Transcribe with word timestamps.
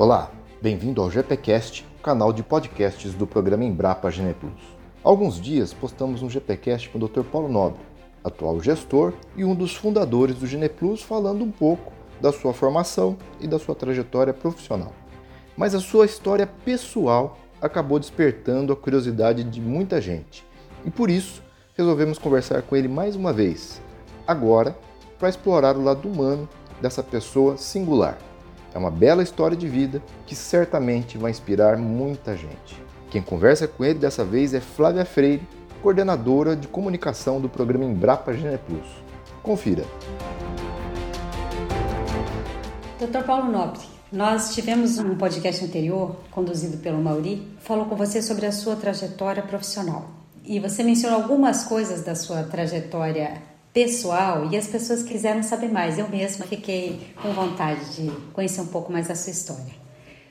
Olá, 0.00 0.30
bem-vindo 0.62 1.02
ao 1.02 1.10
GPcast, 1.10 1.86
canal 2.02 2.32
de 2.32 2.42
podcasts 2.42 3.12
do 3.12 3.26
programa 3.26 3.66
Embrapa 3.66 4.10
Geneplus. 4.10 4.58
Há 5.04 5.06
alguns 5.10 5.38
dias 5.38 5.74
postamos 5.74 6.22
um 6.22 6.30
GPcast 6.30 6.88
com 6.88 6.96
o 6.96 7.06
Dr. 7.06 7.22
Paulo 7.22 7.52
Nobre, 7.52 7.82
atual 8.24 8.58
gestor 8.62 9.12
e 9.36 9.44
um 9.44 9.54
dos 9.54 9.76
fundadores 9.76 10.36
do 10.36 10.46
Geneplus, 10.46 11.02
falando 11.02 11.44
um 11.44 11.50
pouco 11.50 11.92
da 12.18 12.32
sua 12.32 12.54
formação 12.54 13.18
e 13.38 13.46
da 13.46 13.58
sua 13.58 13.74
trajetória 13.74 14.32
profissional. 14.32 14.94
Mas 15.54 15.74
a 15.74 15.80
sua 15.80 16.06
história 16.06 16.46
pessoal 16.46 17.36
acabou 17.60 17.98
despertando 17.98 18.72
a 18.72 18.76
curiosidade 18.76 19.44
de 19.44 19.60
muita 19.60 20.00
gente. 20.00 20.46
E 20.82 20.90
por 20.90 21.10
isso, 21.10 21.42
resolvemos 21.76 22.16
conversar 22.16 22.62
com 22.62 22.74
ele 22.74 22.88
mais 22.88 23.16
uma 23.16 23.34
vez, 23.34 23.82
agora, 24.26 24.74
para 25.18 25.28
explorar 25.28 25.76
o 25.76 25.84
lado 25.84 26.08
humano 26.08 26.48
dessa 26.80 27.02
pessoa 27.02 27.58
singular. 27.58 28.16
É 28.74 28.78
uma 28.78 28.90
bela 28.90 29.22
história 29.22 29.56
de 29.56 29.68
vida 29.68 30.02
que 30.26 30.34
certamente 30.34 31.18
vai 31.18 31.30
inspirar 31.30 31.76
muita 31.76 32.36
gente. 32.36 32.80
Quem 33.10 33.20
conversa 33.20 33.66
com 33.66 33.84
ele 33.84 33.98
dessa 33.98 34.24
vez 34.24 34.54
é 34.54 34.60
Flávia 34.60 35.04
Freire, 35.04 35.42
coordenadora 35.82 36.54
de 36.54 36.68
comunicação 36.68 37.40
do 37.40 37.48
programa 37.48 37.84
Embrapa 37.84 38.32
Geneplus. 38.32 38.86
Confira. 39.42 39.84
Dr. 43.00 43.24
Paulo 43.24 43.50
Nobre, 43.50 43.80
nós 44.12 44.54
tivemos 44.54 44.98
um 44.98 45.16
podcast 45.16 45.64
anterior, 45.64 46.16
conduzido 46.30 46.76
pelo 46.78 47.02
Mauri, 47.02 47.48
falou 47.60 47.86
com 47.86 47.96
você 47.96 48.20
sobre 48.20 48.46
a 48.46 48.52
sua 48.52 48.76
trajetória 48.76 49.42
profissional. 49.42 50.10
E 50.44 50.60
você 50.60 50.82
mencionou 50.82 51.20
algumas 51.20 51.64
coisas 51.64 52.02
da 52.02 52.14
sua 52.14 52.42
trajetória 52.42 53.40
pessoal 53.72 54.48
e 54.50 54.56
as 54.56 54.66
pessoas 54.66 55.02
quiseram 55.02 55.42
saber 55.42 55.68
mais. 55.68 55.98
Eu 55.98 56.08
mesma 56.08 56.46
fiquei 56.46 57.00
com 57.22 57.32
vontade 57.32 57.96
de 57.96 58.10
conhecer 58.32 58.60
um 58.60 58.66
pouco 58.66 58.92
mais 58.92 59.10
a 59.10 59.14
sua 59.14 59.30
história. 59.30 59.74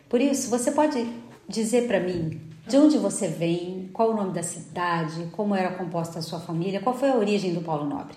Por 0.08 0.20
isso, 0.20 0.50
você 0.50 0.72
pode 0.72 1.06
dizer 1.48 1.88
para 1.88 2.00
mim 2.00 2.42
de 2.68 2.78
onde 2.78 2.98
você 2.98 3.28
vem, 3.28 3.90
qual 3.92 4.12
o 4.12 4.16
nome 4.16 4.32
da 4.32 4.44
cidade, 4.44 5.28
como 5.32 5.56
era 5.56 5.72
composta 5.72 6.20
a 6.20 6.22
sua 6.22 6.40
família, 6.40 6.80
qual 6.80 6.96
foi 6.96 7.10
a 7.10 7.16
origem 7.16 7.54
do 7.54 7.62
Paulo 7.62 7.90
Nobre? 7.90 8.16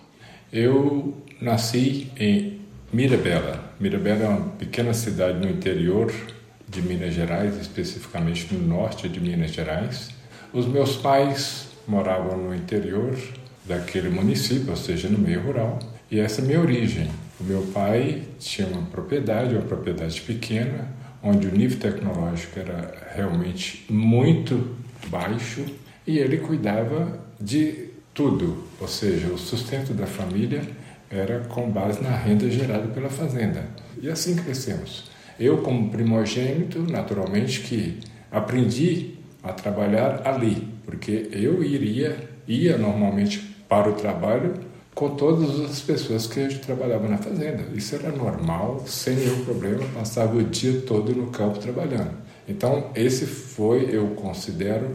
Eu 0.53 1.15
nasci 1.41 2.13
em 2.19 2.61
Mirabela. 2.93 3.73
Mirabela 3.81 4.25
é 4.25 4.29
uma 4.29 4.51
pequena 4.51 4.93
cidade 4.93 5.39
no 5.39 5.51
interior 5.51 6.13
de 6.69 6.83
Minas 6.83 7.15
Gerais, 7.15 7.57
especificamente 7.59 8.53
no 8.53 8.67
norte 8.67 9.09
de 9.09 9.21
Minas 9.21 9.53
Gerais. 9.53 10.11
Os 10.53 10.67
meus 10.67 10.97
pais 10.97 11.69
moravam 11.89 12.37
no 12.37 12.55
interior 12.55 13.17
daquele 13.65 14.09
município, 14.09 14.71
ou 14.71 14.77
seja, 14.77 15.09
no 15.09 15.19
meio 15.19 15.41
rural. 15.41 15.79
E 16.11 16.19
essa 16.19 16.41
é 16.41 16.45
a 16.45 16.47
minha 16.47 16.61
origem. 16.61 17.09
O 17.41 17.45
meu 17.45 17.63
pai 17.73 18.23
tinha 18.39 18.69
uma 18.69 18.83
propriedade, 18.87 19.55
uma 19.55 19.65
propriedade 19.65 20.21
pequena, 20.21 20.89
onde 21.23 21.47
o 21.47 21.53
nível 21.53 21.79
tecnológico 21.79 22.59
era 22.59 23.11
realmente 23.15 23.85
muito 23.89 24.77
baixo 25.09 25.65
e 26.07 26.19
ele 26.19 26.39
cuidava 26.39 27.21
de 27.41 27.91
tudo, 28.13 28.65
ou 28.81 28.89
seja, 28.89 29.29
o 29.29 29.39
sustento 29.39 29.95
da 29.95 30.07
família 30.07 30.63
era 31.11 31.41
com 31.41 31.71
base 31.71 32.03
na 32.03 32.15
renda 32.15 32.51
gerada 32.51 32.89
pela 32.89 33.09
fazenda. 33.09 33.65
E 34.01 34.11
assim 34.11 34.37
crescemos. 34.37 35.11
Eu, 35.39 35.59
como 35.59 35.91
primogênito, 35.91 36.81
naturalmente 36.81 37.61
que 37.61 38.01
aprendi 38.31 39.15
a 39.43 39.53
trabalhar 39.53 40.23
ali, 40.25 40.69
porque 40.85 41.29
eu 41.33 41.63
iria 41.63 42.32
ia 42.47 42.77
normalmente 42.77 43.39
para 43.69 43.89
o 43.89 43.95
trabalho 43.95 44.55
com 44.95 45.11
todas 45.11 45.61
as 45.61 45.81
pessoas 45.81 46.27
que 46.27 46.47
trabalhavam 46.59 47.09
na 47.09 47.19
fazenda. 47.19 47.65
Isso 47.75 47.95
era 47.95 48.11
normal, 48.11 48.85
sem 48.87 49.17
nenhum 49.17 49.45
problema, 49.45 49.85
passava 49.95 50.37
o 50.37 50.43
dia 50.43 50.83
todo 50.83 51.15
no 51.15 51.29
campo 51.29 51.59
trabalhando. 51.59 52.13
Então, 52.47 52.91
esse 52.95 53.25
foi, 53.25 53.89
eu 53.91 54.09
considero, 54.09 54.95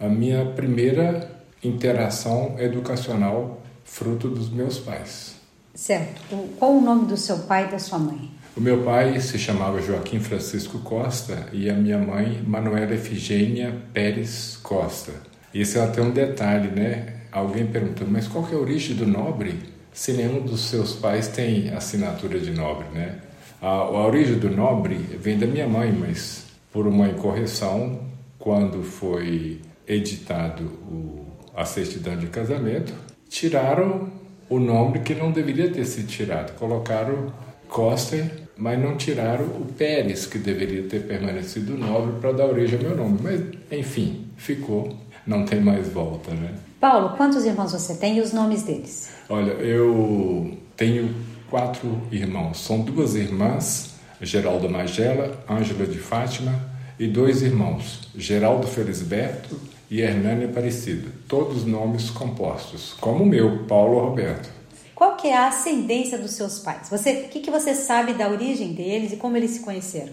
a 0.00 0.08
minha 0.08 0.44
primeira 0.46 1.30
interação 1.62 2.54
educacional 2.58 3.60
fruto 3.84 4.28
dos 4.28 4.50
meus 4.50 4.78
pais. 4.78 5.36
Certo. 5.74 6.22
Qual 6.58 6.72
o 6.72 6.80
nome 6.80 7.06
do 7.06 7.16
seu 7.16 7.38
pai 7.40 7.66
e 7.66 7.70
da 7.70 7.78
sua 7.78 7.98
mãe? 7.98 8.30
O 8.56 8.60
meu 8.60 8.82
pai 8.82 9.20
se 9.20 9.38
chamava 9.38 9.82
Joaquim 9.82 10.18
Francisco 10.18 10.78
Costa 10.78 11.46
e 11.52 11.68
a 11.68 11.74
minha 11.74 11.98
mãe 11.98 12.42
Manuela 12.46 12.94
Efigênia 12.94 13.82
Pérez 13.92 14.58
Costa. 14.62 15.12
Esse 15.54 15.78
é 15.78 15.82
até 15.82 16.02
um 16.02 16.10
detalhe, 16.10 16.68
né? 16.68 17.14
Alguém 17.32 17.66
perguntou, 17.66 18.06
mas 18.08 18.28
qual 18.28 18.44
que 18.44 18.54
é 18.54 18.56
a 18.56 18.60
origem 18.60 18.96
do 18.96 19.06
nobre 19.06 19.58
se 19.92 20.12
nenhum 20.12 20.40
dos 20.40 20.60
seus 20.60 20.94
pais 20.94 21.28
tem 21.28 21.70
assinatura 21.70 22.38
de 22.38 22.50
nobre, 22.50 22.86
né? 22.92 23.18
A, 23.60 23.68
a 23.68 24.06
origem 24.06 24.38
do 24.38 24.50
nobre 24.50 24.96
vem 24.96 25.38
da 25.38 25.46
minha 25.46 25.66
mãe, 25.66 25.90
mas 25.90 26.44
por 26.70 26.86
uma 26.86 27.08
incorreção, 27.08 28.00
quando 28.38 28.82
foi 28.82 29.60
editado 29.88 30.64
o, 30.64 31.24
a 31.54 31.64
certidão 31.64 32.16
de 32.16 32.26
casamento, 32.26 32.92
tiraram 33.30 34.12
o 34.48 34.58
nome 34.58 35.00
que 35.00 35.14
não 35.14 35.32
deveria 35.32 35.70
ter 35.70 35.84
sido 35.86 36.06
tirado. 36.06 36.54
Colocaram 36.58 37.32
Costa, 37.66 38.30
mas 38.56 38.78
não 38.78 38.96
tiraram 38.96 39.44
o 39.44 39.66
Pérez, 39.76 40.26
que 40.26 40.38
deveria 40.38 40.82
ter 40.84 41.04
permanecido 41.04 41.76
nobre 41.76 42.20
para 42.20 42.32
dar 42.32 42.46
origem 42.46 42.78
ao 42.78 42.84
meu 42.84 42.96
nome. 42.96 43.18
Mas, 43.22 43.40
enfim, 43.70 44.26
ficou, 44.36 44.96
não 45.26 45.44
tem 45.44 45.60
mais 45.60 45.88
volta, 45.88 46.30
né? 46.32 46.54
Paulo, 46.80 47.16
quantos 47.16 47.44
irmãos 47.44 47.72
você 47.72 47.94
tem 47.94 48.18
e 48.18 48.20
os 48.20 48.32
nomes 48.32 48.62
deles? 48.62 49.08
Olha, 49.28 49.52
eu 49.52 50.56
tenho 50.76 51.14
quatro 51.50 52.00
irmãos. 52.12 52.58
São 52.58 52.80
duas 52.80 53.14
irmãs, 53.14 53.94
Geraldo 54.20 54.68
Magela, 54.68 55.44
Ângela 55.48 55.86
de 55.86 55.98
Fátima, 55.98 56.76
e 56.98 57.06
dois 57.06 57.42
irmãos, 57.42 58.08
Geraldo 58.14 58.66
Felisberto 58.66 59.60
e 59.90 60.00
Hernani 60.00 60.44
Aparecido. 60.44 61.10
Todos 61.28 61.64
nomes 61.64 62.10
compostos, 62.10 62.94
como 63.00 63.24
o 63.24 63.26
meu, 63.26 63.64
Paulo 63.64 64.00
Roberto. 64.00 64.48
Qual 64.94 65.16
que 65.16 65.28
é 65.28 65.36
a 65.36 65.48
ascendência 65.48 66.16
dos 66.16 66.30
seus 66.30 66.58
pais? 66.58 66.88
Você, 66.88 67.26
o 67.26 67.28
que, 67.28 67.40
que 67.40 67.50
você 67.50 67.74
sabe 67.74 68.14
da 68.14 68.30
origem 68.30 68.72
deles 68.72 69.12
e 69.12 69.16
como 69.16 69.36
eles 69.36 69.50
se 69.50 69.60
conheceram? 69.60 70.12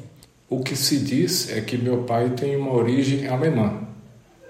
O 0.49 0.59
que 0.59 0.75
se 0.75 0.99
diz 0.99 1.49
é 1.49 1.61
que 1.61 1.77
meu 1.77 2.03
pai 2.03 2.31
tem 2.31 2.55
uma 2.57 2.73
origem 2.73 3.27
alemã 3.27 3.82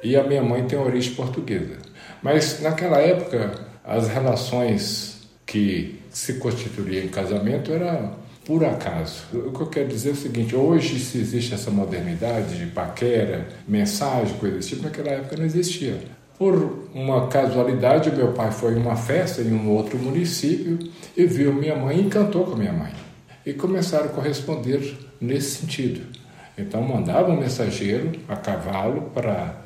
e 0.03 0.15
a 0.15 0.23
minha 0.23 0.43
mãe 0.43 0.65
tem 0.65 0.77
origem 0.77 1.13
portuguesa. 1.13 1.77
Mas 2.21 2.61
naquela 2.61 2.99
época, 2.99 3.51
as 3.83 4.07
relações 4.07 5.27
que 5.45 5.99
se 6.09 6.33
constituíam 6.35 7.05
em 7.05 7.09
casamento 7.09 7.71
era 7.71 8.11
por 8.45 8.63
acaso. 8.63 9.23
O 9.33 9.51
que 9.51 9.61
eu 9.61 9.67
quero 9.67 9.87
dizer 9.87 10.09
é 10.09 10.11
o 10.13 10.15
seguinte: 10.15 10.55
hoje, 10.55 10.99
se 10.99 11.17
existe 11.17 11.53
essa 11.53 11.71
modernidade 11.71 12.57
de 12.57 12.65
paquera, 12.67 13.47
mensagem, 13.67 14.37
coisa 14.37 14.57
desse 14.57 14.69
tipo, 14.69 14.83
naquela 14.83 15.09
época 15.09 15.37
não 15.37 15.45
existia. 15.45 15.97
Por 16.37 16.89
uma 16.93 17.27
casualidade, 17.27 18.11
meu 18.11 18.33
pai 18.33 18.51
foi 18.51 18.73
em 18.73 18.77
uma 18.77 18.95
festa 18.95 19.41
em 19.41 19.53
um 19.53 19.69
outro 19.69 19.97
município 19.97 20.79
e 21.15 21.25
viu 21.25 21.53
minha 21.53 21.75
mãe 21.75 21.97
e 21.97 22.01
encantou 22.01 22.45
com 22.45 22.55
minha 22.55 22.73
mãe. 22.73 22.91
E 23.45 23.53
começaram 23.53 24.05
a 24.05 24.09
corresponder 24.09 24.97
nesse 25.21 25.61
sentido. 25.61 26.01
Então 26.57 26.81
mandavam 26.81 27.35
um 27.35 27.39
mensageiro 27.39 28.11
a 28.27 28.35
cavalo 28.35 29.11
para 29.13 29.62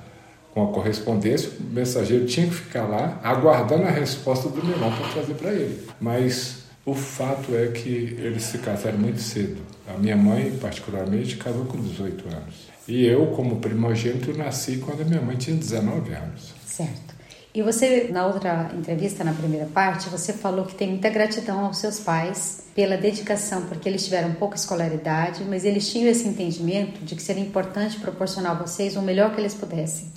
com 0.58 0.64
a 0.64 0.74
correspondência, 0.74 1.52
o 1.60 1.72
mensageiro 1.72 2.26
tinha 2.26 2.48
que 2.48 2.56
ficar 2.56 2.86
lá 2.88 3.20
aguardando 3.24 3.84
a 3.84 3.92
resposta 3.92 4.50
do 4.50 4.66
meu 4.66 4.74
irmão 4.74 4.92
para 4.92 5.08
trazer 5.10 5.36
para 5.36 5.52
ele. 5.52 5.88
Mas 6.02 6.64
o 6.84 6.96
fato 6.96 7.56
é 7.56 7.68
que 7.68 8.18
eles 8.20 8.42
se 8.42 8.58
casaram 8.58 8.98
muito 8.98 9.22
cedo. 9.22 9.62
A 9.88 10.00
minha 10.00 10.18
mãe, 10.18 10.52
particularmente, 10.60 11.38
casou 11.38 11.66
com 11.66 11.80
18 11.80 12.28
anos. 12.36 12.56
E 12.88 13.06
eu, 13.06 13.28
como 13.28 13.58
primogênito, 13.58 14.36
nasci 14.36 14.78
quando 14.78 15.02
a 15.02 15.06
minha 15.06 15.22
mãe 15.22 15.36
tinha 15.36 15.56
19 15.56 16.12
anos. 16.14 16.56
Certo. 16.66 17.16
E 17.54 17.62
você, 17.62 18.10
na 18.12 18.26
outra 18.26 18.72
entrevista, 18.78 19.24
na 19.24 19.34
primeira 19.34 19.66
parte, 19.66 20.10
você 20.10 20.34
falou 20.34 20.66
que 20.66 20.76
tem 20.76 20.90
muita 20.90 21.10
gratidão 21.10 21.66
aos 21.66 21.78
seus 21.78 22.00
pais 22.00 22.64
pela 22.76 22.96
dedicação, 22.98 23.64
porque 23.64 23.90
eles 23.90 24.04
tiveram 24.06 24.34
pouca 24.34 24.56
escolaridade, 24.56 25.44
mas 25.44 25.66
eles 25.66 25.92
tinham 25.92 26.08
esse 26.08 26.28
entendimento 26.28 27.04
de 27.04 27.16
que 27.16 27.22
seria 27.22 27.42
importante 27.44 28.00
proporcionar 28.00 28.52
a 28.52 28.56
vocês 28.56 28.96
o 28.96 29.02
melhor 29.02 29.34
que 29.34 29.42
eles 29.42 29.56
pudessem. 29.56 30.08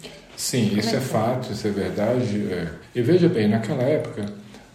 Sim, 0.41 0.79
isso 0.79 0.95
é, 0.95 0.97
é 0.97 1.01
fato, 1.01 1.53
isso 1.53 1.69
é 1.69 1.71
verdade. 1.71 2.47
É. 2.51 2.69
E 2.95 3.03
veja 3.03 3.29
bem, 3.29 3.47
naquela 3.47 3.83
época, 3.83 4.25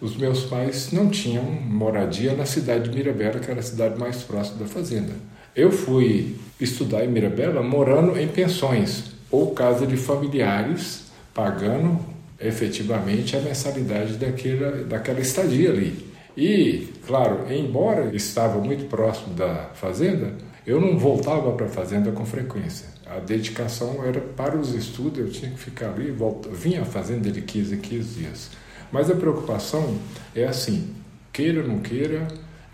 os 0.00 0.16
meus 0.16 0.44
pais 0.44 0.92
não 0.92 1.10
tinham 1.10 1.42
moradia 1.42 2.34
na 2.34 2.46
cidade 2.46 2.88
de 2.88 2.96
Mirabela, 2.96 3.40
que 3.40 3.50
era 3.50 3.58
a 3.58 3.64
cidade 3.64 3.98
mais 3.98 4.22
próxima 4.22 4.58
da 4.60 4.66
fazenda. 4.66 5.12
Eu 5.56 5.72
fui 5.72 6.36
estudar 6.60 7.04
em 7.04 7.08
Mirabela 7.08 7.64
morando 7.64 8.16
em 8.16 8.28
pensões 8.28 9.06
ou 9.28 9.50
casa 9.50 9.88
de 9.88 9.96
familiares, 9.96 11.06
pagando 11.34 11.98
efetivamente 12.40 13.36
a 13.36 13.40
mensalidade 13.40 14.12
daquela, 14.12 14.84
daquela 14.84 15.20
estadia 15.20 15.70
ali. 15.70 16.12
E, 16.36 16.92
claro, 17.04 17.52
embora 17.52 18.14
estava 18.14 18.60
muito 18.60 18.88
próximo 18.88 19.34
da 19.34 19.70
fazenda, 19.74 20.32
eu 20.64 20.80
não 20.80 20.96
voltava 20.96 21.50
para 21.52 21.66
a 21.66 21.70
fazenda 21.70 22.12
com 22.12 22.24
frequência. 22.24 22.95
A 23.08 23.20
dedicação 23.20 24.04
era 24.04 24.20
para 24.20 24.56
os 24.56 24.74
estudos, 24.74 25.18
eu 25.18 25.30
tinha 25.30 25.50
que 25.52 25.58
ficar 25.58 25.90
ali, 25.90 26.10
volta, 26.10 26.48
vinha 26.48 26.82
à 26.82 26.84
fazenda 26.84 27.30
de 27.30 27.40
15 27.40 27.74
em 27.74 27.78
15 27.78 28.18
dias. 28.18 28.50
Mas 28.90 29.10
a 29.10 29.14
preocupação 29.14 29.98
é 30.34 30.44
assim, 30.44 30.94
queira 31.32 31.62
ou 31.62 31.68
não 31.68 31.78
queira, 31.78 32.26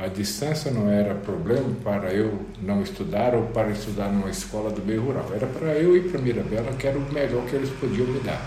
A 0.02 0.08
distância 0.08 0.68
não 0.72 0.90
era 0.90 1.14
problema 1.14 1.68
para 1.84 2.12
eu 2.12 2.36
não 2.60 2.82
estudar 2.82 3.36
ou 3.36 3.44
para 3.44 3.70
estudar 3.70 4.08
numa 4.08 4.28
escola 4.30 4.68
do 4.68 4.84
meio 4.84 5.00
rural. 5.00 5.30
Era 5.32 5.46
para 5.46 5.74
eu 5.78 5.96
ir 5.96 6.10
para 6.10 6.20
Mirabela, 6.20 6.72
que 6.72 6.88
era 6.88 6.98
o 6.98 7.12
melhor 7.12 7.46
que 7.46 7.54
eles 7.54 7.70
podiam 7.78 8.08
me 8.08 8.18
dar. 8.18 8.42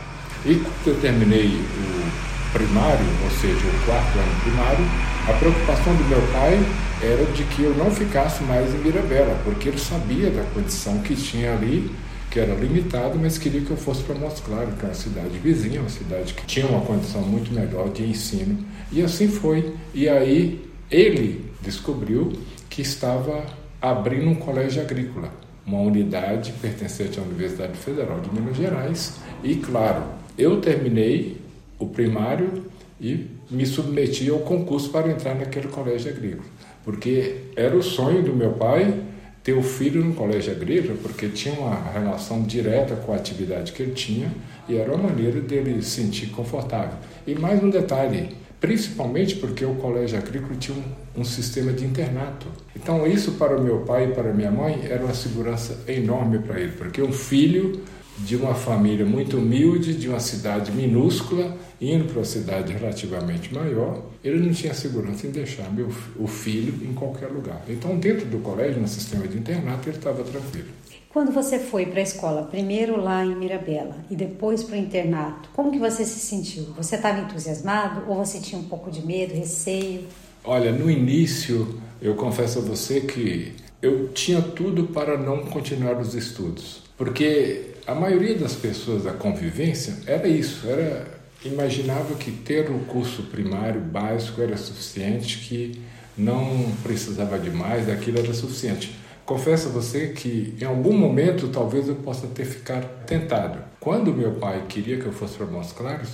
E 0.46 0.56
quando 0.56 0.88
eu 0.88 1.00
terminei 1.00 1.48
o 1.48 2.52
primário, 2.52 3.06
ou 3.24 3.32
seja, 3.40 3.56
o 3.56 3.86
quarto 3.86 4.20
ano 4.20 4.42
primário, 4.42 4.86
a 5.28 5.34
preocupação 5.34 5.96
do 5.96 6.04
meu 6.04 6.22
pai 6.32 6.60
era 7.02 7.26
de 7.26 7.44
que 7.46 7.64
eu 7.64 7.74
não 7.76 7.90
ficasse 7.90 8.44
mais 8.44 8.72
em 8.76 8.78
Mirabela, 8.78 9.36
porque 9.44 9.70
ele 9.70 9.80
sabia 9.80 10.30
da 10.30 10.44
condição 10.54 11.00
que 11.00 11.16
tinha 11.16 11.54
ali, 11.54 11.92
que 12.30 12.40
era 12.40 12.54
limitado, 12.54 13.18
mas 13.18 13.38
queria 13.38 13.62
que 13.62 13.72
eu 13.72 13.78
fosse 13.78 14.04
para 14.04 14.14
Montes 14.14 14.40
Claros, 14.42 14.76
que 14.76 14.86
é 14.86 14.88
uma 14.88 14.94
cidade 14.94 15.38
vizinha, 15.40 15.80
uma 15.80 15.90
cidade 15.90 16.34
que 16.36 16.46
tinha 16.46 16.68
uma 16.68 16.82
condição 16.82 17.22
muito 17.22 17.52
melhor 17.52 17.90
de 17.90 18.04
ensino. 18.04 18.64
E 18.92 19.02
assim 19.02 19.28
foi. 19.28 19.74
E 19.96 20.08
aí 20.08 20.64
ele 20.92 21.50
descobriu 21.60 22.34
que 22.70 22.84
estava 22.84 23.44
abrindo 23.82 24.30
um 24.30 24.36
colégio 24.36 24.82
agrícola, 24.82 25.30
uma 25.66 25.80
unidade 25.80 26.52
pertencente 26.62 27.20
à 27.20 27.24
Universidade 27.24 27.76
Federal 27.78 28.20
de 28.20 28.32
Minas 28.32 28.56
Gerais. 28.56 29.16
E 29.44 29.56
claro, 29.56 30.04
eu 30.38 30.62
terminei 30.62 31.42
o 31.80 31.88
primário 31.88 32.64
e 33.02 33.35
me 33.50 33.66
submeti 33.66 34.30
ao 34.30 34.40
concurso 34.40 34.90
para 34.90 35.10
entrar 35.10 35.36
naquele 35.36 35.68
colégio 35.68 36.12
agrícola, 36.12 36.48
porque 36.84 37.38
era 37.56 37.76
o 37.76 37.84
sonho 37.84 38.24
do 38.24 38.34
meu 38.34 38.54
pai 38.54 39.04
ter 39.46 39.54
o 39.54 39.62
filho 39.62 40.04
no 40.04 40.16
colégio 40.16 40.52
agrícola, 40.52 40.98
porque 41.04 41.28
tinha 41.28 41.54
uma 41.54 41.92
relação 41.92 42.42
direta 42.42 42.96
com 42.96 43.14
a 43.14 43.16
atividade 43.16 43.74
que 43.74 43.84
ele 43.84 43.92
tinha 43.92 44.32
e 44.68 44.76
era 44.76 44.92
uma 44.92 45.10
maneira 45.10 45.40
dele 45.40 45.80
se 45.84 46.02
sentir 46.02 46.28
confortável. 46.32 46.98
E 47.28 47.36
mais 47.36 47.64
um 47.64 47.70
detalhe, 47.70 48.30
principalmente 48.60 49.36
porque 49.36 49.64
o 49.64 49.76
colégio 49.76 50.18
agrícola 50.18 50.56
tinha 50.56 50.76
um, 50.76 51.22
um, 51.22 51.24
sistema 51.24 51.72
de 51.72 51.86
internato. 51.86 52.48
Então 52.76 53.06
isso 53.06 53.34
para 53.34 53.56
o 53.56 53.62
meu 53.62 53.82
pai 53.82 54.06
e 54.06 54.14
para 54.16 54.34
minha 54.34 54.50
mãe 54.50 54.82
era 54.90 55.04
uma 55.04 55.14
segurança 55.14 55.78
enorme 55.88 56.40
para 56.40 56.60
ele, 56.60 56.72
porque 56.72 57.00
um 57.04 57.12
filho 57.12 57.82
de 58.18 58.36
uma 58.36 58.56
família 58.56 59.06
muito 59.06 59.38
humilde, 59.38 59.94
de 59.94 60.08
uma 60.08 60.20
cidade 60.20 60.72
minúscula, 60.72 61.58
indo 61.80 62.06
para 62.06 62.20
uma 62.20 62.26
cidade 62.26 62.72
relativamente 62.74 63.54
maior, 63.54 64.02
ele 64.24 64.40
não 64.46 64.54
tinha 64.54 64.74
segurança 64.74 65.28
em 65.28 65.32
deixar 65.32 65.72
meu, 65.72 65.90
o 66.18 66.28
filho 66.28 66.74
em 66.88 66.94
qualquer 66.94 67.28
lugar. 67.28 67.62
Então, 67.68 67.98
dentro 67.98 68.26
do 68.26 68.40
colégio, 68.40 68.82
no 68.82 68.88
sistema 68.88 69.28
de 69.28 69.38
internato, 69.38 69.90
ele 69.90 69.98
estava 69.98 70.24
tranquilo. 70.24 70.70
Quando 71.10 71.32
você 71.32 71.60
foi 71.60 71.86
para 71.86 72.00
a 72.00 72.04
escola, 72.04 72.44
primeiro 72.44 73.02
lá 73.02 73.24
em 73.24 73.36
Mirabela 73.36 73.96
e 74.10 74.16
depois 74.18 74.64
para 74.64 74.76
o 74.76 74.78
internato, 74.78 75.50
como 75.54 75.72
que 75.72 75.80
você 75.80 76.04
se 76.04 76.20
sentiu? 76.20 76.66
Você 76.76 76.98
estava 76.98 77.22
entusiasmado 77.22 78.04
ou 78.10 78.18
você 78.18 78.40
tinha 78.40 78.60
um 78.60 78.66
pouco 78.66 78.92
de 78.92 79.06
medo, 79.06 79.34
receio? 79.34 80.04
Olha, 80.44 80.74
no 80.74 80.92
início, 80.92 81.80
eu 82.02 82.16
confesso 82.16 82.60
a 82.60 82.62
você 82.62 83.00
que 83.00 83.54
eu 83.82 84.10
tinha 84.10 84.42
tudo 84.42 84.88
para 84.88 85.18
não 85.18 85.46
continuar 85.46 85.98
os 86.00 86.14
estudos, 86.16 86.84
porque 86.98 87.75
a 87.88 87.94
maioria 87.94 88.36
das 88.36 88.56
pessoas 88.56 89.04
da 89.04 89.14
convivência 89.14 89.96
era 90.08 90.28
isso, 90.28 90.68
era 90.68 91.08
imaginava 91.44 92.16
que 92.16 92.32
ter 92.32 92.72
o 92.72 92.80
curso 92.80 93.24
primário 93.24 93.80
básico 93.80 94.42
era 94.42 94.58
suficiente, 94.58 95.38
que 95.40 95.80
não 96.18 96.72
precisava 96.82 97.38
de 97.38 97.52
mais, 97.52 97.88
aquilo 97.88 98.20
era 98.20 98.34
suficiente. 98.34 98.96
Confesso 99.26 99.70
a 99.70 99.72
você 99.72 100.10
que 100.10 100.56
em 100.60 100.66
algum 100.66 100.94
momento 100.94 101.48
talvez 101.50 101.88
eu 101.88 101.96
possa 101.96 102.28
ter 102.28 102.46
ficado 102.46 102.88
tentado. 103.06 103.60
Quando 103.80 104.14
meu 104.14 104.34
pai 104.34 104.64
queria 104.68 104.98
que 104.98 105.06
eu 105.06 105.12
fosse 105.12 105.36
para 105.36 105.46
Montes 105.46 105.72
Claros, 105.72 106.10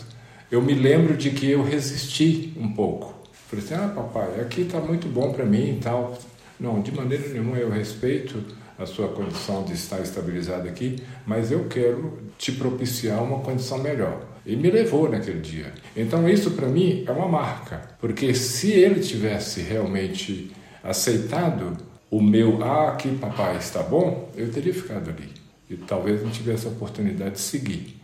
eu 0.49 0.61
me 0.61 0.73
lembro 0.73 1.15
de 1.15 1.29
que 1.31 1.49
eu 1.49 1.63
resisti 1.63 2.53
um 2.57 2.73
pouco. 2.73 3.13
Falei 3.47 3.63
assim: 3.65 3.75
ah, 3.75 3.91
papai, 3.93 4.39
aqui 4.41 4.61
está 4.61 4.79
muito 4.79 5.07
bom 5.07 5.31
para 5.31 5.45
mim 5.45 5.77
e 5.77 5.79
tal. 5.81 6.17
Não, 6.59 6.81
de 6.81 6.91
maneira 6.91 7.27
nenhuma 7.29 7.57
eu 7.57 7.69
respeito 7.69 8.43
a 8.81 8.85
sua 8.85 9.09
condição 9.09 9.63
de 9.63 9.73
estar 9.73 9.99
estabilizado 9.99 10.67
aqui, 10.67 10.97
mas 11.25 11.51
eu 11.51 11.67
quero 11.67 12.19
te 12.37 12.51
propiciar 12.51 13.23
uma 13.23 13.39
condição 13.39 13.77
melhor. 13.77 14.27
E 14.45 14.55
me 14.55 14.71
levou 14.71 15.07
naquele 15.07 15.39
dia. 15.39 15.71
Então 15.95 16.27
isso 16.27 16.51
para 16.51 16.67
mim 16.67 17.03
é 17.07 17.11
uma 17.11 17.27
marca, 17.27 17.95
porque 17.99 18.33
se 18.33 18.71
ele 18.71 18.99
tivesse 18.99 19.61
realmente 19.61 20.51
aceitado 20.83 21.77
o 22.09 22.21
meu 22.21 22.61
ah, 22.63 22.89
aqui 22.89 23.15
papai 23.15 23.57
está 23.57 23.83
bom, 23.83 24.29
eu 24.35 24.51
teria 24.51 24.73
ficado 24.73 25.11
ali. 25.11 25.29
E 25.69 25.77
talvez 25.77 26.21
não 26.21 26.29
tivesse 26.29 26.67
a 26.67 26.69
oportunidade 26.69 27.35
de 27.35 27.39
seguir. 27.39 28.01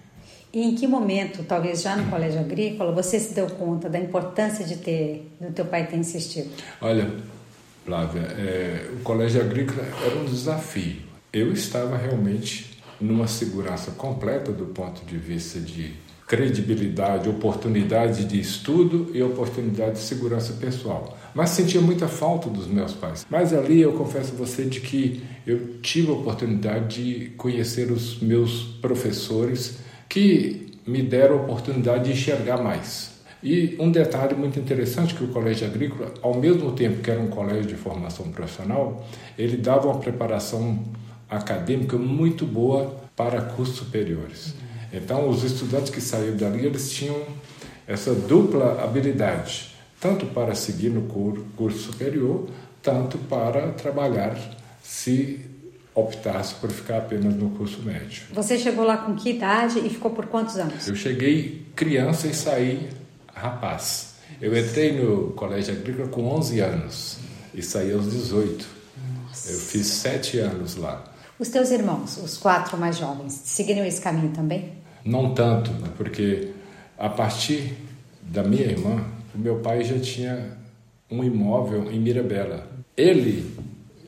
E 0.54 0.64
em 0.64 0.76
que 0.76 0.88
momento, 0.88 1.44
talvez 1.44 1.82
já 1.82 1.96
no 1.98 2.10
colégio 2.10 2.40
agrícola, 2.40 2.94
você 2.94 3.20
se 3.20 3.34
deu 3.34 3.48
conta 3.48 3.90
da 3.90 4.00
importância 4.00 4.64
de 4.64 4.78
ter, 4.78 5.36
do 5.42 5.52
teu 5.52 5.66
pai 5.66 5.86
ter 5.88 5.98
insistido? 5.98 6.50
Olha, 6.80 7.12
Flávia, 7.88 8.20
é, 8.38 8.90
o 8.92 9.00
colégio 9.00 9.40
agrícola 9.40 9.82
era 10.06 10.18
um 10.18 10.26
desafio. 10.26 10.98
Eu 11.32 11.54
estava 11.54 11.96
realmente 11.96 12.78
numa 13.00 13.28
segurança 13.28 13.92
completa 13.92 14.52
do 14.52 14.66
ponto 14.66 15.06
de 15.06 15.18
vista 15.18 15.58
de 15.58 15.94
credibilidade, 16.28 17.30
oportunidade 17.30 18.26
de 18.26 18.38
estudo 18.38 19.10
e 19.14 19.24
oportunidade 19.24 19.94
de 19.94 20.00
segurança 20.00 20.52
pessoal. 20.60 21.18
Mas 21.34 21.52
sentia 21.52 21.80
muita 21.80 22.10
falta 22.10 22.50
dos 22.50 22.68
meus 22.68 22.92
pais. 22.92 23.26
Mas 23.30 23.54
ali 23.54 23.80
eu 23.80 23.94
confesso 23.94 24.34
a 24.34 24.38
você 24.38 24.66
de 24.66 24.82
que 24.82 25.24
eu 25.46 25.80
tive 25.82 26.10
a 26.10 26.16
oportunidade 26.16 27.02
de 27.02 27.30
conhecer 27.38 27.90
os 27.90 28.20
meus 28.20 28.64
professores 28.82 29.78
que 30.10 30.74
me 30.86 31.02
deram 31.02 31.40
a 31.40 31.42
oportunidade 31.44 32.04
de 32.04 32.12
enxergar 32.12 32.62
mais. 32.62 33.17
E 33.42 33.76
um 33.80 33.92
detalhe 33.92 34.36
muito 34.36 34.60
interessante 34.60 35.14
que 35.14 35.24
o 35.24 35.28
Colégio 35.28 35.68
Agrícola, 35.68 36.14
ao 36.22 36.36
mesmo 36.36 36.72
tempo 36.72 37.02
que 37.02 37.12
era 37.12 37.20
um 37.20 37.28
colégio 37.28 37.66
de 37.66 37.76
formação 37.76 38.32
profissional, 38.32 39.08
ele 39.38 39.58
dava 39.58 39.88
uma 39.88 40.00
preparação 40.00 40.84
acadêmica 41.30 41.98
muito 41.98 42.46
boa 42.46 42.96
para 43.16 43.42
cursos 43.42 43.76
superiores. 43.76 44.56
Então, 44.92 45.30
os 45.30 45.44
estudantes 45.44 45.92
que 45.92 46.02
saíram 46.02 46.38
dali, 46.38 46.66
eles 46.66 46.90
tinham 46.92 47.22
essa 47.86 48.14
dupla 48.14 48.84
habilidade, 48.84 49.76
tanto 50.00 50.26
para 50.28 50.56
seguir 50.56 50.90
no 50.90 51.04
curso 51.56 51.80
superior, 51.80 52.48
tanto 52.82 53.18
para 53.18 53.72
trabalhar 53.74 54.38
se 54.82 55.42
optasse 55.94 56.56
por 56.56 56.70
ficar 56.70 57.00
apenas 57.00 57.36
no 57.36 57.50
curso 57.52 57.82
médio. 57.82 58.24
Você 58.32 58.58
chegou 58.58 58.86
lá 58.86 58.98
com 58.98 59.16
que 59.16 59.32
idade 59.32 59.80
e 59.80 59.90
ficou 59.90 60.12
por 60.12 60.28
quantos 60.28 60.56
anos? 60.58 60.88
Eu 60.88 60.96
cheguei 60.96 61.66
criança 61.76 62.28
e 62.28 62.34
saí 62.34 62.88
rapaz. 63.38 64.16
Eu 64.42 64.58
entrei 64.58 64.92
no 64.92 65.32
colégio 65.32 65.74
agrícola 65.74 66.08
com 66.10 66.28
11 66.36 66.60
anos 66.60 67.18
e 67.54 67.62
saí 67.62 67.94
aos 67.94 68.12
18. 68.12 68.68
Nossa. 69.22 69.52
Eu 69.52 69.60
fiz 69.60 69.88
sete 69.88 70.40
anos 70.40 70.76
lá. 70.76 71.04
Os 71.40 71.50
teus 71.50 71.72
irmãos, 71.72 72.18
os 72.18 72.38
quatro 72.38 72.78
mais 72.78 72.98
jovens, 72.98 73.34
seguiram 73.46 73.86
esse 73.86 74.02
caminho 74.02 74.32
também? 74.34 74.74
Não 75.06 75.34
tanto, 75.34 75.72
porque 75.96 76.52
a 76.98 77.10
partir 77.10 77.76
da 78.22 78.44
minha 78.44 78.66
irmã, 78.66 79.06
o 79.34 79.38
meu 79.38 79.60
pai 79.60 79.84
já 79.84 80.00
tinha 80.00 80.58
um 81.10 81.24
imóvel 81.24 81.92
em 81.92 82.00
Mirabela. 82.00 82.68
Ele 82.96 83.56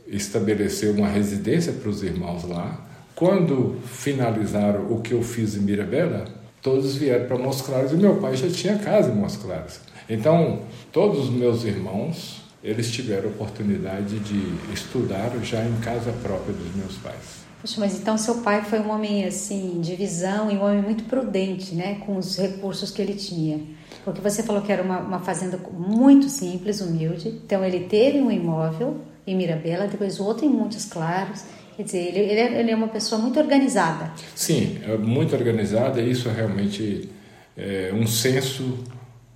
estabeleceu 0.07 0.93
uma 0.93 1.07
residência 1.07 1.71
para 1.71 1.89
os 1.89 2.03
irmãos 2.03 2.43
lá. 2.43 2.85
Quando 3.15 3.79
finalizaram 3.85 4.91
o 4.91 5.01
que 5.01 5.13
eu 5.13 5.21
fiz 5.21 5.55
em 5.55 5.59
Mirabela, 5.59 6.25
todos 6.61 6.95
vieram 6.95 7.27
para 7.27 7.37
Montes 7.37 7.61
Claros 7.61 7.91
e 7.91 7.95
meu 7.95 8.17
pai 8.17 8.35
já 8.35 8.49
tinha 8.49 8.77
casa 8.77 9.11
em 9.11 9.15
Montes 9.15 9.37
Claros. 9.37 9.79
Então, 10.09 10.61
todos 10.91 11.25
os 11.25 11.29
meus 11.29 11.63
irmãos, 11.63 12.41
eles 12.63 12.91
tiveram 12.91 13.29
oportunidade 13.29 14.19
de 14.19 14.73
estudar 14.73 15.31
já 15.43 15.63
em 15.63 15.77
casa 15.81 16.11
própria 16.23 16.53
dos 16.53 16.75
meus 16.75 16.95
pais. 16.97 17.39
Poxa, 17.61 17.75
mas 17.77 17.99
então 17.99 18.17
seu 18.17 18.35
pai 18.35 18.63
foi 18.63 18.79
um 18.79 18.89
homem 18.89 19.25
assim 19.25 19.81
de 19.81 19.93
visão 19.95 20.49
e 20.49 20.55
um 20.55 20.63
homem 20.63 20.81
muito 20.81 21.03
prudente, 21.03 21.75
né, 21.75 21.95
com 22.05 22.15
os 22.15 22.37
recursos 22.37 22.89
que 22.89 23.01
ele 23.01 23.13
tinha. 23.13 23.59
Porque 24.05 24.21
você 24.21 24.41
falou 24.41 24.61
que 24.61 24.71
era 24.71 24.81
uma, 24.81 24.99
uma 24.99 25.19
fazenda 25.19 25.59
muito 25.73 26.29
simples, 26.29 26.79
humilde. 26.79 27.27
Então 27.45 27.63
ele 27.63 27.81
teve 27.81 28.19
um 28.19 28.31
imóvel 28.31 29.01
em 29.27 29.35
Mirabela, 29.35 29.87
depois 29.87 30.19
outro 30.19 30.45
em 30.45 30.49
Montes 30.49 30.85
Claros 30.85 31.43
Quer 31.79 31.83
dizer, 31.85 32.07
ele, 32.09 32.19
ele, 32.19 32.39
é, 32.41 32.59
ele 32.59 32.71
é 32.71 32.75
uma 32.75 32.89
pessoa 32.89 33.21
muito 33.21 33.39
organizada. 33.39 34.11
Sim, 34.35 34.79
é 34.85 34.97
muito 34.97 35.33
organizada 35.33 36.01
isso 36.01 36.27
é 36.27 36.33
realmente 36.33 37.07
é, 37.55 37.93
um 37.95 38.05
senso 38.05 38.79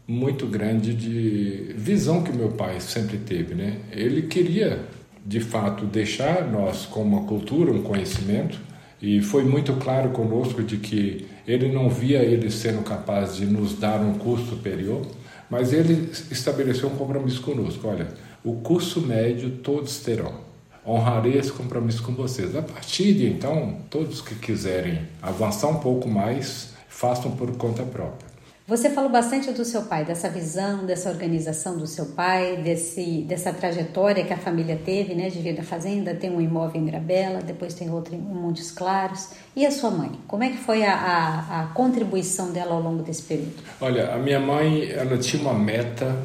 muito 0.05 0.45
grande 0.45 0.93
de 0.93 1.73
visão 1.77 2.21
que 2.21 2.33
meu 2.33 2.49
pai 2.49 2.81
sempre 2.81 3.17
teve, 3.17 3.55
né? 3.55 3.77
Ele 3.93 4.23
queria, 4.23 4.81
de 5.25 5.39
fato, 5.39 5.85
deixar 5.85 6.45
nós 6.51 6.85
com 6.85 7.01
uma 7.01 7.21
cultura, 7.21 7.71
um 7.71 7.81
conhecimento, 7.81 8.59
e 9.01 9.21
foi 9.21 9.45
muito 9.45 9.71
claro 9.75 10.09
conosco 10.09 10.61
de 10.61 10.75
que 10.75 11.25
ele 11.47 11.71
não 11.71 11.87
via 11.87 12.19
ele 12.19 12.51
sendo 12.51 12.83
capaz 12.83 13.37
de 13.37 13.45
nos 13.45 13.79
dar 13.79 14.01
um 14.01 14.15
curso 14.15 14.47
superior, 14.47 15.01
mas 15.49 15.71
ele 15.71 16.11
estabeleceu 16.29 16.89
um 16.89 16.97
compromisso 16.97 17.41
conosco. 17.41 17.87
Olha, 17.87 18.09
o 18.43 18.55
curso 18.55 18.99
médio 18.99 19.49
todos 19.49 19.99
terão 19.99 20.42
honrarei 20.85 21.37
esse 21.37 21.51
compromisso 21.51 22.03
com 22.03 22.13
vocês. 22.13 22.55
A 22.55 22.61
partir 22.61 23.13
de 23.13 23.27
então, 23.27 23.77
todos 23.89 24.21
que 24.21 24.35
quiserem 24.35 25.07
avançar 25.21 25.67
um 25.67 25.79
pouco 25.79 26.07
mais, 26.07 26.73
façam 26.87 27.31
por 27.31 27.51
conta 27.57 27.83
própria. 27.83 28.33
Você 28.65 28.89
falou 28.89 29.09
bastante 29.09 29.51
do 29.51 29.65
seu 29.65 29.81
pai, 29.81 30.05
dessa 30.05 30.29
visão, 30.29 30.85
dessa 30.85 31.09
organização 31.09 31.77
do 31.77 31.85
seu 31.85 32.05
pai, 32.05 32.61
desse, 32.63 33.21
dessa 33.27 33.51
trajetória 33.51 34.23
que 34.23 34.31
a 34.31 34.37
família 34.37 34.79
teve, 34.85 35.13
né, 35.13 35.29
de 35.29 35.37
vir 35.39 35.53
da 35.53 35.63
fazenda, 35.63 36.15
tem 36.15 36.29
um 36.29 36.39
imóvel 36.39 36.79
em 36.79 36.85
Mirabela, 36.85 37.41
depois 37.41 37.73
tem 37.73 37.91
outro 37.91 38.15
em 38.15 38.17
Montes 38.17 38.71
Claros. 38.71 39.31
E 39.53 39.65
a 39.65 39.71
sua 39.71 39.91
mãe? 39.91 40.11
Como 40.25 40.45
é 40.45 40.49
que 40.49 40.57
foi 40.57 40.85
a, 40.85 40.95
a, 40.95 41.63
a 41.63 41.67
contribuição 41.73 42.53
dela 42.53 42.75
ao 42.75 42.81
longo 42.81 43.03
desse 43.03 43.23
período? 43.23 43.61
Olha, 43.81 44.13
a 44.13 44.17
minha 44.17 44.39
mãe, 44.39 44.89
ela 44.91 45.17
tinha 45.17 45.41
uma 45.41 45.53
meta 45.53 46.17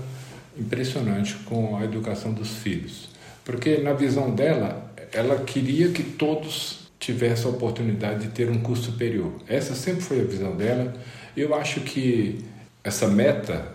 impressionante 0.56 1.34
com 1.38 1.76
a 1.76 1.84
educação 1.84 2.32
dos 2.32 2.50
filhos, 2.50 3.07
porque 3.48 3.78
na 3.78 3.94
visão 3.94 4.30
dela, 4.30 4.92
ela 5.10 5.38
queria 5.38 5.88
que 5.88 6.02
todos 6.02 6.90
tivessem 7.00 7.46
a 7.46 7.48
oportunidade 7.48 8.26
de 8.26 8.28
ter 8.28 8.50
um 8.50 8.58
curso 8.58 8.90
superior. 8.90 9.32
Essa 9.48 9.74
sempre 9.74 10.02
foi 10.02 10.20
a 10.20 10.24
visão 10.24 10.54
dela 10.54 10.92
eu 11.34 11.54
acho 11.54 11.80
que 11.80 12.44
essa 12.84 13.08
meta 13.08 13.66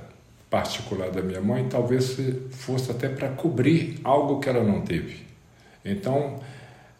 particular 0.47 1.09
da 1.09 1.23
minha 1.23 1.41
mãe 1.41 1.65
talvez 1.67 2.19
fosse 2.51 2.91
até 2.91 3.09
para 3.09 3.29
cobrir 3.29 3.99
algo 4.03 4.39
que 4.39 4.47
ela 4.47 4.63
não 4.63 4.81
teve. 4.81 5.23
Então, 5.83 6.39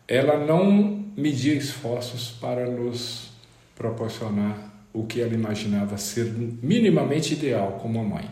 ela 0.08 0.44
não 0.44 1.06
media 1.15 1.53
esforços 1.53 2.32
para 2.42 2.65
nos 2.65 3.34
proporcionar 3.75 4.58
o 4.92 5.06
que 5.06 5.22
ela 5.22 5.36
imaginava 5.36 5.96
ser 5.98 6.25
minimamente 6.63 7.36
ideal 7.36 7.77
como 7.80 8.03
mãe. 8.03 8.27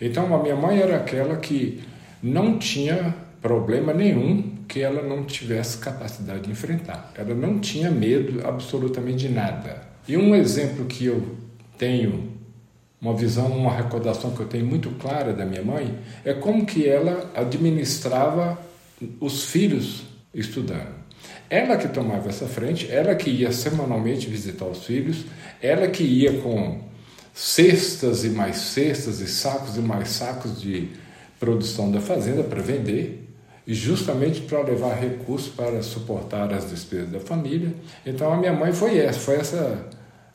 Então, 0.00 0.32
a 0.32 0.40
minha 0.40 0.54
mãe 0.54 0.78
era 0.78 0.98
aquela 0.98 1.36
que 1.38 1.82
não 2.22 2.60
tinha 2.60 3.12
problema 3.42 3.92
nenhum 3.92 4.54
que 4.68 4.80
ela 4.80 5.02
não 5.02 5.24
tivesse 5.24 5.76
capacidade 5.78 6.42
de 6.42 6.50
enfrentar. 6.50 7.12
Ela 7.16 7.34
não 7.34 7.58
tinha 7.58 7.90
medo 7.90 8.46
absolutamente 8.46 9.26
de 9.26 9.28
nada. 9.28 9.82
E 10.08 10.16
um 10.16 10.34
exemplo 10.34 10.86
que 10.86 11.04
eu 11.04 11.36
tenho 11.76 12.32
uma 13.00 13.14
visão, 13.14 13.48
uma 13.48 13.74
recordação 13.74 14.30
que 14.30 14.40
eu 14.40 14.46
tenho 14.46 14.64
muito 14.64 14.90
clara 14.90 15.32
da 15.32 15.44
minha 15.44 15.62
mãe, 15.62 15.98
é 16.24 16.32
como 16.32 16.64
que 16.64 16.88
ela 16.88 17.30
administrava 17.34 18.56
os 19.20 19.44
filhos 19.44 20.04
estudando. 20.32 21.02
Ela 21.50 21.76
que 21.76 21.88
tomava 21.88 22.28
essa 22.28 22.46
frente, 22.46 22.90
ela 22.90 23.14
que 23.14 23.28
ia 23.28 23.50
semanalmente 23.50 24.28
visitar 24.28 24.66
os 24.66 24.84
filhos, 24.84 25.24
ela 25.60 25.88
que 25.88 26.04
ia 26.04 26.40
com 26.40 26.80
cestas 27.34 28.24
e 28.24 28.30
mais 28.30 28.56
cestas 28.56 29.20
e 29.20 29.26
sacos 29.26 29.76
e 29.76 29.80
mais 29.80 30.08
sacos 30.08 30.60
de 30.60 30.90
produção 31.40 31.90
da 31.90 32.00
fazenda 32.00 32.44
para 32.44 32.62
vender, 32.62 33.21
e 33.66 33.74
justamente 33.74 34.40
para 34.42 34.62
levar 34.62 34.94
recursos 34.94 35.48
para 35.48 35.82
suportar 35.82 36.52
as 36.52 36.70
despesas 36.70 37.10
da 37.10 37.20
família. 37.20 37.72
Então 38.04 38.32
a 38.32 38.36
minha 38.36 38.52
mãe 38.52 38.72
foi 38.72 38.98
essa, 38.98 39.20
foi 39.20 39.36
essa 39.36 39.88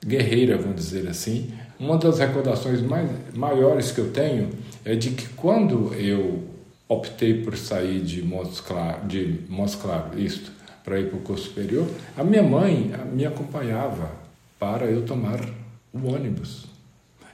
guerreira, 0.05 0.57
vamos 0.57 0.75
dizer 0.75 1.07
assim. 1.07 1.51
Uma 1.79 1.97
das 1.97 2.19
recordações 2.19 2.81
mais, 2.81 3.09
maiores 3.33 3.91
que 3.91 3.99
eu 3.99 4.11
tenho 4.11 4.49
é 4.83 4.95
de 4.95 5.11
que 5.11 5.27
quando 5.29 5.93
eu 5.93 6.43
optei 6.87 7.41
por 7.41 7.57
sair 7.57 8.01
de 8.01 8.23
Montes 8.23 8.61
Claro, 8.61 9.05
de 9.07 9.41
Montes 9.49 9.75
Claro 9.75 10.17
isto, 10.17 10.51
para 10.83 10.99
ir 10.99 11.09
para 11.09 11.17
o 11.17 11.21
curso 11.21 11.49
superior, 11.49 11.85
a 12.15 12.23
minha 12.23 12.41
mãe 12.41 12.93
me 13.11 13.25
acompanhava 13.25 14.09
para 14.57 14.85
eu 14.85 15.05
tomar 15.05 15.39
o 15.93 16.07
ônibus. 16.07 16.65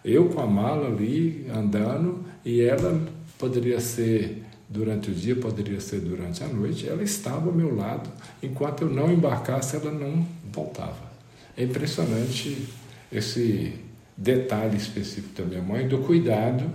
Eu 0.04 0.30
com 0.30 0.42
a 0.42 0.48
mala 0.48 0.88
ali 0.88 1.46
andando 1.56 2.26
e 2.44 2.62
ela 2.62 3.00
poderia 3.38 3.80
ser 3.80 4.44
durante 4.70 5.12
o 5.12 5.14
dia, 5.14 5.36
poderia 5.36 5.80
ser 5.80 6.00
durante 6.00 6.44
a 6.44 6.48
noite, 6.48 6.88
ela 6.88 7.04
estava 7.04 7.48
ao 7.48 7.54
meu 7.54 7.76
lado. 7.76 8.10
Enquanto 8.42 8.84
eu 8.84 8.90
não 8.90 9.12
embarcasse, 9.12 9.76
ela 9.76 9.92
não 9.92 10.26
voltava. 10.52 11.12
É 11.56 11.64
impressionante 11.64 12.68
esse 13.12 13.74
detalhe 14.18 14.78
específico 14.78 15.42
da 15.42 15.48
minha 15.48 15.62
mãe, 15.62 15.88
do 15.88 16.00
cuidado 16.00 16.70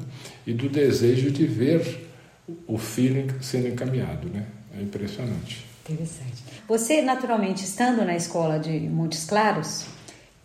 e 0.46 0.52
do 0.52 0.68
desejo 0.68 1.30
de 1.30 1.46
ver 1.46 2.08
o 2.66 2.78
filho 2.78 3.26
sendo 3.40 3.68
encaminhado, 3.68 4.28
né? 4.28 4.46
É 4.76 4.82
impressionante. 4.82 5.66
Interessante. 5.84 6.44
Você, 6.66 7.02
naturalmente, 7.02 7.64
estando 7.64 8.04
na 8.04 8.14
escola 8.14 8.58
de 8.58 8.78
Montes 8.80 9.24
Claros, 9.24 9.86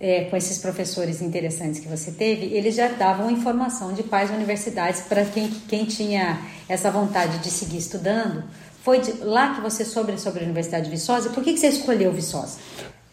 é, 0.04 0.26
com 0.26 0.36
esses 0.36 0.58
professores 0.58 1.22
interessantes 1.22 1.80
que 1.80 1.88
você 1.88 2.12
teve, 2.12 2.48
eles 2.48 2.76
já 2.76 2.90
davam 2.90 3.32
informação 3.32 3.94
de 3.94 4.04
quais 4.04 4.30
universidades 4.30 5.00
para 5.00 5.24
quem, 5.24 5.50
quem 5.70 5.86
tinha 5.86 6.42
essa 6.68 6.92
vontade 6.92 7.38
de 7.38 7.50
seguir 7.50 7.78
estudando. 7.78 8.44
Foi 8.84 9.00
de, 9.00 9.14
lá 9.24 9.56
que 9.56 9.62
você 9.62 9.86
soube 9.86 10.20
sobre 10.20 10.42
a 10.42 10.44
Universidade 10.44 10.84
de 10.84 10.92
Viçosa? 10.92 11.30
Por 11.30 11.42
que, 11.42 11.54
que 11.54 11.60
você 11.60 11.68
escolheu 11.68 12.12
Viçosa? 12.12 12.58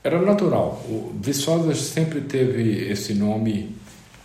Era 0.02 0.20
natural. 0.20 0.82
O 0.88 1.12
Viçosa 1.14 1.72
sempre 1.76 2.22
teve 2.22 2.90
esse 2.90 3.14
nome 3.14 3.76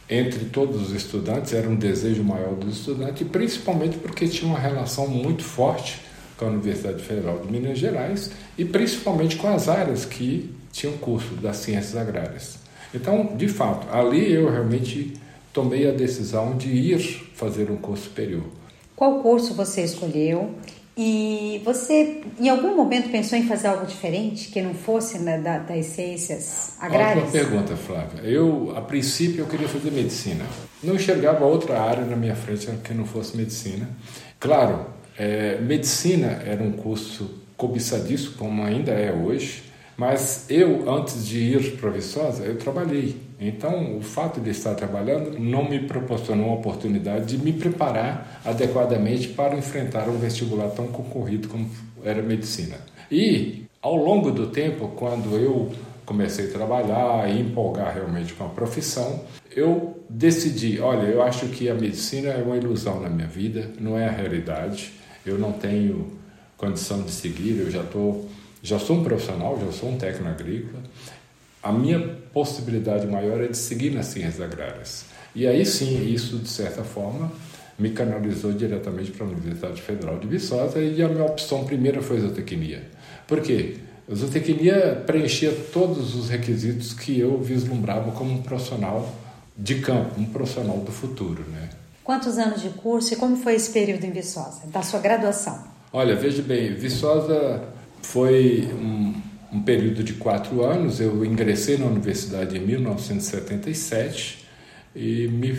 entre 0.10 0.46
todos 0.46 0.90
os 0.90 0.92
estudantes, 0.92 1.54
era 1.54 1.70
um 1.70 1.76
desejo 1.76 2.24
maior 2.24 2.56
dos 2.56 2.80
estudantes, 2.80 3.28
principalmente 3.28 3.98
porque 3.98 4.28
tinha 4.28 4.50
uma 4.50 4.60
relação 4.60 5.08
muito 5.08 5.44
forte 5.44 6.02
com 6.36 6.46
a 6.46 6.48
Universidade 6.48 7.04
Federal 7.04 7.38
de 7.38 7.52
Minas 7.52 7.78
Gerais 7.78 8.32
e 8.58 8.66
principalmente 8.66 9.36
com 9.36 9.54
as 9.54 9.70
áreas 9.70 10.04
que 10.04 10.52
tinham 10.76 10.98
curso 10.98 11.36
das 11.36 11.56
ciências 11.58 11.96
agrárias. 11.96 12.58
Então, 12.94 13.36
de 13.38 13.48
fato, 13.48 13.88
ali 13.96 14.34
eu 14.34 14.52
realmente 14.52 15.14
tomei 15.54 15.88
a 15.90 15.94
decisão 15.94 16.58
de 16.58 16.70
ir 16.70 17.00
fazer 17.34 17.72
um 17.72 17.78
curso 17.78 18.04
superior. 18.04 18.44
Qual 18.94 19.22
curso 19.22 19.54
você 19.54 19.84
escolheu 19.84 20.54
e 20.98 21.62
você, 21.64 22.22
em 22.38 22.50
algum 22.50 22.76
momento, 22.76 23.10
pensou 23.10 23.38
em 23.38 23.48
fazer 23.48 23.68
algo 23.68 23.86
diferente 23.86 24.50
que 24.50 24.62
não 24.62 24.74
fosse 24.74 25.18
né, 25.20 25.40
da, 25.40 25.60
das 25.60 25.86
ciências 25.88 26.74
agrárias? 26.80 27.30
Ótima 27.30 27.32
pergunta, 27.32 27.76
Flávia. 27.78 28.22
Eu, 28.24 28.74
a 28.76 28.82
princípio, 28.82 29.42
eu 29.42 29.48
queria 29.48 29.70
fazer 29.70 29.92
medicina. 29.92 30.46
Não 30.84 30.96
enxergava 30.96 31.46
outra 31.46 31.80
área 31.80 32.04
na 32.04 32.18
minha 32.18 32.36
frente 32.36 32.68
que 32.84 32.94
não 32.94 33.06
fosse 33.06 33.38
medicina. 33.38 33.90
Claro, 34.42 34.88
é, 35.18 35.58
medicina 35.62 36.44
era 36.46 36.62
um 36.62 36.74
curso 36.74 37.30
cobiçadíssimo, 37.56 38.36
como 38.38 38.62
ainda 38.62 38.92
é 38.92 39.14
hoje, 39.14 39.64
mas 39.98 40.46
eu, 40.50 40.90
antes 40.90 41.26
de 41.26 41.40
ir 41.40 41.78
para 41.78 41.90
Viçosa, 41.90 42.44
eu 42.44 42.58
trabalhei. 42.58 43.16
Então, 43.40 43.98
o 43.98 44.02
fato 44.02 44.40
de 44.40 44.50
estar 44.50 44.76
trabalhando 44.76 45.40
não 45.40 45.70
me 45.70 45.80
proporcionou 45.80 46.52
a 46.52 46.56
oportunidade 46.56 47.38
de 47.38 47.44
me 47.44 47.54
preparar 47.54 48.42
adequadamente 48.44 49.30
para 49.30 49.58
enfrentar 49.58 50.10
um 50.10 50.18
vestibular 50.18 50.70
tão 50.70 50.88
concorrido 50.88 51.48
como 51.48 51.70
era 52.04 52.22
medicina. 52.22 52.78
E, 53.12 53.66
ao 53.82 53.96
longo 53.96 54.32
do 54.32 54.48
tempo, 54.48 54.90
quando 54.96 55.38
eu 55.38 55.72
comecei 56.06 56.48
a 56.48 56.52
trabalhar 56.52 57.30
e 57.30 57.40
empolgar 57.40 57.94
realmente 57.94 58.34
com 58.34 58.46
a 58.46 58.50
profissão, 58.50 59.22
eu 59.56 59.98
decidi, 60.10 60.80
olha, 60.80 61.08
eu 61.08 61.22
acho 61.22 61.48
que 61.48 61.70
a 61.70 61.74
medicina 61.74 62.30
é 62.30 62.44
uma 62.44 62.58
ilusão 62.58 63.02
na 63.02 63.10
minha 63.10 63.28
vida, 63.28 63.72
não 63.80 63.98
é 63.98 64.08
a 64.08 64.12
realidade. 64.12 64.94
Eu 65.26 65.40
não 65.40 65.52
tenho 65.54 66.12
condição 66.58 67.02
de 67.02 67.12
seguir, 67.12 67.60
eu 67.60 67.72
já 67.72 67.82
estou 67.82 68.30
já 68.66 68.80
sou 68.80 68.98
um 68.98 69.04
profissional, 69.04 69.60
já 69.64 69.72
sou 69.72 69.90
um 69.90 69.98
técnico 69.98 70.28
agrícola. 70.28 70.82
A 71.62 71.72
minha 71.72 72.00
possibilidade 72.34 73.06
maior 73.06 73.40
é 73.42 73.48
de 73.48 73.58
seguir 73.58 73.92
nas 73.92 74.08
ciências 74.08 74.42
agrárias. 74.42 75.06
E 75.36 75.46
aí 75.46 75.64
sim, 75.66 76.12
isso 76.12 76.40
de 76.40 76.50
certa 76.50 76.84
forma 76.84 77.32
me 77.78 77.92
canalizou 77.92 78.54
diretamente 78.54 79.12
para 79.12 79.26
a 79.26 79.30
Universidade 79.30 79.82
Federal 79.82 80.18
de 80.18 80.28
Viçosa 80.28 80.80
e 80.80 81.02
a 81.04 81.08
minha 81.08 81.26
opção 81.26 81.64
primeira 81.64 82.02
foi 82.02 82.20
zootecnia. 82.20 82.84
Por 83.28 83.42
quê? 83.42 83.78
A 84.10 84.16
zootecnia 84.16 85.04
preenchia 85.06 85.52
todos 85.72 86.16
os 86.16 86.30
requisitos 86.30 86.94
que 86.94 87.20
eu 87.20 87.40
vislumbrava 87.40 88.12
como 88.14 88.34
um 88.34 88.42
profissional 88.42 89.14
de 89.56 89.76
campo, 89.76 90.20
um 90.20 90.26
profissional 90.26 90.78
do 90.78 90.92
futuro, 90.92 91.44
né? 91.52 91.70
Quantos 92.04 92.38
anos 92.38 92.62
de 92.62 92.70
curso 92.70 93.14
e 93.14 93.18
como 93.18 93.36
foi 93.38 93.56
esse 93.56 93.72
período 93.72 94.06
em 94.06 94.12
Viçosa, 94.12 94.62
da 94.68 94.82
sua 94.82 95.00
graduação? 95.00 95.64
Olha, 95.92 96.16
veja 96.16 96.42
bem, 96.42 96.74
Viçosa 96.74 97.75
foi 98.06 98.70
um, 98.74 99.14
um 99.52 99.62
período 99.62 100.04
de 100.04 100.14
quatro 100.14 100.64
anos. 100.64 101.00
Eu 101.02 101.26
ingressei 101.26 101.78
na 101.78 101.86
universidade 101.86 102.58
em 102.58 102.62
1977 102.62 104.46
e 104.96 105.28
me 105.28 105.58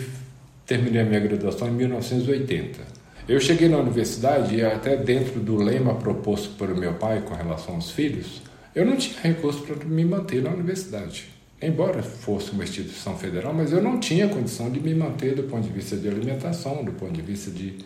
terminei 0.65 1.01
a 1.01 1.05
minha 1.05 1.19
graduação 1.19 1.67
em 1.67 1.71
1980. 1.71 2.79
Eu 3.27 3.39
cheguei 3.39 3.67
na 3.67 3.77
universidade 3.77 4.55
e 4.55 4.63
até 4.63 4.95
dentro 4.95 5.39
do 5.39 5.57
lema 5.57 5.95
proposto 5.95 6.55
por 6.57 6.73
meu 6.75 6.93
pai 6.93 7.21
com 7.21 7.33
relação 7.33 7.75
aos 7.75 7.91
filhos, 7.91 8.41
eu 8.73 8.85
não 8.85 8.95
tinha 8.95 9.19
recurso 9.21 9.61
para 9.63 9.83
me 9.85 10.05
manter 10.05 10.41
na 10.41 10.49
universidade. 10.49 11.27
Embora 11.61 12.01
fosse 12.01 12.51
uma 12.51 12.63
instituição 12.63 13.17
federal, 13.17 13.53
mas 13.53 13.71
eu 13.71 13.81
não 13.81 13.99
tinha 13.99 14.29
condição 14.29 14.69
de 14.69 14.79
me 14.79 14.93
manter 14.93 15.35
do 15.35 15.43
ponto 15.43 15.67
de 15.67 15.73
vista 15.73 15.97
de 15.97 16.07
alimentação, 16.07 16.83
do 16.85 16.91
ponto 16.93 17.11
de 17.11 17.21
vista 17.21 17.51
de 17.51 17.77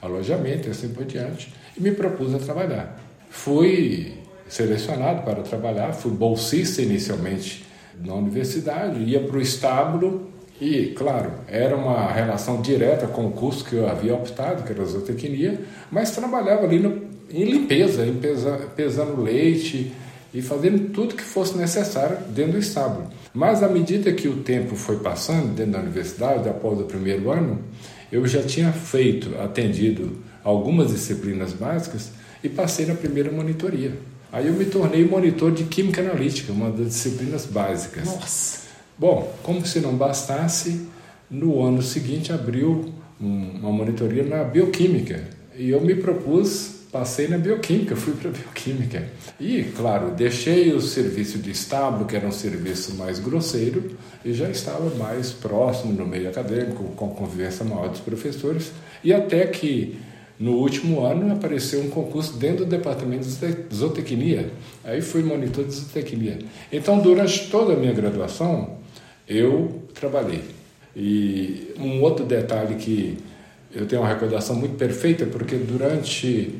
alojamento 0.00 0.68
e 0.68 0.70
assim 0.70 0.88
por 0.88 1.04
diante, 1.04 1.52
e 1.76 1.80
me 1.80 1.92
propus 1.92 2.34
a 2.34 2.38
trabalhar. 2.38 3.05
Fui 3.30 4.14
selecionado 4.48 5.22
para 5.22 5.42
trabalhar, 5.42 5.92
fui 5.92 6.12
bolsista 6.12 6.82
inicialmente 6.82 7.64
na 8.02 8.14
universidade, 8.14 9.02
ia 9.02 9.20
para 9.20 9.36
o 9.36 9.40
estábulo 9.40 10.30
e, 10.60 10.94
claro, 10.96 11.32
era 11.48 11.76
uma 11.76 12.10
relação 12.10 12.62
direta 12.62 13.06
com 13.06 13.26
o 13.26 13.32
curso 13.32 13.64
que 13.64 13.74
eu 13.74 13.88
havia 13.88 14.14
optado, 14.14 14.62
que 14.62 14.72
era 14.72 14.84
zootecnia, 14.84 15.60
mas 15.90 16.12
trabalhava 16.12 16.64
ali 16.64 16.78
no, 16.78 17.02
em 17.30 17.44
limpeza, 17.44 18.06
em 18.06 18.14
pesa, 18.14 18.58
pesando 18.74 19.20
leite, 19.20 19.92
e 20.32 20.42
fazendo 20.42 20.90
tudo 20.92 21.14
que 21.14 21.22
fosse 21.22 21.56
necessário 21.56 22.18
dentro 22.28 22.52
do 22.52 22.58
estábulo. 22.58 23.08
Mas 23.32 23.62
à 23.62 23.68
medida 23.68 24.12
que 24.12 24.28
o 24.28 24.38
tempo 24.38 24.76
foi 24.76 24.98
passando 24.98 25.54
dentro 25.54 25.72
da 25.72 25.78
universidade, 25.78 26.48
após 26.48 26.78
o 26.78 26.84
primeiro 26.84 27.30
ano, 27.30 27.60
eu 28.12 28.26
já 28.26 28.42
tinha 28.42 28.70
feito, 28.72 29.34
atendido 29.40 30.18
algumas 30.44 30.92
disciplinas 30.92 31.52
básicas 31.52 32.10
e 32.42 32.48
passei 32.48 32.86
na 32.86 32.94
primeira 32.94 33.30
monitoria. 33.30 33.92
Aí 34.32 34.48
eu 34.48 34.54
me 34.54 34.64
tornei 34.64 35.04
monitor 35.04 35.52
de 35.52 35.64
Química 35.64 36.00
Analítica, 36.00 36.52
uma 36.52 36.70
das 36.70 36.88
disciplinas 36.88 37.46
básicas. 37.46 38.04
Nossa! 38.04 38.66
Bom, 38.98 39.34
como 39.42 39.64
se 39.66 39.80
não 39.80 39.94
bastasse, 39.94 40.86
no 41.30 41.62
ano 41.62 41.82
seguinte 41.82 42.32
abriu 42.32 42.92
uma 43.20 43.72
monitoria 43.72 44.24
na 44.24 44.44
Bioquímica 44.44 45.22
e 45.56 45.70
eu 45.70 45.80
me 45.80 45.94
propus 45.94 46.76
passei 46.96 47.28
na 47.28 47.36
bioquímica, 47.36 47.94
fui 47.94 48.14
para 48.14 48.30
bioquímica. 48.30 49.06
E, 49.38 49.64
claro, 49.76 50.12
deixei 50.12 50.72
o 50.72 50.80
serviço 50.80 51.38
de 51.38 51.50
estábulo, 51.50 52.06
que 52.06 52.16
era 52.16 52.26
um 52.26 52.32
serviço 52.32 52.94
mais 52.94 53.18
grosseiro, 53.18 53.96
e 54.24 54.32
já 54.32 54.48
estava 54.48 54.88
mais 54.94 55.30
próximo 55.30 55.92
no 55.92 56.06
meio 56.06 56.28
acadêmico, 56.28 56.84
com 56.96 57.08
convivência 57.10 57.64
maior 57.66 57.90
dos 57.90 58.00
professores, 58.00 58.72
e 59.04 59.12
até 59.12 59.46
que 59.46 59.98
no 60.38 60.52
último 60.52 61.04
ano 61.04 61.32
apareceu 61.32 61.80
um 61.80 61.88
concurso 61.88 62.34
dentro 62.36 62.64
do 62.64 62.70
departamento 62.70 63.26
de 63.26 63.74
zootecnia. 63.74 64.50
Aí 64.84 65.00
fui 65.00 65.22
monitor 65.22 65.64
de 65.64 65.72
zootecnia. 65.72 66.38
Então, 66.70 66.98
durante 66.98 67.48
toda 67.50 67.72
a 67.72 67.76
minha 67.76 67.92
graduação, 67.92 68.76
eu 69.26 69.82
trabalhei. 69.94 70.42
E 70.94 71.72
um 71.78 72.02
outro 72.02 72.24
detalhe 72.24 72.74
que 72.74 73.18
eu 73.74 73.86
tenho 73.86 74.02
uma 74.02 74.08
recordação 74.08 74.56
muito 74.56 74.76
perfeita, 74.76 75.26
porque 75.26 75.56
durante 75.56 76.54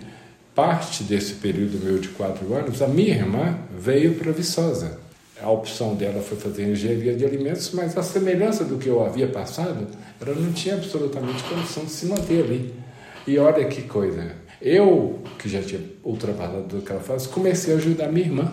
parte 0.55 1.05
desse 1.05 1.35
período 1.35 1.79
meu 1.85 1.99
de 1.99 2.09
quatro 2.09 2.55
anos, 2.55 2.81
a 2.81 2.89
minha 2.89 3.15
irmã 3.15 3.59
veio 3.79 4.15
para 4.15 4.33
Viçosa. 4.33 4.99
A 5.41 5.51
opção 5.51 5.95
dela 5.95 6.23
foi 6.23 6.39
fazer 6.39 6.71
engenharia 6.71 7.15
de 7.15 7.25
alimentos, 7.25 7.71
mas 7.73 7.97
a 7.97 8.03
semelhança 8.03 8.65
do 8.65 8.79
que 8.79 8.89
eu 8.89 9.05
havia 9.05 9.27
passado, 9.27 9.87
ela 10.19 10.35
não 10.35 10.51
tinha 10.53 10.77
absolutamente 10.77 11.43
condição 11.43 11.85
de 11.85 11.91
se 11.91 12.07
manter 12.07 12.43
ali. 12.43 12.86
E 13.27 13.39
olha 13.39 13.65
que 13.67 13.83
coisa. 13.83 14.37
Eu, 14.61 15.21
que 15.39 15.49
já 15.49 15.61
tinha 15.63 15.81
ultrapassado 16.03 16.79
aquela 16.79 17.01
fase, 17.01 17.29
comecei 17.29 17.75
a 17.75 17.77
ajudar 17.77 18.09
minha 18.09 18.27
irmã. 18.27 18.53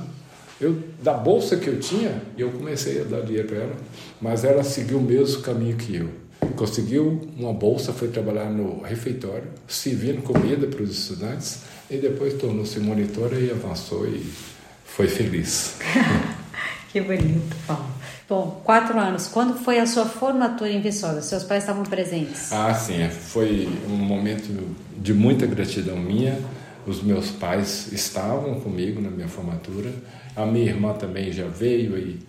Eu, 0.59 0.81
da 1.01 1.13
bolsa 1.13 1.57
que 1.57 1.67
eu 1.67 1.79
tinha, 1.79 2.21
eu 2.37 2.51
comecei 2.51 3.01
a 3.01 3.03
dar 3.03 3.21
dinheiro 3.21 3.47
para 3.47 3.57
ela, 3.57 3.75
mas 4.21 4.43
ela 4.43 4.63
seguiu 4.63 4.97
o 4.97 5.01
mesmo 5.01 5.41
caminho 5.41 5.75
que 5.75 5.95
eu. 5.95 6.09
Conseguiu 6.55 7.21
uma 7.37 7.53
bolsa, 7.53 7.93
foi 7.93 8.09
trabalhar 8.09 8.49
no 8.49 8.81
refeitório, 8.81 9.47
servindo 9.67 10.21
comida 10.21 10.67
para 10.67 10.83
os 10.83 10.91
estudantes 10.91 11.61
e 11.89 11.97
depois 11.97 12.33
tornou-se 12.35 12.79
monitora 12.79 13.39
e 13.39 13.51
avançou 13.51 14.07
e 14.07 14.25
foi 14.85 15.07
feliz. 15.07 15.77
que 16.91 17.01
bonito, 17.01 17.55
Paulo. 17.65 18.02
Bom, 18.33 18.59
quatro 18.63 18.99
anos. 18.99 19.27
Quando 19.27 19.53
foi 19.63 19.77
a 19.77 19.85
sua 19.85 20.05
formatura 20.05 20.71
em 20.71 20.81
Viçosa? 20.81 21.21
Seus 21.21 21.43
pais 21.43 21.61
estavam 21.61 21.83
presentes? 21.83 22.51
Ah, 22.51 22.73
sim. 22.73 22.99
É. 22.99 23.07
Foi 23.07 23.69
um 23.87 23.95
momento 23.95 24.75
de 24.97 25.13
muita 25.13 25.45
gratidão 25.45 25.97
minha. 25.97 26.39
Os 26.87 27.03
meus 27.03 27.29
pais 27.29 27.93
estavam 27.93 28.59
comigo 28.59 28.99
na 28.99 29.11
minha 29.11 29.27
formatura. 29.27 29.93
A 30.35 30.47
minha 30.47 30.65
irmã 30.65 30.93
também 30.93 31.31
já 31.31 31.45
veio 31.45 31.95
e 31.95 32.21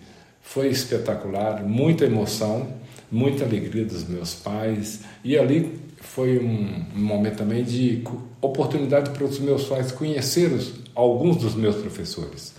foi 0.43 0.67
espetacular. 0.67 1.63
Muita 1.63 2.05
emoção, 2.05 2.67
muita 3.11 3.43
alegria 3.43 3.83
dos 3.83 4.07
meus 4.07 4.35
pais. 4.35 4.99
E 5.23 5.35
ali 5.35 5.79
foi 6.01 6.37
um, 6.37 6.85
momento 6.93 7.37
também 7.37 7.63
de 7.63 8.03
oportunidade 8.39 9.09
para 9.09 9.23
os 9.23 9.39
meus 9.39 9.63
pais 9.63 9.91
conhecer 9.91 10.51
alguns 10.93 11.37
dos 11.37 11.55
meus 11.55 11.77
professores. 11.77 12.53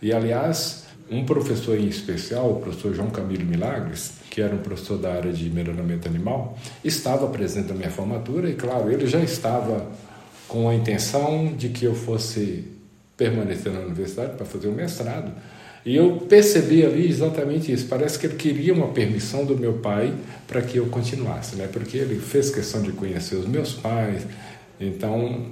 E, 0.00 0.14
aliás, 0.14 0.85
um 1.10 1.24
professor 1.24 1.78
em 1.78 1.86
especial, 1.86 2.50
o 2.50 2.60
professor 2.60 2.94
João 2.94 3.10
Camilo 3.10 3.44
Milagres, 3.44 4.12
que 4.30 4.40
era 4.40 4.54
um 4.54 4.58
professor 4.58 4.98
da 4.98 5.12
área 5.12 5.32
de 5.32 5.48
melhoramento 5.48 6.08
animal, 6.08 6.58
estava 6.84 7.26
presente 7.28 7.68
na 7.68 7.74
minha 7.74 7.90
formatura 7.90 8.50
e, 8.50 8.54
claro, 8.54 8.90
ele 8.90 9.06
já 9.06 9.20
estava 9.20 9.86
com 10.48 10.68
a 10.68 10.74
intenção 10.74 11.54
de 11.56 11.68
que 11.68 11.84
eu 11.84 11.94
fosse 11.94 12.64
permanecer 13.16 13.72
na 13.72 13.80
universidade 13.80 14.36
para 14.36 14.44
fazer 14.44 14.68
o 14.68 14.72
mestrado. 14.72 15.32
E 15.84 15.94
eu 15.94 16.16
percebi 16.28 16.84
ali 16.84 17.08
exatamente 17.08 17.72
isso. 17.72 17.86
Parece 17.86 18.18
que 18.18 18.26
ele 18.26 18.34
queria 18.34 18.74
uma 18.74 18.88
permissão 18.88 19.44
do 19.44 19.56
meu 19.56 19.74
pai 19.74 20.12
para 20.46 20.60
que 20.60 20.78
eu 20.78 20.86
continuasse, 20.86 21.54
né? 21.54 21.68
Porque 21.72 21.96
ele 21.96 22.18
fez 22.18 22.50
questão 22.50 22.82
de 22.82 22.90
conhecer 22.90 23.36
os 23.36 23.46
meus 23.46 23.72
pais. 23.72 24.26
Então, 24.80 25.46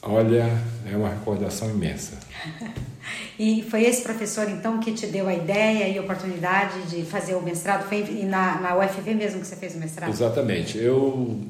olha, 0.00 0.48
é 0.90 0.96
uma 0.96 1.08
recordação 1.08 1.68
imensa. 1.70 2.18
e 3.38 3.64
foi 3.70 3.84
esse 3.84 4.02
professor, 4.02 4.48
então, 4.48 4.80
que 4.80 4.92
te 4.92 5.06
deu 5.06 5.26
a 5.26 5.34
ideia 5.34 5.88
e 5.88 5.98
oportunidade 5.98 6.82
de 6.90 7.02
fazer 7.02 7.34
o 7.34 7.42
mestrado? 7.42 7.88
Foi 7.88 8.02
na, 8.24 8.60
na 8.60 8.76
UFV 8.76 9.14
mesmo 9.14 9.40
que 9.40 9.46
você 9.46 9.56
fez 9.56 9.74
o 9.74 9.78
mestrado? 9.78 10.10
Exatamente. 10.10 10.78
Eu, 10.78 11.40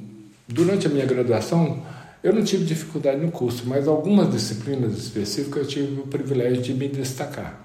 durante 0.47 0.87
a 0.87 0.91
minha 0.91 1.07
graduação, 1.07 1.83
eu 2.23 2.33
não 2.33 2.45
tive 2.45 2.65
dificuldade 2.65 3.19
no 3.21 3.31
curso, 3.31 3.65
mas 3.67 3.89
algumas 3.89 4.31
disciplinas 4.31 4.97
específicas 4.97 5.63
eu 5.63 5.69
tive 5.69 6.01
o 6.01 6.07
privilégio 6.07 6.63
de 6.63 6.75
me 6.75 6.89
destacar. 6.89 7.59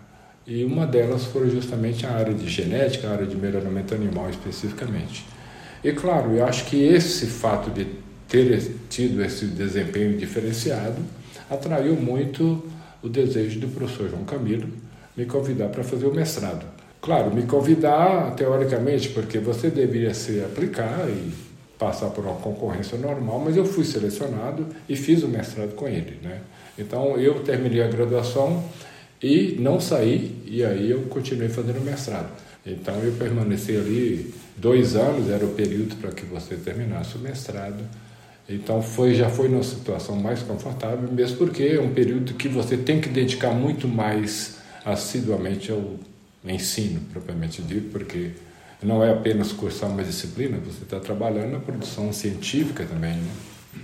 E 0.48 0.64
uma 0.64 0.86
delas 0.86 1.26
foi 1.26 1.50
justamente 1.50 2.06
a 2.06 2.12
área 2.12 2.34
de 2.34 2.48
genética, 2.48 3.08
a 3.08 3.12
área 3.12 3.26
de 3.26 3.36
melhoramento 3.36 3.94
animal 3.94 4.30
especificamente. 4.30 5.26
E 5.84 5.92
claro, 5.92 6.36
eu 6.36 6.46
acho 6.46 6.66
que 6.66 6.82
esse 6.84 7.26
fato 7.26 7.70
de 7.70 7.86
ter 8.28 8.76
tido 8.90 9.24
esse 9.24 9.46
desempenho 9.46 10.18
diferenciado 10.18 10.98
atraiu 11.50 11.96
muito 11.96 12.64
o 13.06 13.10
desejo 13.10 13.60
do 13.60 13.68
professor 13.68 14.10
João 14.10 14.26
Camilo 14.26 14.68
me 15.16 15.26
convidar 15.26 15.70
para 15.70 15.84
fazer 15.84 16.08
o 16.08 16.14
mestrado. 16.14 16.66
Claro, 17.00 17.34
me 17.34 17.44
convidar 17.44 18.34
teoricamente, 18.36 19.10
porque 19.10 19.38
você 19.38 19.70
deveria 19.70 20.14
se 20.14 20.42
aplicar 20.42 21.08
e 21.08 21.32
passar 21.78 22.10
por 22.10 22.26
uma 22.26 22.36
concorrência 22.36 22.98
normal, 22.98 23.44
mas 23.46 23.56
eu 23.56 23.64
fui 23.64 23.86
selecionado 23.86 24.66
e 24.90 24.96
fiz 24.96 25.22
o 25.22 25.28
mestrado 25.28 25.76
com 25.76 25.88
ele. 25.88 26.20
Né? 26.24 26.40
Então 26.80 27.16
eu 27.18 27.42
terminei 27.42 27.84
a 27.84 27.88
graduação 27.88 28.64
e 29.22 29.56
não 29.60 29.80
saí, 29.80 30.42
e 30.46 30.64
aí 30.64 30.90
eu 30.90 31.04
continuei 31.04 31.48
fazendo 31.48 31.80
mestrado. 31.86 32.30
Então 32.66 32.96
eu 33.04 33.12
permaneci 33.14 33.78
ali 33.78 34.34
dois 34.58 34.96
anos, 34.96 35.30
era 35.30 35.46
o 35.46 35.50
período 35.50 35.96
para 35.98 36.12
que 36.12 36.26
você 36.26 36.56
terminasse 36.56 37.18
o 37.18 37.20
mestrado. 37.20 37.84
Então 38.48 38.82
foi, 38.82 39.16
já 39.16 39.30
foi 39.30 39.50
numa 39.50 39.64
situação 39.64 40.16
mais 40.16 40.44
confortável, 40.44 41.12
mesmo 41.12 41.38
porque 41.38 41.64
é 41.64 41.82
um 41.82 41.94
período 41.94 42.36
que 42.36 42.48
você 42.48 42.78
tem 42.78 43.02
que 43.02 43.10
dedicar 43.10 43.52
muito 43.52 43.88
mais 43.88 44.58
assiduamente 44.86 45.72
ao 45.72 45.96
ensino, 46.44 47.02
propriamente 47.12 47.62
dito, 47.64 47.90
porque 47.92 48.32
não 48.84 49.04
é 49.04 49.12
apenas 49.12 49.52
cursar 49.52 49.90
uma 49.90 50.04
disciplina, 50.04 50.60
você 50.64 50.84
está 50.84 51.00
trabalhando 51.00 51.54
na 51.54 51.60
produção 51.60 52.14
científica 52.14 52.86
também, 52.86 53.16
né? 53.16 53.32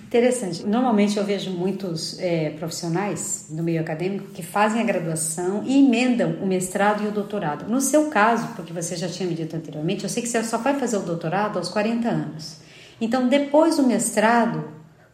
Interessante. 0.07 0.65
Normalmente 0.65 1.17
eu 1.17 1.25
vejo 1.25 1.51
muitos 1.51 2.19
é, 2.19 2.51
profissionais 2.51 3.47
do 3.49 3.63
meio 3.63 3.81
acadêmico 3.81 4.29
que 4.31 4.43
fazem 4.43 4.81
a 4.81 4.83
graduação 4.83 5.63
e 5.65 5.79
emendam 5.79 6.35
o 6.41 6.45
mestrado 6.45 7.03
e 7.03 7.07
o 7.07 7.11
doutorado. 7.11 7.69
No 7.69 7.81
seu 7.81 8.09
caso, 8.09 8.49
porque 8.55 8.71
você 8.71 8.95
já 8.95 9.07
tinha 9.07 9.27
me 9.27 9.35
dito 9.35 9.55
anteriormente, 9.55 10.03
eu 10.03 10.09
sei 10.09 10.21
que 10.21 10.29
você 10.29 10.43
só 10.43 10.57
vai 10.57 10.79
fazer 10.79 10.97
o 10.97 11.01
doutorado 11.01 11.57
aos 11.57 11.69
40 11.69 12.07
anos. 12.07 12.60
Então, 13.01 13.27
depois 13.27 13.77
do 13.77 13.83
mestrado, 13.83 14.63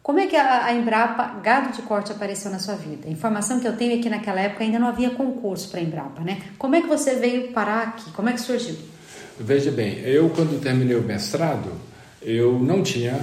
como 0.02 0.20
é 0.20 0.26
que 0.26 0.36
a, 0.36 0.72
Embrapa 0.74 1.40
Gado 1.42 1.74
de 1.74 1.82
Corte 1.82 2.12
apareceu 2.12 2.50
na 2.50 2.58
sua 2.58 2.74
vida? 2.74 3.08
A 3.08 3.10
informação 3.10 3.60
que 3.60 3.66
eu 3.66 3.76
tenho 3.76 3.98
é 3.98 4.02
que 4.02 4.10
naquela 4.10 4.40
época 4.40 4.62
ainda 4.62 4.78
não 4.78 4.88
havia 4.88 5.10
concurso 5.10 5.70
para 5.70 5.80
a 5.80 5.82
Embrapa, 5.82 6.22
né? 6.22 6.42
Como 6.58 6.74
é 6.76 6.82
que 6.82 6.86
você 6.86 7.14
veio 7.14 7.48
parar 7.52 7.88
aqui? 7.88 8.10
Como 8.12 8.28
é 8.28 8.34
que 8.34 8.40
surgiu? 8.40 8.76
Veja 9.40 9.70
bem, 9.70 10.00
eu 10.00 10.28
quando 10.30 10.60
terminei 10.60 10.96
o 10.96 11.02
mestrado, 11.02 11.70
eu 12.22 12.58
não 12.58 12.82
tinha 12.82 13.18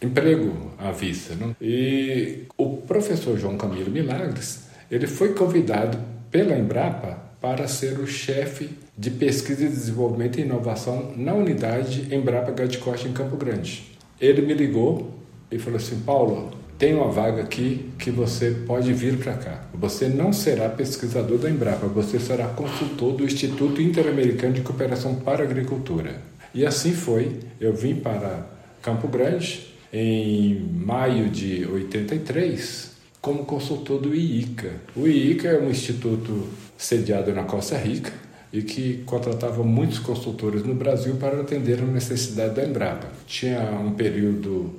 emprego 0.00 0.72
à 0.78 0.90
vista. 0.90 1.34
Não? 1.34 1.54
E 1.60 2.44
o 2.56 2.78
professor 2.78 3.36
João 3.36 3.58
Camilo 3.58 3.90
Milagres, 3.90 4.68
ele 4.90 5.06
foi 5.06 5.34
convidado 5.34 5.98
pela 6.30 6.56
Embrapa 6.56 7.18
para 7.40 7.68
ser 7.68 7.98
o 7.98 8.06
chefe 8.06 8.70
de 8.96 9.10
pesquisa 9.10 9.64
e 9.64 9.68
desenvolvimento 9.68 10.38
e 10.38 10.42
inovação 10.42 11.12
na 11.16 11.34
unidade 11.34 12.14
Embrapa 12.14 12.50
Gadicote 12.52 13.06
em 13.06 13.12
Campo 13.12 13.36
Grande. 13.36 13.97
Ele 14.20 14.42
me 14.42 14.54
ligou 14.54 15.14
e 15.50 15.58
falou 15.58 15.76
assim, 15.76 16.00
Paulo, 16.00 16.50
tem 16.78 16.94
uma 16.94 17.08
vaga 17.08 17.42
aqui 17.42 17.90
que 17.98 18.10
você 18.10 18.50
pode 18.66 18.92
vir 18.92 19.16
para 19.18 19.34
cá. 19.34 19.68
Você 19.74 20.08
não 20.08 20.32
será 20.32 20.68
pesquisador 20.68 21.38
da 21.38 21.50
Embrapa, 21.50 21.86
você 21.86 22.18
será 22.18 22.46
consultor 22.48 23.14
do 23.14 23.24
Instituto 23.24 23.80
Interamericano 23.82 24.54
de 24.54 24.60
Cooperação 24.60 25.16
para 25.16 25.42
a 25.42 25.46
Agricultura. 25.46 26.20
E 26.54 26.64
assim 26.64 26.92
foi. 26.92 27.38
Eu 27.60 27.72
vim 27.72 27.96
para 27.96 28.46
Campo 28.82 29.08
Grande, 29.08 29.74
em 29.92 30.60
maio 30.84 31.28
de 31.28 31.66
83 31.66 32.96
como 33.20 33.44
consultor 33.44 34.00
do 34.00 34.14
IICA. 34.14 34.70
O 34.94 35.06
IICA 35.06 35.48
é 35.48 35.60
um 35.60 35.70
instituto 35.70 36.46
sediado 36.76 37.32
na 37.32 37.42
Costa 37.42 37.76
Rica 37.76 38.12
e 38.52 38.62
que 38.62 39.02
contratava 39.04 39.62
muitos 39.62 39.98
consultores 39.98 40.62
no 40.62 40.74
Brasil 40.74 41.16
para 41.16 41.40
atender 41.40 41.80
a 41.80 41.84
necessidade 41.84 42.54
da 42.54 42.64
Embrapa. 42.64 43.08
Tinha 43.26 43.60
um 43.72 43.92
período 43.92 44.72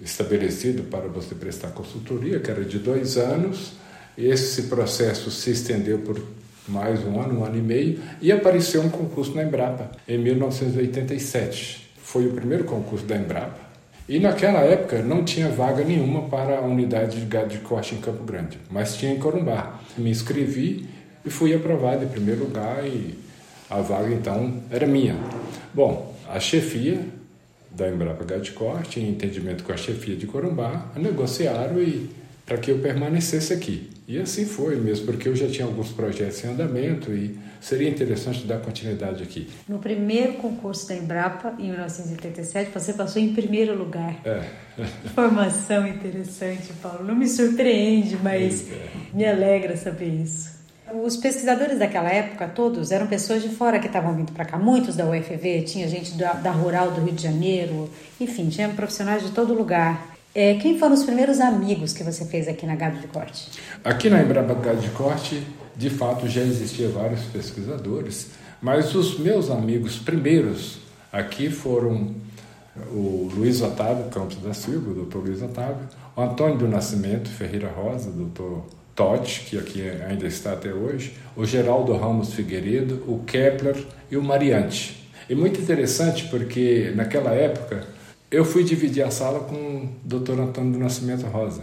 estabelecido 0.00 0.84
para 0.84 1.08
você 1.08 1.34
prestar 1.34 1.68
consultoria, 1.70 2.38
que 2.38 2.50
era 2.50 2.64
de 2.64 2.78
dois 2.78 3.16
anos, 3.16 3.72
e 4.16 4.26
esse 4.26 4.64
processo 4.64 5.30
se 5.30 5.50
estendeu 5.50 5.98
por 5.98 6.20
mais 6.68 7.04
um 7.04 7.20
ano, 7.20 7.40
um 7.40 7.44
ano 7.44 7.56
e 7.56 7.62
meio, 7.62 8.00
e 8.20 8.30
apareceu 8.30 8.82
um 8.82 8.90
concurso 8.90 9.34
na 9.34 9.42
Embrapa 9.42 9.90
em 10.06 10.18
1987. 10.18 11.88
Foi 12.02 12.26
o 12.26 12.32
primeiro 12.32 12.64
concurso 12.64 13.04
da 13.04 13.16
Embrapa. 13.16 13.68
E 14.08 14.18
naquela 14.18 14.60
época 14.60 15.02
não 15.02 15.22
tinha 15.22 15.48
vaga 15.50 15.84
nenhuma 15.84 16.22
para 16.28 16.58
a 16.58 16.62
unidade 16.62 17.20
de 17.20 17.26
gado 17.26 17.48
de 17.48 17.58
corte 17.58 17.94
em 17.94 17.98
Campo 17.98 18.24
Grande, 18.24 18.58
mas 18.70 18.96
tinha 18.96 19.12
em 19.12 19.18
Corumbá. 19.18 19.80
Me 19.98 20.10
inscrevi 20.10 20.86
e 21.28 21.30
fui 21.30 21.54
aprovado 21.54 22.04
em 22.04 22.08
primeiro 22.08 22.44
lugar 22.44 22.84
e 22.86 23.14
a 23.68 23.82
vaga 23.82 24.12
então 24.12 24.62
era 24.70 24.86
minha. 24.86 25.14
Bom, 25.74 26.16
a 26.26 26.40
chefia 26.40 27.06
da 27.70 27.86
Embrapa 27.88 28.24
Gado 28.24 28.42
de 28.42 28.52
Corte, 28.52 28.98
em 28.98 29.10
entendimento 29.10 29.62
com 29.62 29.70
a 29.70 29.76
chefia 29.76 30.16
de 30.16 30.26
Corumbá, 30.26 30.90
negociaram 30.96 31.80
e 31.80 32.10
para 32.46 32.56
que 32.56 32.70
eu 32.70 32.78
permanecesse 32.78 33.52
aqui. 33.52 33.90
E 34.08 34.18
assim 34.18 34.46
foi 34.46 34.76
mesmo, 34.76 35.04
porque 35.04 35.28
eu 35.28 35.36
já 35.36 35.46
tinha 35.48 35.66
alguns 35.66 35.90
projetos 35.90 36.42
em 36.42 36.48
andamento 36.48 37.12
e 37.12 37.38
seria 37.60 37.90
interessante 37.90 38.46
dar 38.46 38.58
continuidade 38.60 39.22
aqui. 39.22 39.50
No 39.68 39.78
primeiro 39.78 40.34
concurso 40.34 40.88
da 40.88 40.96
Embrapa, 40.96 41.54
em 41.58 41.70
1987, 41.70 42.70
você 42.72 42.94
passou 42.94 43.20
em 43.20 43.34
primeiro 43.34 43.76
lugar. 43.76 44.18
É. 44.24 44.44
Informação 45.04 45.86
interessante, 45.86 46.72
Paulo. 46.80 47.04
Não 47.04 47.14
me 47.14 47.28
surpreende, 47.28 48.16
mas 48.22 48.66
é. 48.70 48.88
me 49.12 49.26
alegra 49.26 49.76
saber 49.76 50.08
isso. 50.08 50.47
Os 51.04 51.16
pesquisadores 51.16 51.78
daquela 51.78 52.08
época, 52.08 52.48
todos, 52.48 52.90
eram 52.90 53.06
pessoas 53.06 53.42
de 53.42 53.48
fora 53.48 53.78
que 53.78 53.86
estavam 53.86 54.14
vindo 54.14 54.32
para 54.32 54.44
cá. 54.44 54.58
Muitos 54.58 54.96
da 54.96 55.04
UFV, 55.06 55.62
tinha 55.62 55.86
gente 55.88 56.12
da, 56.12 56.32
da 56.32 56.50
Rural 56.50 56.90
do 56.92 57.00
Rio 57.02 57.12
de 57.12 57.22
Janeiro, 57.22 57.90
enfim, 58.20 58.48
tinha 58.48 58.68
profissionais 58.68 59.22
de 59.22 59.30
todo 59.32 59.52
lugar. 59.52 60.16
É, 60.34 60.54
quem 60.54 60.78
foram 60.78 60.94
os 60.94 61.02
primeiros 61.02 61.40
amigos 61.40 61.92
que 61.92 62.02
você 62.02 62.24
fez 62.24 62.48
aqui 62.48 62.64
na 62.64 62.76
Gado 62.76 62.98
de 62.98 63.06
Corte? 63.08 63.48
Aqui 63.84 64.08
na 64.08 64.22
Embrapa 64.22 64.54
Gado 64.54 64.80
de 64.80 64.90
Corte, 64.90 65.42
de 65.76 65.90
fato, 65.90 66.28
já 66.28 66.42
existiam 66.42 66.92
vários 66.92 67.22
pesquisadores, 67.24 68.28
mas 68.60 68.94
os 68.94 69.18
meus 69.18 69.50
amigos 69.50 69.98
primeiros 69.98 70.78
aqui 71.12 71.50
foram 71.50 72.14
o 72.92 73.28
Luiz 73.34 73.60
Otávio 73.60 74.04
Campos 74.10 74.36
da 74.36 74.54
Silva, 74.54 74.90
o 74.90 74.94
doutor 74.94 75.24
Luiz 75.24 75.42
Otávio, 75.42 75.88
o 76.16 76.20
Antônio 76.20 76.58
do 76.58 76.68
Nascimento 76.68 77.28
Ferreira 77.28 77.68
Rosa, 77.68 78.10
doutor 78.10 78.64
Totti, 78.98 79.42
que 79.42 79.56
aqui 79.56 79.88
ainda 80.10 80.26
está 80.26 80.54
até 80.54 80.74
hoje, 80.74 81.12
o 81.36 81.46
Geraldo 81.46 81.96
Ramos 81.96 82.34
Figueiredo, 82.34 83.04
o 83.06 83.20
Kepler 83.20 83.76
e 84.10 84.16
o 84.16 84.22
Mariante. 84.22 85.08
E 85.30 85.36
muito 85.36 85.60
interessante 85.60 86.24
porque 86.24 86.92
naquela 86.96 87.30
época 87.30 87.86
eu 88.28 88.44
fui 88.44 88.64
dividir 88.64 89.04
a 89.04 89.10
sala 89.12 89.38
com 89.38 89.54
o 89.54 89.88
Dr. 90.02 90.40
Antônio 90.40 90.72
do 90.72 90.78
Nascimento 90.80 91.26
Rosa. 91.26 91.62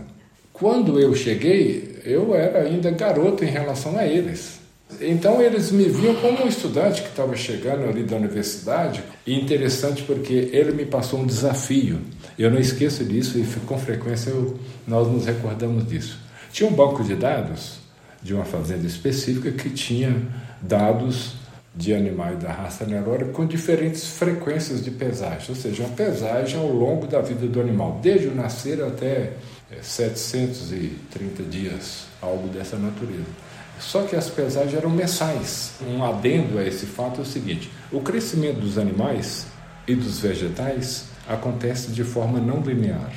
Quando 0.54 0.98
eu 0.98 1.14
cheguei, 1.14 2.00
eu 2.06 2.34
era 2.34 2.62
ainda 2.62 2.90
garoto 2.92 3.44
em 3.44 3.50
relação 3.50 3.98
a 3.98 4.08
eles. 4.08 4.62
Então 5.02 5.42
eles 5.42 5.74
me 5.74 5.90
viam 5.90 6.16
como 6.16 6.46
um 6.46 6.48
estudante 6.48 7.02
que 7.02 7.10
estava 7.10 7.36
chegando 7.36 7.84
ali 7.84 8.04
da 8.04 8.16
universidade. 8.16 9.04
E 9.28 9.38
interessante 9.38 10.04
porque 10.04 10.52
ele 10.54 10.72
me 10.72 10.86
passou 10.86 11.20
um 11.20 11.26
desafio. 11.26 12.00
Eu 12.40 12.50
não 12.50 12.60
esqueço 12.60 13.04
disso 13.04 13.38
e 13.38 13.44
com 13.66 13.78
frequência 13.78 14.30
eu, 14.30 14.58
nós 14.88 15.06
nos 15.10 15.26
recordamos 15.26 15.86
disso. 15.86 16.24
Tinha 16.56 16.70
um 16.70 16.74
banco 16.74 17.04
de 17.04 17.18
dados 17.18 17.80
de 18.24 18.34
uma 18.34 18.46
fazenda 18.46 18.88
específica 18.88 19.52
que 19.52 19.70
tinha 19.72 20.26
dados 20.62 21.36
de 21.76 21.94
animais 21.94 22.40
da 22.40 22.50
raça 22.50 22.86
Nelore 22.86 23.26
com 23.34 23.46
diferentes 23.46 24.08
frequências 24.08 24.82
de 24.82 24.90
pesagem, 24.90 25.48
ou 25.50 25.56
seja, 25.56 25.84
uma 25.84 25.94
pesagem 25.94 26.58
ao 26.58 26.72
longo 26.72 27.08
da 27.08 27.20
vida 27.20 27.46
do 27.46 27.60
animal, 27.60 28.00
desde 28.02 28.28
o 28.30 28.34
nascer 28.34 28.82
até 28.82 29.34
730 29.82 31.42
é, 31.42 31.46
dias, 31.46 32.06
algo 32.22 32.48
dessa 32.48 32.78
natureza. 32.78 33.28
Só 33.78 34.04
que 34.04 34.16
as 34.16 34.30
pesagens 34.30 34.76
eram 34.76 34.92
mensais. 34.92 35.74
Um 35.86 36.06
adendo 36.06 36.58
a 36.58 36.66
esse 36.66 36.86
fato 36.86 37.20
é 37.20 37.24
o 37.24 37.28
seguinte: 37.28 37.70
o 37.92 38.00
crescimento 38.00 38.62
dos 38.62 38.78
animais 38.78 39.46
e 39.86 39.94
dos 39.94 40.20
vegetais 40.22 41.08
acontece 41.28 41.92
de 41.92 42.06
forma 42.06 42.40
não 42.40 42.62
linear. 42.62 43.12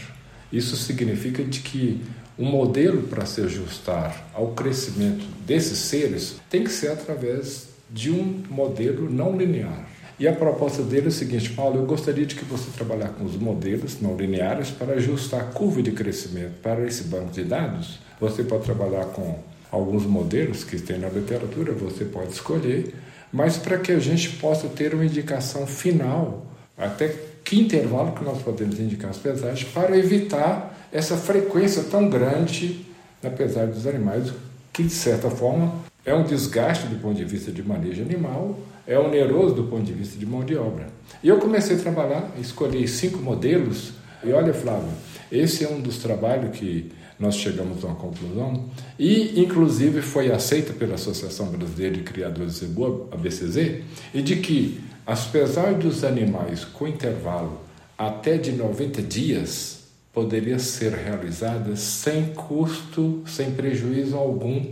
Isso 0.52 0.76
significa 0.76 1.44
de 1.44 1.60
que 1.60 2.02
o 2.38 2.44
modelo 2.44 3.02
para 3.02 3.26
se 3.26 3.40
ajustar 3.40 4.30
ao 4.32 4.48
crescimento 4.48 5.24
desses 5.44 5.78
seres 5.78 6.36
tem 6.48 6.62
que 6.62 6.70
ser 6.70 6.92
através 6.92 7.68
de 7.90 8.10
um 8.10 8.42
modelo 8.48 9.10
não 9.10 9.36
linear. 9.36 9.88
E 10.20 10.26
a 10.26 10.32
proposta 10.32 10.82
dele 10.82 11.06
é 11.06 11.08
o 11.08 11.12
seguinte, 11.12 11.50
Paulo, 11.50 11.78
eu 11.78 11.86
gostaria 11.86 12.26
de 12.26 12.34
que 12.34 12.44
você 12.44 12.70
trabalhar 12.70 13.10
com 13.10 13.24
os 13.24 13.36
modelos 13.36 14.00
não 14.00 14.16
lineares 14.16 14.70
para 14.70 14.94
ajustar 14.94 15.40
a 15.40 15.44
curva 15.44 15.82
de 15.82 15.92
crescimento 15.92 16.54
para 16.62 16.84
esse 16.86 17.04
banco 17.04 17.30
de 17.30 17.44
dados. 17.44 18.00
Você 18.20 18.42
pode 18.42 18.64
trabalhar 18.64 19.04
com 19.06 19.38
alguns 19.70 20.04
modelos 20.04 20.64
que 20.64 20.80
tem 20.80 20.98
na 20.98 21.08
literatura, 21.08 21.72
você 21.72 22.04
pode 22.04 22.32
escolher, 22.32 22.94
mas 23.32 23.58
para 23.58 23.78
que 23.78 23.92
a 23.92 23.98
gente 23.98 24.30
possa 24.30 24.66
ter 24.68 24.92
uma 24.94 25.04
indicação 25.04 25.66
final, 25.66 26.46
até 26.76 27.14
que 27.44 27.58
intervalo 27.60 28.12
que 28.12 28.24
nós 28.24 28.42
podemos 28.42 28.78
indicar 28.80 29.10
as 29.10 29.18
pesagens, 29.18 29.68
para 29.72 29.96
evitar 29.96 30.77
essa 30.92 31.16
frequência 31.16 31.84
tão 31.84 32.08
grande 32.08 32.86
na 33.22 33.30
pesagem 33.30 33.74
dos 33.74 33.86
animais, 33.86 34.32
que 34.72 34.82
de 34.82 34.92
certa 34.92 35.30
forma 35.30 35.74
é 36.04 36.14
um 36.14 36.24
desgaste 36.24 36.86
do 36.86 36.96
ponto 36.96 37.16
de 37.16 37.24
vista 37.24 37.50
de 37.50 37.62
manejo 37.62 38.02
animal, 38.02 38.58
é 38.86 38.98
oneroso 38.98 39.54
do 39.54 39.64
ponto 39.64 39.82
de 39.82 39.92
vista 39.92 40.18
de 40.18 40.24
mão 40.24 40.44
de 40.44 40.56
obra. 40.56 40.86
E 41.22 41.28
eu 41.28 41.38
comecei 41.38 41.76
a 41.76 41.78
trabalhar, 41.78 42.32
escolhi 42.40 42.88
cinco 42.88 43.18
modelos, 43.18 43.92
e 44.24 44.32
olha, 44.32 44.54
Flávio, 44.54 44.88
esse 45.30 45.64
é 45.64 45.68
um 45.68 45.80
dos 45.80 45.98
trabalhos 45.98 46.56
que 46.56 46.90
nós 47.18 47.34
chegamos 47.34 47.84
a 47.84 47.88
uma 47.88 47.96
conclusão, 47.96 48.64
e 48.98 49.40
inclusive 49.40 50.00
foi 50.00 50.32
aceita 50.32 50.72
pela 50.72 50.94
Associação 50.94 51.46
Brasileira 51.48 51.96
de 51.96 52.02
Criadores 52.02 52.54
de 52.54 52.60
Zebu, 52.60 53.08
a 53.10 53.16
BCZ, 53.16 53.82
e 54.14 54.22
de 54.22 54.36
que 54.36 54.80
as 55.06 55.26
pesagens 55.26 55.82
dos 55.82 56.04
animais 56.04 56.64
com 56.64 56.86
intervalo 56.86 57.60
até 57.96 58.36
de 58.36 58.52
90 58.52 59.02
dias 59.02 59.77
poderiam 60.18 60.58
ser 60.58 60.94
realizadas 60.94 61.78
sem 61.78 62.34
custo, 62.34 63.22
sem 63.24 63.52
prejuízo 63.52 64.16
algum 64.16 64.66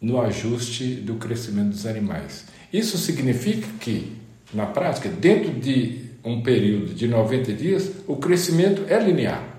no 0.00 0.20
ajuste 0.20 0.96
do 0.96 1.14
crescimento 1.14 1.68
dos 1.68 1.86
animais. 1.86 2.46
Isso 2.72 2.98
significa 2.98 3.68
que, 3.78 4.10
na 4.52 4.66
prática, 4.66 5.08
dentro 5.08 5.52
de 5.52 6.00
um 6.24 6.42
período 6.42 6.94
de 6.94 7.06
90 7.06 7.52
dias, 7.52 7.92
o 8.08 8.16
crescimento 8.16 8.82
é 8.88 8.98
linear. 8.98 9.51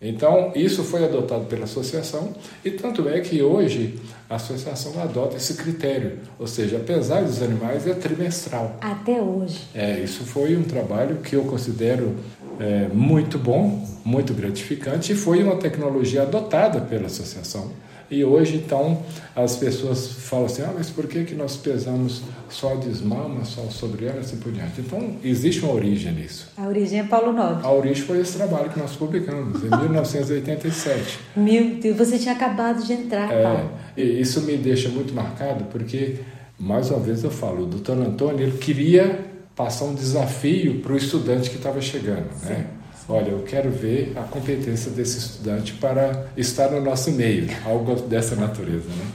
Então, 0.00 0.52
isso 0.54 0.84
foi 0.84 1.04
adotado 1.04 1.46
pela 1.46 1.64
associação 1.64 2.34
e 2.62 2.70
tanto 2.70 3.08
é 3.08 3.20
que 3.20 3.42
hoje 3.42 3.98
a 4.28 4.34
associação 4.36 5.00
adota 5.00 5.36
esse 5.36 5.54
critério, 5.54 6.18
ou 6.38 6.46
seja, 6.46 6.76
apesar 6.76 7.22
dos 7.22 7.40
animais, 7.42 7.86
é 7.86 7.94
trimestral. 7.94 8.76
Até 8.80 9.22
hoje. 9.22 9.68
É, 9.74 9.98
isso 10.00 10.24
foi 10.24 10.54
um 10.54 10.64
trabalho 10.64 11.16
que 11.16 11.34
eu 11.34 11.44
considero 11.44 12.14
é, 12.60 12.88
muito 12.92 13.38
bom, 13.38 13.86
muito 14.04 14.34
gratificante 14.34 15.12
e 15.12 15.16
foi 15.16 15.42
uma 15.42 15.56
tecnologia 15.56 16.22
adotada 16.22 16.80
pela 16.80 17.06
associação 17.06 17.70
e 18.08 18.24
hoje, 18.24 18.56
então, 18.56 19.02
as 19.34 19.56
pessoas 19.56 20.06
falam 20.06 20.46
assim: 20.46 20.62
ah, 20.62 20.72
mas 20.74 20.90
por 20.90 21.06
que, 21.08 21.24
que 21.24 21.34
nós 21.34 21.56
pesamos 21.56 22.22
só 22.48 22.72
a 22.72 22.76
desmama, 22.76 23.44
só 23.44 23.62
sobre 23.62 24.06
ela, 24.06 24.20
assim 24.20 24.36
por 24.36 24.52
diante? 24.52 24.80
Então, 24.80 25.16
existe 25.24 25.64
uma 25.64 25.72
origem 25.72 26.12
nisso. 26.12 26.48
A 26.56 26.66
origem 26.66 27.00
é 27.00 27.04
Paulo 27.04 27.32
Nobre. 27.32 27.64
A 27.66 27.72
origem 27.72 28.04
foi 28.04 28.20
esse 28.20 28.36
trabalho 28.36 28.70
que 28.70 28.78
nós 28.78 28.94
publicamos, 28.94 29.62
em 29.64 29.68
1987. 29.68 31.18
Meu 31.36 31.76
Deus, 31.80 31.96
você 31.96 32.18
tinha 32.18 32.34
acabado 32.34 32.84
de 32.84 32.92
entrar, 32.92 33.32
é, 33.32 33.42
Paulo. 33.42 33.70
E 33.96 34.02
isso 34.02 34.42
me 34.42 34.56
deixa 34.56 34.88
muito 34.88 35.12
marcado, 35.12 35.64
porque, 35.64 36.16
mais 36.58 36.90
uma 36.90 37.00
vez 37.00 37.24
eu 37.24 37.30
falo, 37.30 37.64
o 37.64 37.66
doutor 37.66 37.98
Antônio 37.98 38.46
ele 38.46 38.58
queria 38.58 39.26
passar 39.56 39.86
um 39.86 39.94
desafio 39.94 40.80
para 40.80 40.92
o 40.92 40.96
estudante 40.96 41.50
que 41.50 41.56
estava 41.56 41.80
chegando? 41.80 42.28
Sim. 42.38 42.50
né? 42.50 42.66
Olha, 43.08 43.30
eu 43.30 43.42
quero 43.42 43.70
ver 43.70 44.12
a 44.16 44.22
competência 44.22 44.90
desse 44.90 45.18
estudante 45.18 45.74
para 45.74 46.26
estar 46.36 46.70
no 46.70 46.80
nosso 46.80 47.10
meio, 47.12 47.48
algo 47.64 47.94
dessa 48.02 48.34
natureza, 48.36 48.88
né? 48.88 49.06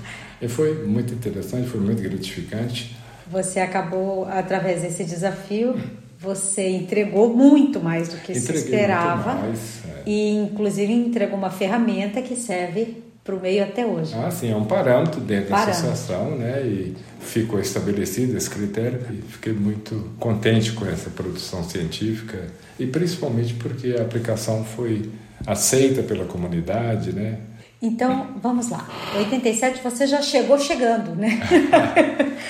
E 0.42 0.48
foi 0.48 0.86
muito 0.86 1.14
interessante, 1.14 1.68
foi 1.68 1.80
muito 1.80 2.02
gratificante. 2.02 2.96
Você 3.30 3.60
acabou, 3.60 4.26
através 4.26 4.82
desse 4.82 5.04
desafio, 5.04 5.76
você 6.20 6.70
entregou 6.70 7.36
muito 7.36 7.80
mais 7.80 8.10
do 8.10 8.18
que 8.18 8.32
Entreguei 8.32 8.42
se 8.42 8.66
esperava. 8.66 9.36
Mais, 9.36 9.82
é. 9.86 10.02
E, 10.06 10.36
inclusive, 10.36 10.92
entregou 10.92 11.38
uma 11.38 11.50
ferramenta 11.50 12.22
que 12.22 12.36
serve 12.36 13.04
para 13.24 13.36
o 13.36 13.40
meio 13.40 13.64
até 13.64 13.86
hoje. 13.86 14.14
Ah, 14.16 14.32
sim, 14.32 14.52
é 14.52 14.56
um 14.56 14.66
parâmetro 14.66 15.22
dentro 15.22 15.50
parâmetro. 15.50 15.84
da 15.84 15.92
associação, 15.92 16.36
né? 16.38 16.62
E 16.64 16.96
ficou 17.20 17.60
estabelecido 17.60 18.36
esse 18.36 18.50
critério 18.50 19.00
e 19.12 19.22
fiquei 19.22 19.54
muito 19.54 20.12
contente 20.20 20.72
com 20.72 20.86
essa 20.86 21.10
produção 21.10 21.64
científica 21.64 22.48
e 22.80 22.88
principalmente 22.88 23.54
porque 23.54 23.96
a 23.98 24.02
aplicação 24.02 24.66
foi 24.66 25.10
aceita 25.46 26.02
pela 26.02 26.26
comunidade, 26.26 27.14
né? 27.14 27.38
Então, 27.82 28.36
vamos 28.42 28.70
lá. 28.70 28.88
Em 29.16 29.20
87 29.20 29.82
você 29.84 30.06
já 30.06 30.22
chegou 30.22 30.58
chegando, 30.60 31.16
né? 31.16 31.40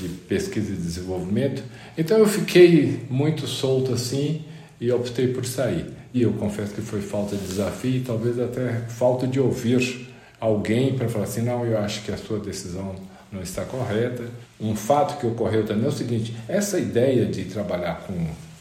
de 0.00 0.08
pesquisa 0.08 0.72
e 0.72 0.76
desenvolvimento. 0.76 1.62
Então 1.96 2.18
eu 2.18 2.26
fiquei 2.26 3.00
muito 3.10 3.46
solto 3.46 3.92
assim 3.92 4.42
e 4.80 4.90
optei 4.90 5.28
por 5.28 5.44
sair. 5.44 5.86
E 6.12 6.22
eu 6.22 6.32
confesso 6.32 6.74
que 6.74 6.80
foi 6.80 7.00
falta 7.00 7.36
de 7.36 7.46
desafio 7.46 7.96
e 7.96 8.00
talvez 8.00 8.38
até 8.40 8.80
falta 8.88 9.26
de 9.26 9.38
ouvir 9.38 10.08
alguém 10.40 10.96
para 10.96 11.08
falar 11.08 11.24
assim: 11.24 11.42
não, 11.42 11.64
eu 11.64 11.78
acho 11.78 12.02
que 12.02 12.10
a 12.10 12.16
sua 12.16 12.40
decisão 12.40 12.96
não 13.30 13.42
está 13.42 13.64
correta. 13.64 14.24
Um 14.60 14.74
fato 14.74 15.20
que 15.20 15.26
ocorreu 15.26 15.64
também 15.64 15.84
é 15.84 15.88
o 15.88 15.92
seguinte: 15.92 16.34
essa 16.48 16.78
ideia 16.78 17.26
de 17.26 17.44
trabalhar 17.44 18.04
com 18.06 18.14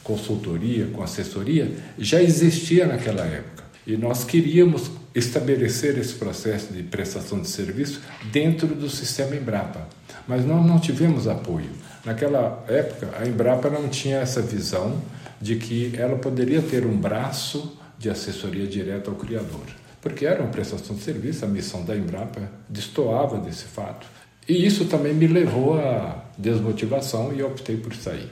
consultoria, 0.03 0.87
com 0.87 1.01
assessoria, 1.01 1.71
já 1.97 2.21
existia 2.21 2.85
naquela 2.85 3.23
época. 3.23 3.63
E 3.85 3.97
nós 3.97 4.23
queríamos 4.23 4.91
estabelecer 5.15 5.97
esse 5.97 6.13
processo 6.13 6.73
de 6.73 6.83
prestação 6.83 7.39
de 7.41 7.47
serviço 7.47 8.01
dentro 8.31 8.67
do 8.67 8.89
sistema 8.89 9.35
Embrapa. 9.35 9.87
Mas 10.29 10.45
nós 10.45 10.63
não 10.63 10.79
tivemos 10.79 11.27
apoio. 11.27 11.71
Naquela 12.05 12.63
época, 12.67 13.09
a 13.19 13.27
Embrapa 13.27 13.67
não 13.67 13.89
tinha 13.89 14.19
essa 14.19 14.43
visão 14.43 15.01
de 15.41 15.55
que 15.55 15.91
ela 15.97 16.17
poderia 16.17 16.61
ter 16.61 16.85
um 16.85 16.95
braço 16.95 17.75
de 17.97 18.11
assessoria 18.11 18.67
direta 18.67 19.09
ao 19.09 19.15
criador. 19.17 19.65
Porque 19.99 20.27
era 20.27 20.43
uma 20.43 20.51
prestação 20.51 20.95
de 20.95 21.01
serviço, 21.01 21.43
a 21.43 21.47
missão 21.47 21.83
da 21.83 21.97
Embrapa 21.97 22.41
destoava 22.69 23.39
desse 23.39 23.63
fato. 23.63 24.05
E 24.47 24.65
isso 24.65 24.85
também 24.85 25.15
me 25.15 25.25
levou 25.25 25.79
à 25.79 26.23
desmotivação 26.37 27.33
e 27.33 27.41
optei 27.41 27.77
por 27.77 27.95
sair. 27.95 28.29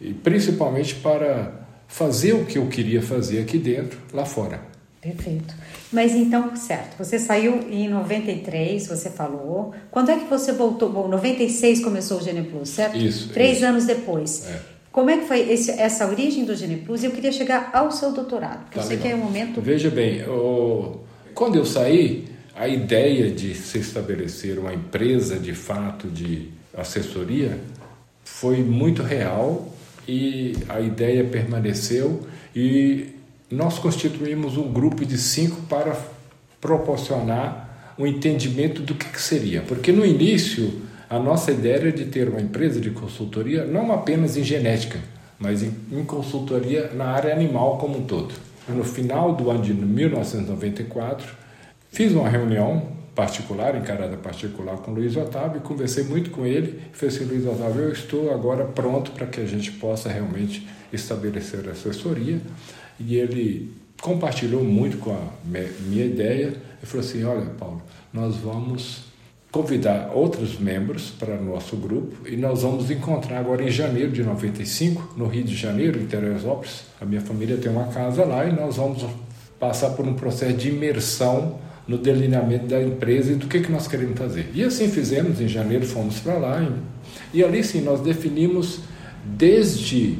E 0.00 0.14
principalmente 0.14 0.94
para 0.94 1.52
fazer 1.88 2.32
o 2.32 2.46
que 2.46 2.58
eu 2.58 2.68
queria 2.68 3.02
fazer 3.02 3.40
aqui 3.40 3.58
dentro, 3.58 3.98
lá 4.12 4.24
fora. 4.24 4.60
Perfeito. 5.00 5.52
Mas 5.92 6.14
então, 6.14 6.54
certo, 6.54 6.96
você 6.96 7.18
saiu 7.18 7.66
em 7.68 7.88
93, 7.88 8.86
você 8.86 9.10
falou. 9.10 9.74
Quando 9.90 10.10
é 10.10 10.16
que 10.16 10.24
você 10.26 10.52
voltou? 10.52 10.88
Bom, 10.88 11.08
96 11.08 11.82
começou 11.82 12.18
o 12.18 12.22
Gene 12.22 12.42
Plus, 12.42 12.68
certo? 12.68 12.96
Isso. 12.96 13.30
Três 13.30 13.56
isso. 13.56 13.66
anos 13.66 13.86
depois. 13.86 14.46
É. 14.46 14.60
Como 14.92 15.10
é 15.10 15.18
que 15.18 15.26
foi 15.26 15.50
esse, 15.50 15.70
essa 15.72 16.06
origem 16.06 16.44
do 16.44 16.54
Gene 16.54 16.76
Plus? 16.76 17.02
Eu 17.02 17.10
queria 17.10 17.32
chegar 17.32 17.70
ao 17.72 17.90
seu 17.90 18.12
doutorado, 18.12 18.64
porque 18.64 18.78
tá 18.78 18.84
eu 18.84 18.86
sei 18.88 18.96
legal. 18.96 19.08
que 19.08 19.14
é 19.14 19.16
um 19.16 19.24
momento. 19.24 19.60
Veja 19.60 19.90
bem, 19.90 20.22
o... 20.28 21.00
quando 21.34 21.56
eu 21.56 21.64
saí, 21.64 22.24
a 22.54 22.68
ideia 22.68 23.30
de 23.30 23.54
se 23.54 23.78
estabelecer 23.78 24.58
uma 24.58 24.74
empresa 24.74 25.38
de 25.38 25.54
fato 25.54 26.08
de 26.08 26.48
assessoria 26.76 27.58
foi 28.24 28.62
muito 28.62 29.02
real 29.02 29.72
e 30.06 30.56
a 30.68 30.80
ideia 30.80 31.24
permaneceu 31.24 32.20
e 32.54 33.19
nós 33.50 33.78
constituímos 33.78 34.56
um 34.56 34.72
grupo 34.72 35.04
de 35.04 35.18
cinco 35.18 35.60
para 35.62 35.96
proporcionar 36.60 37.94
um 37.98 38.06
entendimento 38.06 38.82
do 38.82 38.94
que, 38.94 39.08
que 39.08 39.20
seria. 39.20 39.62
Porque 39.62 39.90
no 39.90 40.06
início, 40.06 40.82
a 41.08 41.18
nossa 41.18 41.50
ideia 41.50 41.76
era 41.76 41.92
de 41.92 42.04
ter 42.04 42.28
uma 42.28 42.40
empresa 42.40 42.80
de 42.80 42.90
consultoria 42.90 43.64
não 43.64 43.92
apenas 43.92 44.36
em 44.36 44.44
genética, 44.44 45.00
mas 45.38 45.62
em, 45.62 45.74
em 45.90 46.04
consultoria 46.04 46.90
na 46.94 47.06
área 47.06 47.32
animal 47.32 47.78
como 47.78 47.98
um 47.98 48.04
todo. 48.04 48.32
No 48.68 48.84
final 48.84 49.34
do 49.34 49.50
ano 49.50 49.62
de 49.62 49.74
1994, 49.74 51.26
fiz 51.90 52.12
uma 52.12 52.28
reunião 52.28 53.00
particular, 53.14 53.74
encarada 53.74 54.16
particular 54.16 54.76
com 54.76 54.92
o 54.92 54.94
Luiz 54.94 55.16
Otávio, 55.16 55.58
e 55.58 55.60
conversei 55.60 56.04
muito 56.04 56.30
com 56.30 56.46
ele. 56.46 56.80
Falei 56.92 57.14
assim, 57.14 57.24
Luiz 57.24 57.44
Otávio, 57.44 57.82
eu 57.82 57.92
estou 57.92 58.32
agora 58.32 58.64
pronto 58.64 59.10
para 59.10 59.26
que 59.26 59.40
a 59.40 59.46
gente 59.46 59.72
possa 59.72 60.08
realmente 60.08 60.66
estabelecer 60.92 61.68
assessoria 61.68 62.40
e 63.00 63.16
ele 63.16 63.72
compartilhou 64.00 64.62
muito 64.62 64.98
com 64.98 65.12
a 65.12 65.28
minha 65.86 66.04
ideia. 66.04 66.46
Ele 66.46 66.84
falou 66.84 67.06
assim: 67.06 67.24
Olha, 67.24 67.46
Paulo, 67.58 67.82
nós 68.12 68.36
vamos 68.36 69.10
convidar 69.50 70.12
outros 70.14 70.58
membros 70.58 71.10
para 71.10 71.36
nosso 71.36 71.76
grupo 71.76 72.28
e 72.28 72.36
nós 72.36 72.62
vamos 72.62 72.90
encontrar 72.90 73.38
agora 73.38 73.64
em 73.64 73.70
janeiro 73.70 74.12
de 74.12 74.22
95, 74.22 75.14
no 75.16 75.26
Rio 75.26 75.42
de 75.42 75.56
Janeiro, 75.56 76.00
em 76.00 76.06
Teresópolis. 76.06 76.84
A 77.00 77.04
minha 77.04 77.20
família 77.20 77.56
tem 77.56 77.70
uma 77.70 77.86
casa 77.86 78.24
lá 78.24 78.44
e 78.44 78.52
nós 78.52 78.76
vamos 78.76 79.04
passar 79.58 79.90
por 79.90 80.06
um 80.06 80.14
processo 80.14 80.56
de 80.56 80.68
imersão 80.68 81.58
no 81.86 81.98
delineamento 81.98 82.66
da 82.66 82.80
empresa 82.80 83.32
e 83.32 83.34
do 83.34 83.48
que, 83.48 83.60
que 83.60 83.72
nós 83.72 83.88
queremos 83.88 84.16
fazer. 84.16 84.48
E 84.54 84.62
assim 84.62 84.88
fizemos, 84.88 85.40
em 85.40 85.48
janeiro 85.48 85.84
fomos 85.84 86.20
para 86.20 86.38
lá 86.38 86.62
e, 86.62 87.38
e 87.38 87.44
ali 87.44 87.64
sim 87.64 87.80
nós 87.80 88.00
definimos 88.00 88.80
desde 89.24 90.16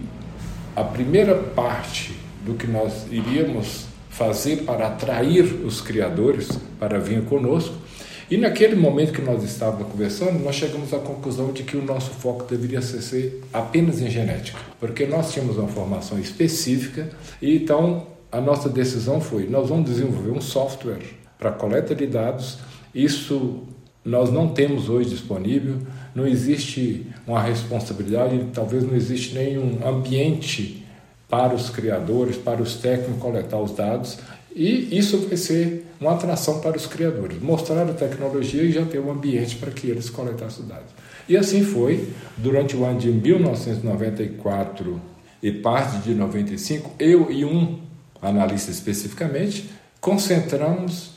a 0.75 0.83
primeira 0.83 1.37
parte 1.37 2.20
do 2.45 2.55
que 2.55 2.67
nós 2.67 3.07
iríamos 3.11 3.87
fazer 4.09 4.65
para 4.65 4.89
atrair 4.89 5.45
os 5.65 5.81
criadores 5.81 6.49
para 6.79 6.99
vir 6.99 7.23
conosco. 7.25 7.75
E 8.31 8.37
naquele 8.37 8.77
momento 8.77 9.13
que 9.13 9.23
nós 9.23 9.43
estávamos 9.43 9.91
conversando, 9.91 10.39
nós 10.45 10.55
chegamos 10.55 10.95
à 10.95 10.99
conclusão 10.99 11.53
de 11.53 11.65
que 11.65 11.77
o 11.77 11.83
nosso 11.83 12.11
foco 12.11 12.45
deveria 12.45 12.81
ser 12.81 13.43
apenas 13.53 14.01
em 14.01 14.09
genética, 14.09 14.59
porque 14.79 15.05
nós 15.05 15.33
tínhamos 15.33 15.59
uma 15.59 15.67
formação 15.67 16.19
específica 16.19 17.11
e 17.43 17.57
então 17.57 18.07
a 18.31 18.41
nossa 18.41 18.69
decisão 18.69 19.21
foi: 19.21 19.49
nós 19.49 19.69
vamos 19.69 19.91
desenvolver 19.91 20.31
um 20.31 20.41
software 20.41 21.03
para 21.39 21.51
coleta 21.51 21.95
de 21.95 22.07
dados. 22.07 22.59
Isso 22.95 23.65
nós 24.05 24.31
não 24.31 24.49
temos 24.49 24.89
hoje 24.89 25.11
disponível, 25.11 25.79
não 26.15 26.27
existe 26.27 27.07
uma 27.27 27.43
responsabilidade, 27.43 28.47
talvez 28.53 28.85
não 28.85 28.95
existe 28.95 29.35
nenhum 29.35 29.79
ambiente 29.85 30.80
para 31.31 31.55
os 31.55 31.71
criadores, 31.71 32.37
para 32.37 32.61
os 32.61 32.75
técnicos 32.75 33.23
coletar 33.23 33.61
os 33.61 33.75
dados 33.75 34.19
e 34.55 34.97
isso 34.99 35.19
vai 35.29 35.37
ser 35.37 35.87
uma 36.01 36.15
atração 36.15 36.61
para 36.61 36.77
os 36.77 36.87
criadores, 36.87 37.41
mostrar 37.41 37.89
a 37.89 37.95
tecnologia 37.95 38.63
e 38.63 38.73
já 38.73 38.85
ter 38.85 38.99
um 38.99 39.09
ambiente 39.11 39.57
para 39.57 39.71
que 39.71 39.87
eles 39.87 40.11
coletassem 40.11 40.67
dados. 40.67 40.91
E 41.29 41.37
assim 41.37 41.63
foi, 41.63 42.09
durante 42.37 42.77
o 42.77 42.85
ano 42.85 42.99
de 42.99 43.13
1994 43.13 45.01
e 45.43 45.53
parte 45.53 45.99
de 45.99 46.13
95, 46.15 46.97
eu 46.99 47.31
e 47.31 47.45
um 47.45 47.79
analista 48.21 48.73
especificamente, 48.73 49.71
concentramos 50.01 51.13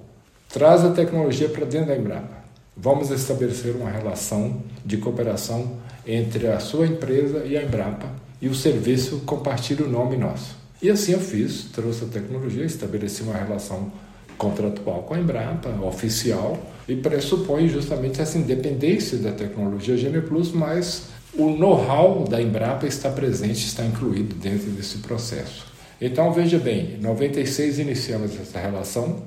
traz 0.50 0.84
a 0.84 0.92
tecnologia 0.92 1.50
para 1.50 1.66
dentro 1.66 1.88
da 1.88 1.98
Embrapa. 1.98 2.44
Vamos 2.76 3.12
estabelecer 3.12 3.76
uma 3.76 3.90
relação 3.90 4.64
de 4.86 4.98
cooperação 4.98 5.78
entre 6.06 6.48
a 6.48 6.60
sua 6.60 6.88
empresa 6.88 7.44
e 7.46 7.58
a 7.58 7.64
Embrapa, 7.64 8.08
e 8.42 8.48
o 8.48 8.56
serviço 8.56 9.20
compartilha 9.26 9.86
o 9.86 9.90
nome 9.90 10.18
nosso. 10.18 10.56
E 10.82 10.90
assim 10.90 11.14
eu 11.14 11.20
fiz, 11.20 11.66
trouxe 11.72 12.04
a 12.04 12.08
tecnologia, 12.08 12.66
estabeleci 12.66 13.24
uma 13.24 13.36
relação 13.36 13.92
contratual 14.38 15.04
com 15.04 15.14
a 15.14 15.20
Embrapa, 15.20 15.70
oficial, 15.86 16.58
e 16.88 16.96
pressupõe 16.96 17.70
justamente 17.70 18.22
essa 18.22 18.38
independência 18.38 19.18
da 19.18 19.32
tecnologia 19.32 19.96
Gene 19.96 20.22
Plus, 20.22 20.52
mas 20.52 21.13
o 21.36 21.50
know-how 21.50 22.26
da 22.28 22.42
Embrapa 22.42 22.86
está 22.86 23.10
presente, 23.10 23.66
está 23.66 23.86
incluído 23.86 24.36
dentro 24.36 24.70
desse 24.72 25.00
processo. 25.00 25.66
Então, 26.00 26.32
veja 26.32 26.60
bem, 26.60 26.96
em 26.96 26.98
96 26.98 27.80
iniciamos 27.80 28.40
essa 28.40 28.60
relação, 28.60 29.24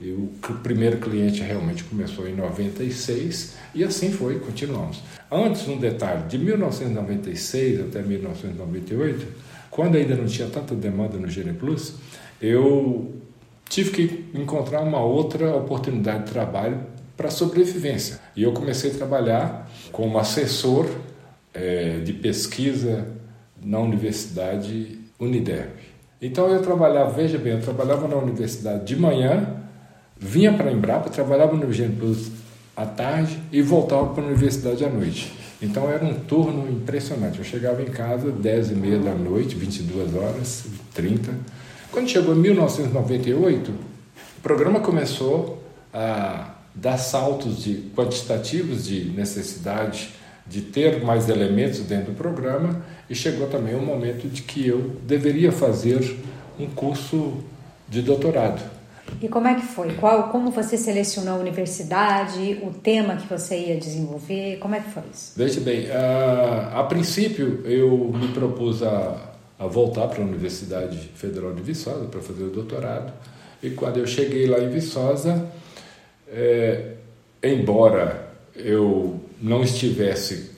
e 0.00 0.12
o 0.12 0.30
primeiro 0.62 0.96
cliente 0.96 1.42
realmente 1.42 1.84
começou 1.84 2.26
em 2.26 2.34
96 2.34 3.54
e 3.74 3.84
assim 3.84 4.10
foi, 4.10 4.38
continuamos. 4.38 5.02
Antes, 5.30 5.68
um 5.68 5.76
detalhe, 5.76 6.22
de 6.26 6.38
1996 6.38 7.80
até 7.80 8.00
1998, 8.00 9.26
quando 9.70 9.96
ainda 9.96 10.16
não 10.16 10.24
tinha 10.24 10.48
tanta 10.48 10.74
demanda 10.74 11.18
no 11.18 11.28
Gene 11.28 11.52
Plus, 11.52 11.94
eu 12.40 13.14
tive 13.68 13.90
que 13.90 14.24
encontrar 14.34 14.80
uma 14.80 15.04
outra 15.04 15.54
oportunidade 15.54 16.24
de 16.24 16.32
trabalho 16.32 16.80
para 17.14 17.30
sobrevivência. 17.30 18.18
E 18.34 18.42
eu 18.42 18.52
comecei 18.52 18.90
a 18.90 18.94
trabalhar 18.94 19.70
como 19.92 20.18
assessor 20.18 20.88
é, 21.60 21.98
de 21.98 22.14
pesquisa 22.14 23.06
na 23.62 23.78
Universidade 23.78 24.98
Uniderp. 25.18 25.76
Então 26.22 26.48
eu 26.48 26.62
trabalhava, 26.62 27.10
veja 27.10 27.36
bem, 27.36 27.52
eu 27.52 27.60
trabalhava 27.60 28.08
na 28.08 28.16
universidade 28.16 28.86
de 28.86 28.96
manhã, 28.96 29.56
vinha 30.18 30.52
para 30.54 30.70
a 30.70 30.72
Embrapa, 30.72 31.10
trabalhava 31.10 31.54
no 31.54 31.68
Engenho 31.68 31.94
Plus 31.96 32.30
à 32.74 32.86
tarde 32.86 33.38
e 33.52 33.60
voltava 33.60 34.14
para 34.14 34.22
a 34.22 34.26
universidade 34.26 34.84
à 34.84 34.88
noite. 34.88 35.32
Então 35.60 35.90
era 35.90 36.02
um 36.02 36.14
turno 36.14 36.70
impressionante. 36.70 37.38
Eu 37.38 37.44
chegava 37.44 37.82
em 37.82 37.86
casa 37.86 38.30
10 38.30 38.70
e 38.70 38.74
meia 38.74 38.98
da 38.98 39.14
noite, 39.14 39.54
22 39.54 40.14
horas, 40.14 40.64
30. 40.94 41.32
Quando 41.92 42.08
chegou 42.08 42.34
1998, 42.34 43.70
o 43.70 44.40
programa 44.42 44.80
começou 44.80 45.62
a 45.92 46.54
dar 46.74 46.96
saltos 46.96 47.62
de 47.62 47.90
quantitativos 47.94 48.86
de 48.86 49.04
necessidade 49.10 50.19
de 50.50 50.62
ter 50.62 51.02
mais 51.04 51.28
elementos 51.28 51.78
dentro 51.78 52.12
do 52.12 52.16
programa 52.16 52.84
e 53.08 53.14
chegou 53.14 53.46
também 53.46 53.76
o 53.76 53.80
momento 53.80 54.28
de 54.28 54.42
que 54.42 54.66
eu 54.66 54.96
deveria 55.06 55.52
fazer 55.52 56.18
um 56.58 56.66
curso 56.66 57.34
de 57.88 58.02
doutorado. 58.02 58.60
E 59.22 59.28
como 59.28 59.46
é 59.46 59.54
que 59.54 59.66
foi? 59.66 59.94
Qual, 59.94 60.24
como 60.24 60.50
você 60.50 60.76
selecionou 60.76 61.34
a 61.34 61.38
universidade, 61.38 62.58
o 62.62 62.72
tema 62.72 63.16
que 63.16 63.28
você 63.28 63.56
ia 63.56 63.76
desenvolver? 63.76 64.58
Como 64.58 64.74
é 64.74 64.80
que 64.80 64.90
foi 64.90 65.04
isso? 65.12 65.32
Veja 65.36 65.60
bem, 65.60 65.88
a, 65.90 66.80
a 66.80 66.82
princípio 66.84 67.62
eu 67.64 68.12
me 68.12 68.28
propus 68.28 68.82
a, 68.82 69.32
a 69.56 69.66
voltar 69.68 70.08
para 70.08 70.20
a 70.20 70.26
Universidade 70.26 70.96
Federal 71.14 71.52
de 71.54 71.62
Viçosa 71.62 72.06
para 72.06 72.20
fazer 72.20 72.42
o 72.42 72.50
doutorado. 72.50 73.12
E 73.62 73.70
quando 73.70 73.98
eu 73.98 74.06
cheguei 74.06 74.46
lá 74.46 74.58
em 74.58 74.68
Viçosa, 74.68 75.46
é, 76.28 76.94
embora 77.42 78.29
eu 78.54 79.20
não 79.40 79.62
estivesse 79.62 80.50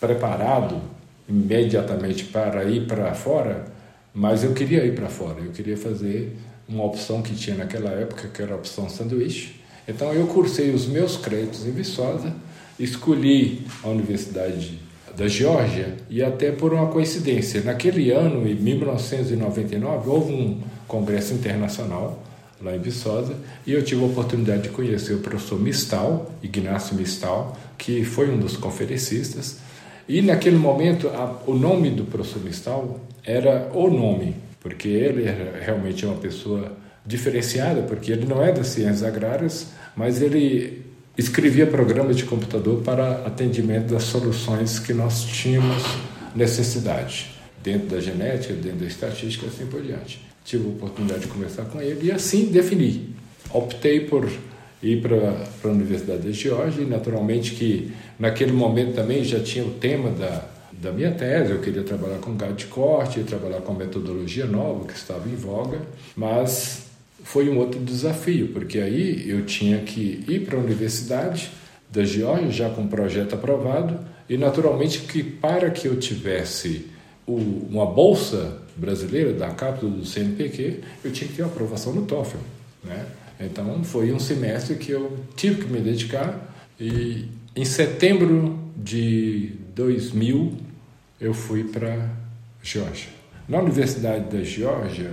preparado 0.00 0.80
imediatamente 1.28 2.24
para 2.24 2.64
ir 2.64 2.86
para 2.86 3.14
fora, 3.14 3.66
mas 4.12 4.44
eu 4.44 4.52
queria 4.52 4.84
ir 4.84 4.94
para 4.94 5.08
fora, 5.08 5.40
eu 5.40 5.50
queria 5.50 5.76
fazer 5.76 6.36
uma 6.68 6.84
opção 6.84 7.22
que 7.22 7.34
tinha 7.34 7.56
naquela 7.56 7.90
época, 7.90 8.28
que 8.28 8.42
era 8.42 8.52
a 8.52 8.56
opção 8.56 8.88
sanduíche. 8.88 9.60
Então 9.86 10.12
eu 10.12 10.26
cursei 10.26 10.70
os 10.70 10.86
meus 10.86 11.16
créditos 11.16 11.66
em 11.66 11.72
Viçosa, 11.72 12.32
escolhi 12.78 13.66
a 13.82 13.88
Universidade 13.88 14.80
da 15.16 15.28
Geórgia 15.28 15.94
e 16.10 16.22
até 16.22 16.50
por 16.50 16.72
uma 16.72 16.86
coincidência, 16.86 17.60
naquele 17.62 18.10
ano, 18.10 18.48
em 18.48 18.54
1999, 18.54 20.08
houve 20.08 20.32
um 20.32 20.60
congresso 20.88 21.34
internacional 21.34 22.22
lá 22.64 22.74
em 22.74 22.80
Viçosa, 22.80 23.36
e 23.66 23.72
eu 23.72 23.84
tive 23.84 24.02
a 24.02 24.06
oportunidade 24.06 24.62
de 24.62 24.68
conhecer 24.70 25.12
o 25.12 25.18
professor 25.18 25.60
Mistal, 25.60 26.34
Ignácio 26.42 26.96
Mistal, 26.96 27.56
que 27.76 28.04
foi 28.04 28.30
um 28.30 28.38
dos 28.38 28.56
conferencistas, 28.56 29.58
e 30.08 30.22
naquele 30.22 30.56
momento 30.56 31.08
a, 31.08 31.42
o 31.46 31.54
nome 31.54 31.90
do 31.90 32.04
professor 32.04 32.42
Mistal 32.42 33.00
era 33.22 33.70
o 33.74 33.90
nome, 33.90 34.34
porque 34.60 34.88
ele 34.88 35.24
realmente 35.62 36.06
uma 36.06 36.16
pessoa 36.16 36.72
diferenciada, 37.04 37.82
porque 37.82 38.10
ele 38.10 38.26
não 38.26 38.42
é 38.42 38.50
das 38.50 38.68
ciências 38.68 39.02
agrárias, 39.02 39.68
mas 39.94 40.22
ele 40.22 40.82
escrevia 41.16 41.66
programas 41.66 42.16
de 42.16 42.24
computador 42.24 42.82
para 42.82 43.26
atendimento 43.26 43.92
das 43.92 44.04
soluções 44.04 44.78
que 44.78 44.92
nós 44.92 45.22
tínhamos 45.22 45.82
necessidade, 46.34 47.30
dentro 47.62 47.88
da 47.88 48.00
genética, 48.00 48.54
dentro 48.54 48.78
da 48.78 48.86
estatística 48.86 49.46
assim 49.46 49.66
por 49.66 49.82
diante 49.82 50.33
tive 50.44 50.66
a 50.66 50.68
oportunidade 50.68 51.22
de 51.22 51.28
conversar 51.28 51.64
com 51.64 51.80
ele 51.80 52.08
e 52.08 52.12
assim 52.12 52.46
defini. 52.46 53.14
Optei 53.52 54.00
por 54.00 54.28
ir 54.82 55.00
para 55.00 55.46
a 55.64 55.72
Universidade 55.72 56.22
de 56.22 56.32
Geórgia 56.32 56.82
e 56.82 56.86
naturalmente 56.86 57.52
que 57.52 57.92
naquele 58.18 58.52
momento 58.52 58.94
também 58.94 59.24
já 59.24 59.40
tinha 59.40 59.64
o 59.64 59.70
tema 59.70 60.10
da, 60.10 60.44
da 60.72 60.92
minha 60.92 61.10
tese, 61.12 61.52
eu 61.52 61.60
queria 61.60 61.82
trabalhar 61.82 62.18
com 62.18 62.36
gado 62.36 62.54
de 62.54 62.66
corte, 62.66 63.22
trabalhar 63.22 63.60
com 63.62 63.72
metodologia 63.72 64.44
nova 64.44 64.84
que 64.84 64.94
estava 64.94 65.28
em 65.28 65.34
voga, 65.34 65.80
mas 66.14 66.84
foi 67.22 67.48
um 67.48 67.58
outro 67.58 67.80
desafio, 67.80 68.48
porque 68.48 68.78
aí 68.78 69.28
eu 69.28 69.46
tinha 69.46 69.78
que 69.78 70.24
ir 70.28 70.44
para 70.44 70.58
a 70.58 70.60
Universidade 70.60 71.50
da 71.90 72.04
Geórgia 72.04 72.50
já 72.50 72.68
com 72.68 72.82
o 72.82 72.88
projeto 72.88 73.34
aprovado 73.34 73.98
e 74.28 74.36
naturalmente 74.36 75.00
que 75.00 75.22
para 75.22 75.70
que 75.70 75.86
eu 75.86 75.98
tivesse 75.98 76.86
o, 77.26 77.36
uma 77.70 77.86
bolsa 77.86 78.63
brasileira, 78.76 79.32
da 79.32 79.50
cápsula 79.50 79.92
do 79.92 80.04
CNPq, 80.04 80.80
eu 81.04 81.12
tinha 81.12 81.28
que 81.28 81.36
ter 81.36 81.42
aprovação 81.42 81.92
no 81.92 82.06
TOEFL. 82.06 82.38
Né? 82.82 83.06
Então 83.40 83.82
foi 83.84 84.12
um 84.12 84.18
semestre 84.18 84.76
que 84.76 84.90
eu 84.90 85.18
tive 85.36 85.62
que 85.62 85.70
me 85.70 85.80
dedicar 85.80 86.54
e 86.78 87.28
em 87.54 87.64
setembro 87.64 88.58
de 88.76 89.52
2000 89.74 90.56
eu 91.20 91.32
fui 91.32 91.64
para 91.64 92.10
Geórgia. 92.62 93.08
Na 93.48 93.58
Universidade 93.58 94.34
da 94.34 94.42
Geórgia, 94.42 95.12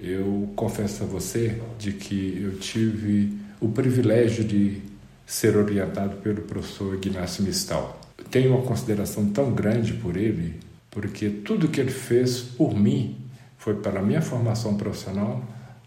eu 0.00 0.50
confesso 0.56 1.04
a 1.04 1.06
você 1.06 1.60
de 1.78 1.92
que 1.92 2.40
eu 2.42 2.58
tive 2.58 3.32
o 3.60 3.68
privilégio 3.68 4.42
de 4.42 4.82
ser 5.24 5.56
orientado 5.56 6.16
pelo 6.16 6.42
professor 6.42 6.94
Ignacio 6.94 7.44
Mistal. 7.44 8.00
Tenho 8.30 8.54
uma 8.54 8.62
consideração 8.66 9.26
tão 9.30 9.52
grande 9.52 9.92
por 9.92 10.16
ele 10.16 10.56
porque 10.92 11.28
tudo 11.30 11.68
que 11.68 11.80
ele 11.80 11.90
fez 11.90 12.40
por 12.40 12.78
mim 12.78 13.16
foi 13.56 13.74
pela 13.74 14.02
minha 14.02 14.20
formação 14.20 14.76
profissional, 14.76 15.42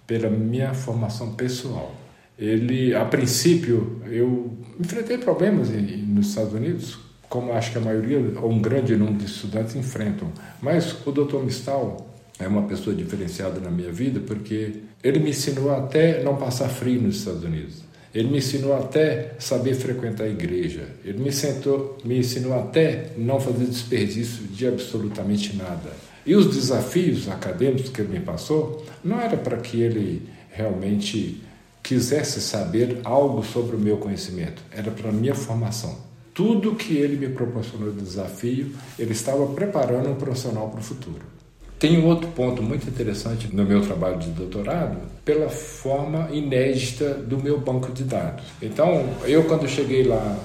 pela 0.05 0.29
minha 0.29 0.73
formação 0.73 1.33
pessoal. 1.35 1.95
Ele, 2.37 2.93
a 2.93 3.05
princípio, 3.05 4.01
eu 4.07 4.57
enfrentei 4.79 5.17
problemas 5.17 5.69
nos 5.69 6.29
Estados 6.29 6.53
Unidos, 6.53 6.97
como 7.29 7.53
acho 7.53 7.71
que 7.71 7.77
a 7.77 7.81
maioria, 7.81 8.17
ou 8.41 8.51
um 8.51 8.59
grande 8.59 8.95
número 8.95 9.17
de 9.17 9.25
estudantes 9.25 9.75
enfrentam. 9.75 10.31
Mas 10.61 11.05
o 11.05 11.11
Dr. 11.11 11.37
Mistal 11.43 12.13
é 12.39 12.47
uma 12.47 12.63
pessoa 12.63 12.95
diferenciada 12.95 13.59
na 13.59 13.69
minha 13.69 13.91
vida 13.91 14.19
porque 14.19 14.81
ele 15.03 15.19
me 15.19 15.29
ensinou 15.29 15.71
até 15.71 16.23
não 16.23 16.35
passar 16.35 16.67
frio 16.67 17.01
nos 17.01 17.17
Estados 17.17 17.43
Unidos. 17.43 17.84
Ele 18.15 18.30
me 18.30 18.38
ensinou 18.38 18.73
até 18.73 19.36
saber 19.38 19.75
frequentar 19.75 20.23
a 20.23 20.30
igreja. 20.30 20.88
Ele 21.04 21.21
me, 21.21 21.34
sentou, 21.34 21.97
me 22.06 22.17
ensinou 22.17 22.58
até 22.58 23.12
não 23.17 23.41
fazer 23.41 23.65
desperdício 23.65 24.45
de 24.45 24.65
absolutamente 24.65 25.54
nada. 25.58 25.91
E 26.25 26.34
os 26.34 26.56
desafios 26.56 27.28
acadêmicos 27.28 27.89
que 27.89 27.99
ele 27.99 28.17
me 28.17 28.21
passou 28.21 28.86
não 29.04 29.19
era 29.19 29.36
para 29.36 29.58
que 29.58 29.82
ele 29.82 30.30
realmente 30.49 31.43
quisesse 31.84 32.39
saber 32.39 33.01
algo 33.04 33.43
sobre 33.43 33.75
o 33.75 33.80
meu 33.80 33.97
conhecimento, 33.97 34.63
era 34.71 34.89
para 34.89 35.10
a 35.10 35.13
minha 35.13 35.36
formação. 35.36 35.97
Tudo 36.34 36.75
que 36.75 36.95
ele 36.95 37.17
me 37.17 37.34
proporcionou 37.34 37.91
de 37.91 38.01
desafio, 38.01 38.71
ele 38.97 39.12
estava 39.12 39.45
preparando 39.47 40.10
um 40.10 40.15
profissional 40.15 40.69
para 40.69 40.80
o 40.80 40.84
futuro. 40.84 41.34
Tem 41.77 41.99
um 41.99 42.07
outro 42.07 42.29
ponto 42.29 42.63
muito 42.63 42.88
interessante 42.88 43.53
no 43.53 43.65
meu 43.65 43.81
trabalho 43.81 44.17
de 44.17 44.29
doutorado, 44.29 44.97
pela 45.25 45.49
forma 45.49 46.29
inédita 46.31 47.13
do 47.13 47.38
meu 47.38 47.59
banco 47.59 47.91
de 47.91 48.03
dados. 48.03 48.45
Então, 48.61 49.05
eu 49.25 49.43
quando 49.43 49.67
cheguei 49.67 50.03
lá, 50.03 50.38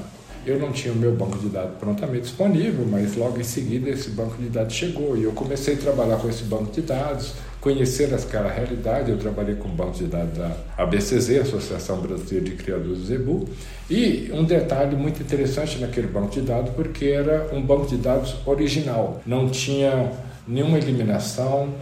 eu 0.45 0.59
não 0.59 0.73
tinha 0.73 0.93
o 0.93 0.97
meu 0.97 1.13
banco 1.13 1.39
de 1.39 1.49
dados 1.49 1.77
prontamente 1.79 2.23
disponível, 2.23 2.85
mas 2.91 3.15
logo 3.15 3.39
em 3.39 3.45
seguida 3.45 3.91
esse 3.91 4.11
banco 4.11 4.37
de 4.39 4.49
dados 4.49 4.75
chegou 4.75 5.17
e 5.17 5.23
eu 5.23 5.33
comecei 5.33 5.75
a 5.75 5.77
trabalhar 5.77 6.17
com 6.17 6.29
esse 6.29 6.43
banco 6.45 6.73
de 6.73 6.81
dados, 6.81 7.35
conhecer 7.61 8.13
aquela 8.13 8.51
realidade. 8.51 9.13
Eu 9.13 9.19
trabalhei 9.19 9.55
com 9.55 9.69
o 9.69 9.73
banco 9.73 9.93
de 9.93 10.07
dados 10.07 10.37
da 10.37 10.57
ABCZ, 10.79 11.43
Associação 11.43 12.01
Brasileira 12.01 12.45
de 12.47 12.57
Criadores 12.57 12.99
do 12.99 13.05
Zebu, 13.07 13.49
e 13.89 14.31
um 14.33 14.43
detalhe 14.43 14.97
muito 14.97 15.23
interessante 15.23 15.79
naquele 15.79 16.09
banco 16.09 16.31
de 16.31 16.41
dados, 16.41 16.73
porque 16.75 17.05
era 17.05 17.51
um 17.53 17.63
banco 17.63 17.87
de 17.87 17.99
dados 17.99 18.35
original, 18.47 19.21
não 19.25 19.49
tinha 19.49 20.11
nenhuma 20.51 20.79
eliminação 20.79 21.73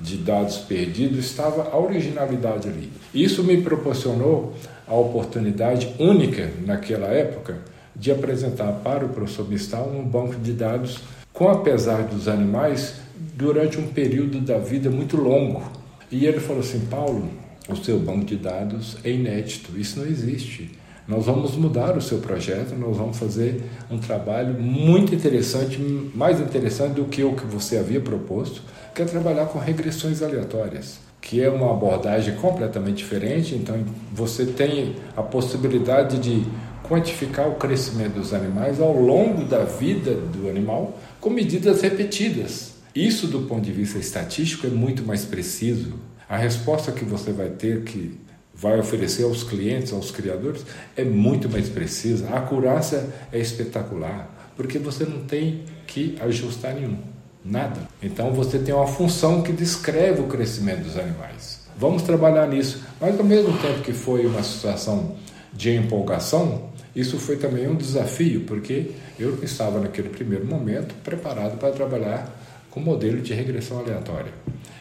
de 0.00 0.16
dados 0.18 0.58
perdidos, 0.58 1.24
estava 1.24 1.70
a 1.70 1.78
originalidade 1.78 2.68
ali. 2.68 2.90
Isso 3.14 3.42
me 3.42 3.60
proporcionou 3.60 4.54
a 4.86 4.94
oportunidade 4.94 5.94
única 5.98 6.50
naquela 6.64 7.06
época 7.08 7.58
de 7.94 8.10
apresentar 8.10 8.72
para 8.84 9.04
o 9.04 9.08
professor 9.08 9.48
Mistal 9.48 9.88
um 9.88 10.02
banco 10.02 10.36
de 10.36 10.52
dados 10.52 10.98
com 11.32 11.48
apesar 11.48 12.02
dos 12.04 12.28
animais 12.28 12.94
durante 13.34 13.78
um 13.78 13.86
período 13.88 14.40
da 14.40 14.58
vida 14.58 14.90
muito 14.90 15.16
longo. 15.16 15.62
E 16.10 16.26
ele 16.26 16.40
falou 16.40 16.60
assim, 16.60 16.80
Paulo, 16.90 17.30
o 17.68 17.76
seu 17.76 17.98
banco 17.98 18.24
de 18.24 18.36
dados 18.36 18.96
é 19.04 19.10
inédito, 19.10 19.78
isso 19.78 19.98
não 19.98 20.06
existe. 20.06 20.70
Nós 21.10 21.26
vamos 21.26 21.56
mudar 21.56 21.96
o 21.96 22.00
seu 22.00 22.18
projeto, 22.18 22.76
nós 22.76 22.96
vamos 22.96 23.18
fazer 23.18 23.64
um 23.90 23.98
trabalho 23.98 24.54
muito 24.54 25.12
interessante, 25.12 25.76
mais 26.14 26.40
interessante 26.40 26.94
do 26.94 27.06
que 27.06 27.24
o 27.24 27.34
que 27.34 27.44
você 27.46 27.78
havia 27.78 28.00
proposto, 28.00 28.62
que 28.94 29.02
é 29.02 29.04
trabalhar 29.04 29.46
com 29.46 29.58
regressões 29.58 30.22
aleatórias, 30.22 31.00
que 31.20 31.42
é 31.42 31.50
uma 31.50 31.72
abordagem 31.72 32.36
completamente 32.36 32.98
diferente. 32.98 33.56
Então, 33.56 33.84
você 34.12 34.46
tem 34.46 34.94
a 35.16 35.22
possibilidade 35.22 36.16
de 36.20 36.46
quantificar 36.88 37.48
o 37.48 37.56
crescimento 37.56 38.14
dos 38.14 38.32
animais 38.32 38.80
ao 38.80 38.92
longo 38.92 39.44
da 39.44 39.64
vida 39.64 40.14
do 40.14 40.48
animal 40.48 40.96
com 41.20 41.28
medidas 41.28 41.82
repetidas. 41.82 42.74
Isso, 42.94 43.26
do 43.26 43.40
ponto 43.40 43.62
de 43.62 43.72
vista 43.72 43.98
estatístico, 43.98 44.68
é 44.68 44.70
muito 44.70 45.02
mais 45.04 45.24
preciso. 45.24 45.94
A 46.28 46.36
resposta 46.36 46.92
que 46.92 47.04
você 47.04 47.32
vai 47.32 47.48
ter 47.48 47.82
que 47.82 48.16
vai 48.60 48.78
oferecer 48.78 49.24
aos 49.24 49.42
clientes, 49.42 49.90
aos 49.90 50.10
criadores, 50.10 50.66
é 50.94 51.02
muito 51.02 51.48
mais 51.48 51.70
precisa. 51.70 52.28
A 52.28 52.38
acurácia 52.40 53.08
é 53.32 53.38
espetacular, 53.38 54.52
porque 54.54 54.78
você 54.78 55.04
não 55.04 55.20
tem 55.20 55.64
que 55.86 56.14
ajustar 56.20 56.74
nenhum, 56.74 56.98
nada. 57.42 57.88
Então 58.02 58.32
você 58.32 58.58
tem 58.58 58.74
uma 58.74 58.86
função 58.86 59.40
que 59.40 59.50
descreve 59.50 60.20
o 60.20 60.26
crescimento 60.26 60.82
dos 60.82 60.98
animais. 60.98 61.60
Vamos 61.74 62.02
trabalhar 62.02 62.46
nisso. 62.46 62.82
Mas 63.00 63.18
ao 63.18 63.24
mesmo 63.24 63.56
tempo 63.56 63.80
que 63.80 63.94
foi 63.94 64.26
uma 64.26 64.42
situação 64.42 65.16
de 65.54 65.74
empolgação, 65.74 66.68
isso 66.94 67.18
foi 67.18 67.36
também 67.36 67.66
um 67.66 67.74
desafio, 67.74 68.42
porque 68.42 68.90
eu 69.18 69.42
estava 69.42 69.80
naquele 69.80 70.10
primeiro 70.10 70.44
momento 70.44 70.94
preparado 71.02 71.56
para 71.56 71.70
trabalhar 71.72 72.38
com 72.70 72.78
modelo 72.78 73.22
de 73.22 73.32
regressão 73.32 73.78
aleatória. 73.78 74.32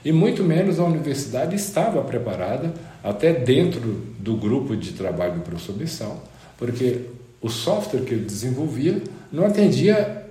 E 0.03 0.11
muito 0.11 0.43
menos 0.43 0.79
a 0.79 0.83
universidade 0.83 1.55
estava 1.55 2.01
preparada, 2.01 2.73
até 3.03 3.33
dentro 3.33 3.81
do 4.19 4.35
grupo 4.35 4.75
de 4.75 4.91
trabalho 4.93 5.35
do 5.35 5.41
professor 5.41 5.77
Missal, 5.77 6.23
porque 6.57 7.01
o 7.41 7.49
software 7.49 8.01
que 8.01 8.13
ele 8.13 8.25
desenvolvia 8.25 9.01
não 9.31 9.45
atendia 9.45 10.25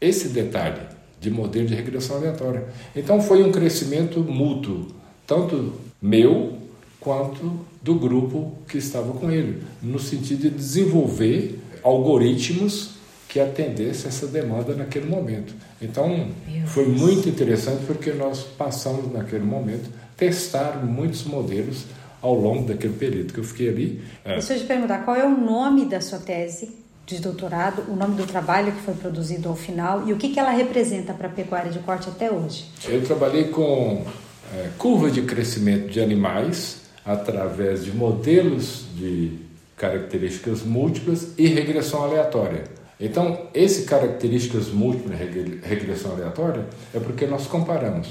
esse 0.00 0.28
detalhe 0.28 0.80
de 1.20 1.30
modelo 1.30 1.66
de 1.66 1.74
regressão 1.74 2.16
aleatória. 2.16 2.64
Então 2.94 3.20
foi 3.20 3.42
um 3.42 3.52
crescimento 3.52 4.20
mútuo, 4.20 4.88
tanto 5.26 5.74
meu 6.00 6.58
quanto 6.98 7.60
do 7.82 7.94
grupo 7.94 8.52
que 8.68 8.78
estava 8.78 9.12
com 9.12 9.30
ele, 9.30 9.62
no 9.82 9.98
sentido 9.98 10.42
de 10.42 10.50
desenvolver 10.50 11.58
algoritmos 11.82 12.90
que 13.28 13.38
atendesse 13.38 14.08
essa 14.08 14.26
demanda 14.26 14.74
naquele 14.74 15.06
momento. 15.06 15.54
Então, 15.80 16.28
foi 16.66 16.86
muito 16.86 17.28
interessante 17.28 17.84
porque 17.86 18.10
nós 18.12 18.42
passamos 18.42 19.10
naquele 19.12 19.44
momento 19.44 19.88
testar 20.16 20.84
muitos 20.84 21.24
modelos 21.24 21.84
ao 22.20 22.34
longo 22.34 22.66
daquele 22.66 22.94
período 22.94 23.32
que 23.32 23.40
eu 23.40 23.44
fiquei 23.44 23.68
ali. 23.68 24.02
É. 24.24 24.34
Deixa 24.34 24.54
eu 24.54 24.58
te 24.58 24.64
perguntar, 24.64 25.04
qual 25.04 25.16
é 25.16 25.24
o 25.24 25.30
nome 25.30 25.86
da 25.86 26.00
sua 26.00 26.18
tese 26.18 26.78
de 27.06 27.20
doutorado, 27.20 27.82
o 27.88 27.96
nome 27.96 28.14
do 28.14 28.26
trabalho 28.26 28.72
que 28.72 28.80
foi 28.82 28.94
produzido 28.94 29.48
ao 29.48 29.56
final 29.56 30.06
e 30.06 30.12
o 30.12 30.16
que, 30.16 30.28
que 30.28 30.38
ela 30.38 30.50
representa 30.50 31.12
para 31.12 31.26
a 31.26 31.30
pecuária 31.30 31.70
de 31.70 31.80
corte 31.80 32.08
até 32.08 32.30
hoje? 32.30 32.66
Eu 32.86 33.04
trabalhei 33.04 33.44
com 33.44 34.04
é, 34.54 34.68
curva 34.78 35.10
de 35.10 35.22
crescimento 35.22 35.88
de 35.88 36.00
animais 36.00 36.82
através 37.04 37.84
de 37.84 37.92
modelos 37.92 38.84
de 38.94 39.38
características 39.76 40.62
múltiplas 40.62 41.28
e 41.38 41.46
regressão 41.46 42.02
aleatória. 42.02 42.64
Então, 43.00 43.46
esse 43.54 43.84
características 43.84 44.68
múltiplas 44.68 45.18
regressão 45.62 46.12
aleatória 46.12 46.66
é 46.94 47.00
porque 47.00 47.26
nós 47.26 47.46
comparamos. 47.46 48.08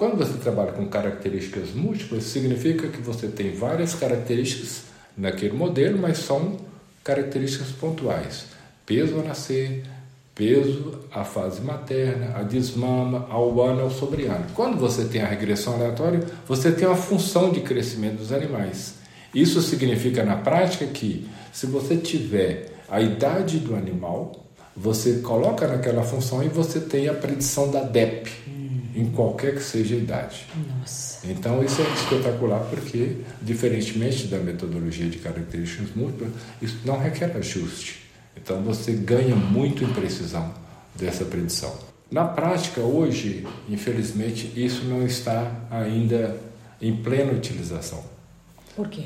Quando 0.00 0.16
você 0.16 0.38
trabalha 0.38 0.72
com 0.72 0.86
características 0.86 1.74
múltiplas, 1.74 2.24
significa 2.24 2.88
que 2.88 3.02
você 3.02 3.26
tem 3.26 3.52
várias 3.52 3.94
características 3.94 4.84
naquele 5.14 5.52
modelo, 5.52 5.98
mas 5.98 6.16
são 6.16 6.56
características 7.04 7.68
pontuais. 7.72 8.46
Peso 8.86 9.16
ao 9.16 9.22
nascer, 9.22 9.82
peso, 10.34 11.00
a 11.12 11.22
fase 11.22 11.60
materna, 11.60 12.34
a 12.34 12.42
desmama, 12.42 13.26
ao 13.28 13.60
ano, 13.60 13.82
ao 13.82 13.90
sobreano. 13.90 14.46
Quando 14.54 14.78
você 14.78 15.04
tem 15.04 15.20
a 15.20 15.26
regressão 15.26 15.74
aleatória, 15.74 16.20
você 16.48 16.72
tem 16.72 16.88
uma 16.88 16.96
função 16.96 17.52
de 17.52 17.60
crescimento 17.60 18.16
dos 18.16 18.32
animais. 18.32 18.94
Isso 19.34 19.60
significa 19.60 20.24
na 20.24 20.36
prática 20.36 20.86
que 20.86 21.28
se 21.52 21.66
você 21.66 21.98
tiver 21.98 22.72
a 22.88 23.02
idade 23.02 23.58
do 23.58 23.76
animal, 23.76 24.46
você 24.74 25.18
coloca 25.18 25.68
naquela 25.68 26.02
função 26.02 26.42
e 26.42 26.48
você 26.48 26.80
tem 26.80 27.06
a 27.06 27.12
predição 27.12 27.70
da 27.70 27.82
DEP. 27.82 28.59
Em 29.00 29.10
qualquer 29.10 29.54
que 29.54 29.62
seja 29.62 29.94
a 29.94 29.98
idade. 29.98 30.46
Nossa. 30.78 31.26
Então 31.26 31.64
isso 31.64 31.80
é 31.80 31.84
espetacular 31.94 32.60
porque, 32.68 33.16
diferentemente 33.40 34.26
da 34.26 34.38
metodologia 34.38 35.08
de 35.08 35.18
características 35.18 35.88
múltiplas, 35.96 36.30
isso 36.60 36.76
não 36.84 36.98
requer 36.98 37.34
ajuste. 37.36 38.02
Então 38.36 38.62
você 38.62 38.92
ganha 38.92 39.34
muito 39.34 39.82
em 39.82 39.92
precisão 39.92 40.52
dessa 40.94 41.24
predição. 41.24 41.74
Na 42.10 42.24
prática, 42.24 42.80
hoje, 42.80 43.46
infelizmente, 43.68 44.52
isso 44.56 44.84
não 44.84 45.06
está 45.06 45.50
ainda 45.70 46.36
em 46.82 46.96
plena 46.96 47.32
utilização. 47.32 48.02
Por 48.76 48.88
quê? 48.88 49.04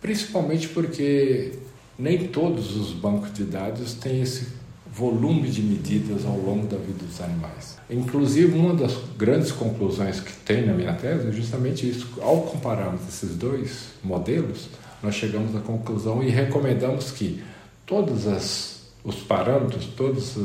Principalmente 0.00 0.68
porque 0.68 1.54
nem 1.98 2.28
todos 2.28 2.76
os 2.76 2.92
bancos 2.92 3.32
de 3.32 3.44
dados 3.44 3.94
têm 3.94 4.20
esse 4.20 4.48
volume 4.94 5.50
de 5.50 5.60
medidas 5.60 6.24
ao 6.24 6.36
longo 6.36 6.66
da 6.68 6.76
vida 6.76 7.04
dos 7.04 7.20
animais. 7.20 7.76
Inclusive, 7.90 8.56
uma 8.56 8.74
das 8.74 8.92
grandes 9.18 9.50
conclusões 9.50 10.20
que 10.20 10.32
tem 10.44 10.64
na 10.64 10.72
minha 10.72 10.92
tese 10.92 11.28
é 11.28 11.32
justamente 11.32 11.88
isso. 11.88 12.08
Ao 12.20 12.42
compararmos 12.42 13.00
esses 13.08 13.36
dois 13.36 13.88
modelos, 14.02 14.68
nós 15.02 15.16
chegamos 15.16 15.54
à 15.56 15.60
conclusão 15.60 16.22
e 16.22 16.30
recomendamos 16.30 17.10
que 17.10 17.42
todos 17.84 18.26
as, 18.28 18.82
os 19.02 19.16
parâmetros, 19.16 19.86
todos 19.86 20.36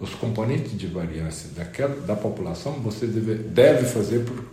os 0.00 0.14
componentes 0.14 0.76
de 0.76 0.86
variância 0.86 1.50
daquela, 1.54 1.94
da 2.00 2.16
população, 2.16 2.72
você 2.82 3.06
deve, 3.06 3.34
deve 3.34 3.84
fazer 3.86 4.24
por 4.24 4.44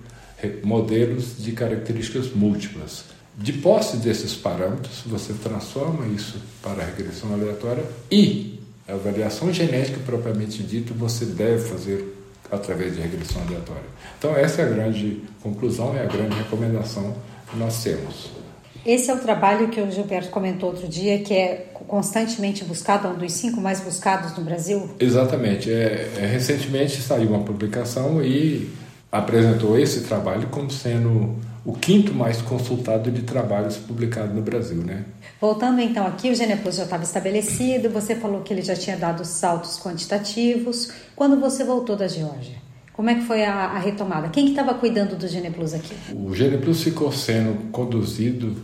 modelos 0.63 1.37
de 1.37 1.53
características 1.53 2.31
múltiplas 2.33 3.05
de 3.35 3.53
posse 3.53 3.97
desses 3.97 4.33
parâmetros, 4.33 5.03
você 5.05 5.31
transforma 5.33 6.07
isso 6.07 6.41
para 6.61 6.81
a 6.81 6.85
regressão 6.85 7.33
aleatória 7.33 7.83
e 8.11 8.56
a 8.87 8.93
avaliação 8.93 9.51
genética 9.51 9.99
propriamente 10.05 10.63
dita 10.63 10.93
você 10.93 11.25
deve 11.25 11.67
fazer 11.67 12.15
através 12.51 12.95
de 12.95 13.01
regressão 13.01 13.41
aleatória. 13.41 13.83
Então 14.17 14.35
essa 14.35 14.61
é 14.61 14.65
a 14.65 14.69
grande 14.69 15.21
conclusão, 15.43 15.95
é 15.95 16.03
a 16.03 16.05
grande 16.05 16.35
recomendação 16.35 17.15
que 17.49 17.57
nós 17.57 17.83
temos. 17.83 18.37
Esse 18.85 19.11
é 19.11 19.13
o 19.13 19.19
trabalho 19.19 19.67
que 19.67 19.81
o 19.81 19.91
Gilberto 19.91 20.29
comentou 20.29 20.69
outro 20.69 20.87
dia, 20.87 21.19
que 21.19 21.33
é 21.33 21.67
constantemente 21.73 22.63
buscado, 22.63 23.07
é 23.07 23.11
um 23.11 23.17
dos 23.17 23.33
cinco 23.33 23.59
mais 23.59 23.81
buscados 23.81 24.37
no 24.37 24.43
Brasil? 24.45 24.89
Exatamente. 24.97 25.69
É, 25.69 26.09
é, 26.17 26.25
recentemente 26.25 27.01
saiu 27.01 27.29
uma 27.29 27.43
publicação 27.43 28.23
e 28.23 28.71
apresentou 29.11 29.77
esse 29.77 30.01
trabalho 30.01 30.47
como 30.47 30.71
sendo 30.71 31.35
o 31.67 31.73
quinto 31.73 32.13
mais 32.13 32.41
consultado 32.41 33.11
de 33.11 33.23
trabalhos 33.23 33.75
publicados 33.75 34.33
no 34.33 34.41
Brasil, 34.41 34.77
né? 34.77 35.03
Voltando 35.39 35.81
então 35.81 36.07
aqui, 36.07 36.31
o 36.31 36.35
Geneplus 36.35 36.77
já 36.77 36.85
estava 36.85 37.03
estabelecido, 37.03 37.89
você 37.89 38.15
falou 38.15 38.39
que 38.39 38.53
ele 38.53 38.61
já 38.61 38.73
tinha 38.73 38.95
dado 38.95 39.25
saltos 39.25 39.77
quantitativos. 39.77 40.93
Quando 41.13 41.37
você 41.37 41.65
voltou 41.65 41.97
da 41.97 42.07
Geórgia, 42.07 42.55
como 42.93 43.09
é 43.09 43.15
que 43.15 43.25
foi 43.25 43.43
a, 43.43 43.65
a 43.65 43.79
retomada? 43.79 44.29
Quem 44.29 44.45
que 44.45 44.51
estava 44.51 44.75
cuidando 44.75 45.17
do 45.17 45.27
Geneplus 45.27 45.73
aqui? 45.73 45.93
O 46.15 46.33
Geneplus 46.33 46.83
ficou 46.83 47.11
sendo 47.11 47.69
conduzido 47.69 48.55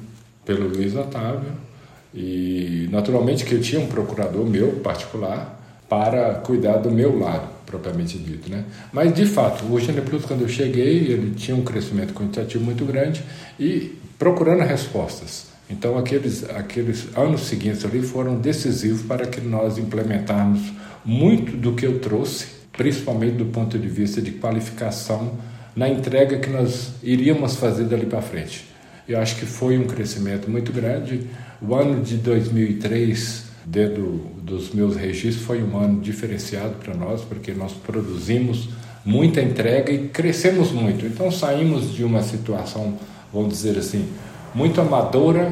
pelo 0.45 0.69
Luiz 0.69 0.95
Otávio 0.95 1.51
e 2.13 2.87
naturalmente 2.89 3.43
que 3.43 3.53
eu 3.53 3.59
tinha 3.59 3.81
um 3.81 3.87
procurador 3.87 4.45
meu 4.45 4.79
particular 4.79 5.59
para 5.89 6.35
cuidar 6.35 6.77
do 6.77 6.89
meu 6.89 7.19
lado, 7.19 7.49
propriamente 7.73 8.19
dito, 8.19 8.51
né? 8.51 8.65
Mas 8.91 9.11
de 9.15 9.25
fato, 9.25 9.65
o 9.65 9.79
Gene 9.79 10.01
Plus 10.01 10.25
quando 10.25 10.41
eu 10.41 10.47
cheguei, 10.47 11.11
ele 11.11 11.33
tinha 11.35 11.57
um 11.57 11.63
crescimento 11.63 12.13
quantitativo 12.13 12.63
muito 12.63 12.85
grande 12.85 13.23
e 13.59 13.97
procurando 14.19 14.61
respostas. 14.61 15.47
Então 15.67 15.97
aqueles 15.97 16.47
aqueles 16.51 17.07
anos 17.17 17.41
seguintes 17.41 17.83
ali 17.83 18.03
foram 18.03 18.35
decisivos 18.35 19.01
para 19.01 19.25
que 19.25 19.41
nós 19.41 19.79
implementarmos 19.79 20.61
muito 21.03 21.57
do 21.57 21.73
que 21.73 21.85
eu 21.85 21.97
trouxe, 21.97 22.45
principalmente 22.71 23.37
do 23.37 23.45
ponto 23.45 23.79
de 23.79 23.87
vista 23.87 24.21
de 24.21 24.31
qualificação 24.33 25.33
na 25.75 25.89
entrega 25.89 26.37
que 26.37 26.51
nós 26.51 26.91
iríamos 27.01 27.55
fazer 27.55 27.85
dali 27.85 28.05
para 28.05 28.21
frente. 28.21 28.65
Eu 29.07 29.19
acho 29.19 29.35
que 29.37 29.47
foi 29.47 29.79
um 29.79 29.85
crescimento 29.85 30.49
muito 30.49 30.71
grande. 30.71 31.27
O 31.59 31.73
ano 31.73 32.03
de 32.03 32.17
2003 32.17 33.42
dentro 33.65 34.21
dos 34.41 34.73
meus 34.73 34.95
registros, 34.95 35.45
foi 35.45 35.63
um 35.63 35.77
ano 35.77 36.01
diferenciado 36.01 36.75
para 36.75 36.93
nós, 36.93 37.21
porque 37.21 37.51
nós 37.51 37.71
produzimos 37.73 38.69
muita 39.05 39.41
entrega 39.41 39.91
e 39.91 40.09
crescemos 40.09 40.71
muito. 40.71 41.05
Então 41.05 41.31
saímos 41.31 41.93
de 41.93 42.03
uma 42.03 42.21
situação, 42.21 42.97
vamos 43.31 43.49
dizer 43.49 43.77
assim, 43.77 44.07
muito 44.53 44.79
amadora 44.79 45.51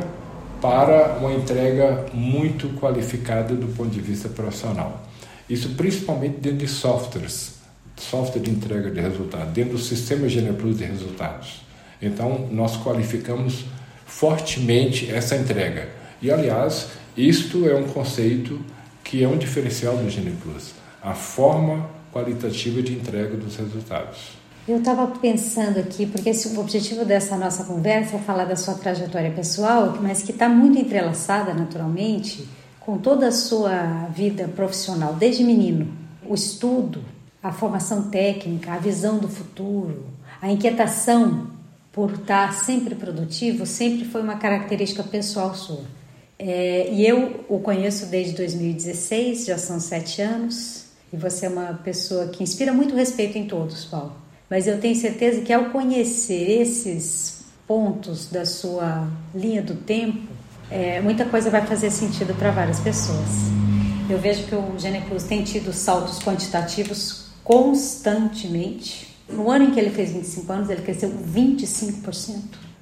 para 0.61 1.17
uma 1.19 1.33
entrega 1.33 2.05
muito 2.13 2.69
qualificada 2.79 3.55
do 3.55 3.67
ponto 3.67 3.89
de 3.89 3.99
vista 3.99 4.29
profissional. 4.29 5.03
Isso 5.49 5.69
principalmente 5.69 6.37
dentro 6.37 6.59
de 6.59 6.67
softwares, 6.67 7.55
software 7.97 8.41
de 8.41 8.51
entrega 8.51 8.89
de 8.89 9.01
resultados, 9.01 9.53
dentro 9.53 9.73
do 9.73 9.79
sistema 9.79 10.29
GenePlus 10.29 10.77
de 10.77 10.85
resultados. 10.85 11.61
Então 12.01 12.47
nós 12.51 12.77
qualificamos 12.77 13.65
fortemente 14.05 15.09
essa 15.11 15.35
entrega. 15.35 16.00
E 16.21 16.29
aliás, 16.29 16.89
isto 17.17 17.67
é 17.67 17.75
um 17.75 17.87
conceito 17.87 18.59
que 19.03 19.23
é 19.23 19.27
um 19.27 19.37
diferencial 19.37 19.97
do 19.97 20.09
Gene 20.09 20.37
Plus, 20.41 20.73
a 21.01 21.13
forma 21.13 21.89
qualitativa 22.13 22.81
de 22.81 22.93
entrega 22.93 23.35
dos 23.35 23.55
resultados. 23.55 24.41
Eu 24.67 24.77
estava 24.77 25.07
pensando 25.07 25.79
aqui, 25.79 26.05
porque 26.05 26.29
esse, 26.29 26.49
o 26.49 26.59
objetivo 26.59 27.03
dessa 27.03 27.35
nossa 27.35 27.63
conversa 27.63 28.17
é 28.17 28.19
falar 28.19 28.45
da 28.45 28.55
sua 28.55 28.75
trajetória 28.75 29.31
pessoal, 29.31 29.97
mas 29.99 30.21
que 30.21 30.31
está 30.31 30.47
muito 30.47 30.77
entrelaçada, 30.77 31.53
naturalmente, 31.53 32.47
com 32.79 32.99
toda 32.99 33.27
a 33.27 33.31
sua 33.31 34.07
vida 34.13 34.47
profissional, 34.47 35.15
desde 35.15 35.43
menino. 35.43 35.91
O 36.23 36.35
estudo, 36.35 37.03
a 37.41 37.51
formação 37.51 38.03
técnica, 38.09 38.73
a 38.73 38.77
visão 38.77 39.17
do 39.17 39.27
futuro, 39.27 40.05
a 40.39 40.51
inquietação 40.51 41.47
por 41.91 42.13
estar 42.13 42.53
sempre 42.53 42.93
produtivo 42.93 43.65
sempre 43.65 44.05
foi 44.05 44.21
uma 44.21 44.35
característica 44.35 45.03
pessoal 45.03 45.55
sua. 45.55 46.00
É, 46.43 46.89
e 46.91 47.05
eu 47.05 47.45
o 47.47 47.59
conheço 47.59 48.07
desde 48.07 48.33
2016, 48.33 49.45
já 49.45 49.59
são 49.59 49.79
sete 49.79 50.23
anos, 50.23 50.85
e 51.13 51.15
você 51.15 51.45
é 51.45 51.49
uma 51.49 51.79
pessoa 51.83 52.29
que 52.29 52.41
inspira 52.41 52.73
muito 52.73 52.95
respeito 52.95 53.37
em 53.37 53.45
todos, 53.45 53.85
Paulo. 53.85 54.15
Mas 54.49 54.65
eu 54.65 54.79
tenho 54.81 54.95
certeza 54.95 55.41
que 55.41 55.53
ao 55.53 55.65
conhecer 55.65 56.59
esses 56.59 57.43
pontos 57.67 58.25
da 58.25 58.43
sua 58.43 59.07
linha 59.35 59.61
do 59.61 59.75
tempo, 59.75 60.27
é, 60.71 60.99
muita 60.99 61.25
coisa 61.25 61.51
vai 61.51 61.63
fazer 61.63 61.91
sentido 61.91 62.33
para 62.33 62.49
várias 62.49 62.79
pessoas. 62.79 63.29
Eu 64.09 64.17
vejo 64.17 64.45
que 64.45 64.55
o 64.55 64.79
Geneclus 64.79 65.25
tem 65.25 65.43
tido 65.43 65.71
saltos 65.71 66.17
quantitativos 66.17 67.27
constantemente. 67.43 69.15
No 69.29 69.51
ano 69.51 69.65
em 69.65 69.71
que 69.71 69.79
ele 69.79 69.91
fez 69.91 70.11
25 70.11 70.51
anos, 70.51 70.69
ele 70.71 70.81
cresceu 70.81 71.11
25%. 71.11 72.41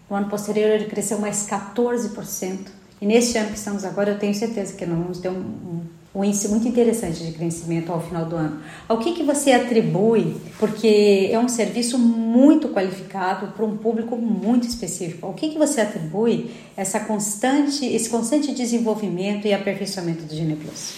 No 0.10 0.16
ano 0.16 0.30
posterior, 0.30 0.70
ele 0.70 0.86
cresceu 0.86 1.20
mais 1.20 1.45
14%. 1.45 2.78
E 3.02 3.06
neste 3.06 3.38
ano 3.38 3.50
que 3.50 3.58
estamos 3.58 3.86
agora, 3.86 4.12
eu 4.12 4.20
tenho 4.20 4.34
certeza 4.34 4.74
que 4.74 4.86
nós 4.86 4.97
vamos 4.97 5.20
ter 5.20 5.30
um, 5.30 5.39
um, 5.39 5.82
um 6.14 6.24
índice 6.24 6.50
muito 6.50 6.68
interessante 6.68 7.24
de 7.24 7.32
crescimento 7.32 7.91
ao 7.91 8.02
final 8.02 8.26
do 8.26 8.36
ano. 8.36 8.62
Ao 8.89 8.97
que, 8.97 9.14
que 9.14 9.24
você 9.24 9.52
atribui? 9.52 10.36
Porque 10.58 11.30
é 11.32 11.39
um 11.39 11.47
serviço 11.47 11.97
muito 11.97 12.70
qualificado 12.70 13.54
para 13.54 13.66
um 13.66 13.78
público 13.78 14.18
muito 14.18 14.68
específico. 14.68 15.28
Ao 15.28 15.34
que, 15.34 15.50
que 15.50 15.58
você 15.58 15.80
atribui 15.80 16.52
essa 16.76 17.00
constante, 17.00 17.86
esse 17.86 18.10
constante 18.10 18.54
desenvolvimento 18.54 19.47
e 19.47 19.54
aperfeiçoamento 19.54 20.24
do 20.24 20.36
GenePlus? 20.36 20.93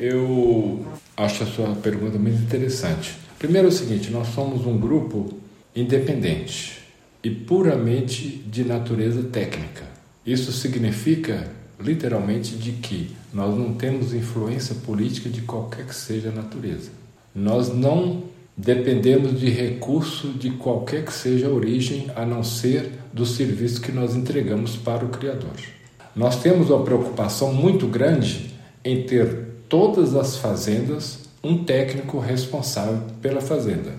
Eu 0.00 0.84
acho 1.16 1.44
a 1.44 1.46
sua 1.46 1.74
pergunta 1.76 2.18
muito 2.18 2.42
interessante. 2.42 3.16
Primeiro 3.38 3.68
é 3.68 3.70
o 3.70 3.72
seguinte: 3.72 4.10
nós 4.10 4.28
somos 4.28 4.66
um 4.66 4.76
grupo 4.76 5.28
independente 5.74 6.78
e 7.22 7.30
puramente 7.30 8.28
de 8.46 8.64
natureza 8.64 9.22
técnica. 9.24 9.95
Isso 10.26 10.50
significa 10.50 11.48
literalmente 11.78 12.56
de 12.56 12.72
que 12.72 13.14
nós 13.32 13.56
não 13.56 13.74
temos 13.74 14.12
influência 14.12 14.74
política 14.74 15.28
de 15.28 15.42
qualquer 15.42 15.86
que 15.86 15.94
seja 15.94 16.30
a 16.30 16.32
natureza. 16.32 16.90
Nós 17.34 17.72
não 17.72 18.24
dependemos 18.56 19.38
de 19.38 19.50
recurso 19.50 20.28
de 20.28 20.50
qualquer 20.50 21.04
que 21.04 21.12
seja 21.12 21.46
a 21.46 21.50
origem, 21.50 22.10
a 22.16 22.24
não 22.24 22.42
ser 22.42 22.90
do 23.12 23.26
serviço 23.26 23.80
que 23.80 23.92
nós 23.92 24.16
entregamos 24.16 24.74
para 24.76 25.04
o 25.04 25.10
Criador. 25.10 25.52
Nós 26.14 26.42
temos 26.42 26.70
uma 26.70 26.82
preocupação 26.82 27.52
muito 27.52 27.86
grande 27.86 28.54
em 28.82 29.02
ter 29.02 29.46
todas 29.68 30.14
as 30.14 30.36
fazendas 30.36 31.26
um 31.44 31.62
técnico 31.62 32.18
responsável 32.18 33.02
pela 33.20 33.40
fazenda. 33.40 33.94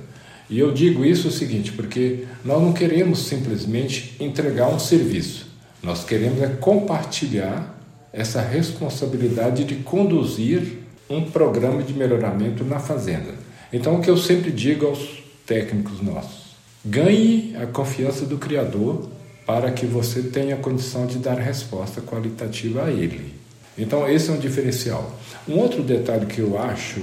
E 0.49 0.59
eu 0.59 0.73
digo 0.73 1.05
isso 1.05 1.27
o 1.27 1.31
seguinte, 1.31 1.71
porque 1.71 2.25
nós 2.43 2.61
não 2.61 2.73
queremos 2.73 3.19
simplesmente 3.19 4.15
entregar 4.19 4.69
um 4.69 4.79
serviço. 4.79 5.46
Nós 5.81 6.03
queremos 6.03 6.41
é 6.41 6.47
compartilhar 6.47 7.75
essa 8.11 8.41
responsabilidade 8.41 9.63
de 9.63 9.75
conduzir 9.75 10.79
um 11.09 11.29
programa 11.29 11.83
de 11.83 11.93
melhoramento 11.93 12.63
na 12.63 12.79
fazenda. 12.79 13.35
Então, 13.71 13.95
o 13.95 14.01
que 14.01 14.09
eu 14.09 14.17
sempre 14.17 14.51
digo 14.51 14.85
aos 14.85 15.23
técnicos 15.45 16.01
nossos: 16.01 16.55
ganhe 16.83 17.55
a 17.61 17.65
confiança 17.65 18.25
do 18.25 18.37
Criador 18.37 19.09
para 19.45 19.71
que 19.71 19.85
você 19.85 20.23
tenha 20.23 20.57
condição 20.57 21.05
de 21.05 21.17
dar 21.19 21.37
resposta 21.37 22.01
qualitativa 22.01 22.85
a 22.85 22.91
ele. 22.91 23.35
Então, 23.77 24.09
esse 24.09 24.29
é 24.29 24.33
um 24.33 24.39
diferencial. 24.39 25.17
Um 25.47 25.57
outro 25.59 25.83
detalhe 25.83 26.25
que 26.25 26.39
eu 26.39 26.59
acho 26.59 27.01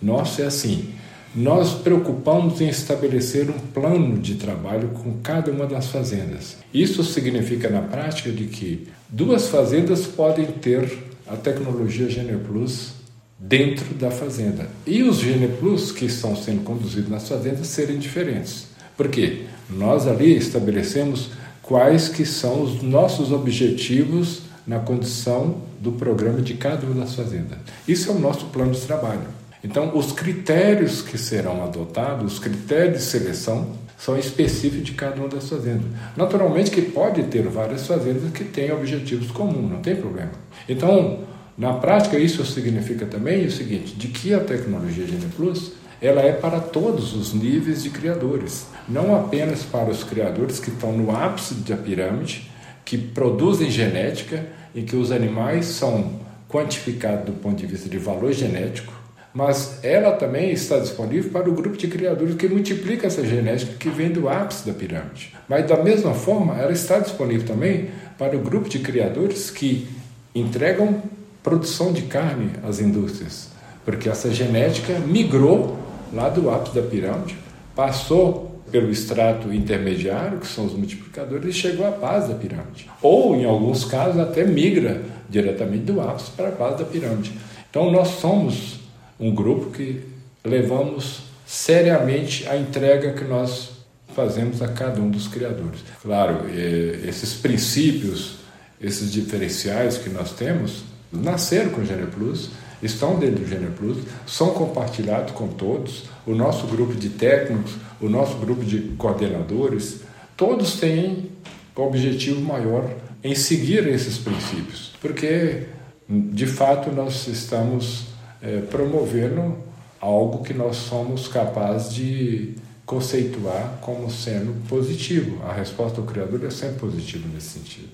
nosso 0.00 0.40
é 0.40 0.46
assim: 0.46 0.94
nós 1.34 1.74
preocupamos 1.74 2.60
em 2.60 2.68
estabelecer 2.68 3.50
um 3.50 3.58
plano 3.58 4.18
de 4.18 4.36
trabalho 4.36 4.88
com 4.88 5.14
cada 5.22 5.52
uma 5.52 5.66
das 5.66 5.86
fazendas. 5.88 6.56
Isso 6.72 7.04
significa, 7.04 7.68
na 7.68 7.82
prática, 7.82 8.30
de 8.30 8.44
que 8.44 8.88
duas 9.08 9.48
fazendas 9.48 10.06
podem 10.06 10.46
ter 10.46 10.90
a 11.26 11.36
tecnologia 11.36 12.08
GenePlus 12.08 12.92
dentro 13.38 13.94
da 13.94 14.10
fazenda 14.10 14.68
e 14.86 15.02
os 15.02 15.18
GenePlus 15.18 15.92
que 15.92 16.06
estão 16.06 16.34
sendo 16.34 16.64
conduzidos 16.64 17.10
nas 17.10 17.28
fazendas 17.28 17.66
serem 17.68 17.98
diferentes. 17.98 18.66
Por 18.96 19.08
quê? 19.08 19.44
Nós 19.70 20.08
ali 20.08 20.36
estabelecemos 20.36 21.30
quais 21.62 22.08
que 22.08 22.24
são 22.24 22.62
os 22.62 22.82
nossos 22.82 23.30
objetivos 23.30 24.42
na 24.66 24.80
condição 24.80 25.62
do 25.80 25.92
programa 25.92 26.42
de 26.42 26.54
cada 26.54 26.84
uma 26.86 27.02
das 27.02 27.14
fazendas. 27.14 27.58
Isso 27.86 28.10
é 28.10 28.14
o 28.14 28.18
nosso 28.18 28.46
plano 28.46 28.72
de 28.72 28.80
trabalho. 28.80 29.37
Então, 29.62 29.96
os 29.96 30.12
critérios 30.12 31.02
que 31.02 31.18
serão 31.18 31.62
adotados, 31.64 32.34
os 32.34 32.38
critérios 32.38 32.98
de 32.98 33.02
seleção, 33.02 33.72
são 33.96 34.16
específicos 34.16 34.84
de 34.84 34.92
cada 34.92 35.16
uma 35.16 35.28
das 35.28 35.48
fazendas. 35.48 35.86
Naturalmente 36.16 36.70
que 36.70 36.82
pode 36.82 37.24
ter 37.24 37.42
várias 37.48 37.86
fazendas 37.86 38.30
que 38.32 38.44
têm 38.44 38.70
objetivos 38.70 39.30
comuns, 39.32 39.70
não 39.70 39.80
tem 39.80 39.96
problema. 39.96 40.30
Então, 40.68 41.24
na 41.56 41.72
prática, 41.72 42.16
isso 42.16 42.44
significa 42.46 43.04
também 43.04 43.44
o 43.44 43.50
seguinte, 43.50 43.96
de 43.96 44.08
que 44.08 44.32
a 44.32 44.38
tecnologia 44.38 45.04
Gene 45.04 45.26
Plus 45.36 45.72
ela 46.00 46.22
é 46.22 46.32
para 46.32 46.60
todos 46.60 47.12
os 47.14 47.34
níveis 47.34 47.82
de 47.82 47.90
criadores, 47.90 48.68
não 48.88 49.16
apenas 49.16 49.64
para 49.64 49.90
os 49.90 50.04
criadores 50.04 50.60
que 50.60 50.70
estão 50.70 50.92
no 50.92 51.10
ápice 51.10 51.54
da 51.54 51.76
pirâmide, 51.76 52.48
que 52.84 52.96
produzem 52.96 53.68
genética 53.68 54.46
e 54.72 54.82
que 54.82 54.94
os 54.94 55.10
animais 55.10 55.66
são 55.66 56.20
quantificados 56.48 57.26
do 57.26 57.32
ponto 57.32 57.56
de 57.56 57.66
vista 57.66 57.88
de 57.88 57.98
valor 57.98 58.32
genético, 58.32 58.92
mas 59.38 59.78
ela 59.84 60.10
também 60.10 60.50
está 60.50 60.80
disponível 60.80 61.30
para 61.30 61.48
o 61.48 61.52
grupo 61.52 61.76
de 61.76 61.86
criadores 61.86 62.34
que 62.34 62.48
multiplica 62.48 63.06
essa 63.06 63.24
genética 63.24 63.74
que 63.78 63.88
vem 63.88 64.10
do 64.10 64.28
ápice 64.28 64.66
da 64.66 64.72
pirâmide. 64.72 65.32
Mas 65.48 65.64
da 65.64 65.80
mesma 65.80 66.12
forma, 66.12 66.58
ela 66.58 66.72
está 66.72 66.98
disponível 66.98 67.46
também 67.46 67.88
para 68.18 68.36
o 68.36 68.40
grupo 68.40 68.68
de 68.68 68.80
criadores 68.80 69.48
que 69.48 69.86
entregam 70.34 71.00
produção 71.40 71.92
de 71.92 72.02
carne 72.02 72.50
às 72.64 72.80
indústrias, 72.80 73.50
porque 73.84 74.08
essa 74.08 74.28
genética 74.32 74.98
migrou 74.98 75.78
lá 76.12 76.28
do 76.28 76.50
ápice 76.50 76.74
da 76.74 76.82
pirâmide, 76.82 77.38
passou 77.76 78.60
pelo 78.72 78.90
extrato 78.90 79.54
intermediário, 79.54 80.38
que 80.38 80.48
são 80.48 80.66
os 80.66 80.72
multiplicadores, 80.72 81.54
e 81.54 81.56
chegou 81.56 81.86
à 81.86 81.92
base 81.92 82.32
da 82.32 82.34
pirâmide. 82.34 82.90
Ou, 83.00 83.36
em 83.36 83.44
alguns 83.44 83.84
casos, 83.84 84.18
até 84.18 84.44
migra 84.44 85.00
diretamente 85.30 85.84
do 85.84 86.00
ápice 86.00 86.32
para 86.32 86.48
a 86.48 86.50
base 86.50 86.78
da 86.78 86.84
pirâmide. 86.84 87.32
Então, 87.70 87.92
nós 87.92 88.08
somos 88.08 88.77
um 89.18 89.34
grupo 89.34 89.70
que 89.70 90.02
levamos 90.44 91.22
seriamente 91.46 92.46
a 92.48 92.56
entrega 92.56 93.12
que 93.12 93.24
nós 93.24 93.70
fazemos 94.14 94.60
a 94.62 94.68
cada 94.68 95.00
um 95.00 95.10
dos 95.10 95.28
criadores. 95.28 95.80
Claro, 96.02 96.46
é, 96.48 97.00
esses 97.08 97.34
princípios, 97.34 98.36
esses 98.80 99.12
diferenciais 99.12 99.96
que 99.96 100.10
nós 100.10 100.32
temos, 100.32 100.82
nasceram 101.12 101.70
com 101.70 101.80
o 101.80 101.84
Gene 101.84 102.06
Plus, 102.06 102.50
estão 102.82 103.18
dentro 103.18 103.40
do 103.44 103.48
Gene 103.48 103.70
Plus, 103.76 103.98
são 104.26 104.50
compartilhados 104.50 105.32
com 105.32 105.48
todos. 105.48 106.04
O 106.26 106.34
nosso 106.34 106.66
grupo 106.66 106.94
de 106.94 107.08
técnicos, 107.10 107.72
o 108.00 108.08
nosso 108.08 108.36
grupo 108.38 108.64
de 108.64 108.80
coordenadores, 108.98 110.00
todos 110.36 110.78
têm 110.78 111.30
o 111.74 111.82
objetivo 111.82 112.40
maior 112.40 112.90
em 113.22 113.34
seguir 113.34 113.86
esses 113.86 114.18
princípios, 114.18 114.92
porque 115.00 115.64
de 116.08 116.46
fato 116.46 116.90
nós 116.90 117.26
estamos 117.26 118.07
é, 118.42 118.60
promovendo 118.62 119.56
algo 120.00 120.42
que 120.42 120.54
nós 120.54 120.76
somos 120.76 121.28
capazes 121.28 121.94
de 121.94 122.54
conceituar 122.86 123.78
como 123.82 124.10
sendo 124.10 124.66
positivo. 124.68 125.42
A 125.44 125.52
resposta 125.52 126.00
do 126.00 126.06
Criador 126.06 126.44
é 126.44 126.50
sempre 126.50 126.78
positiva 126.78 127.28
nesse 127.32 127.58
sentido. 127.58 127.90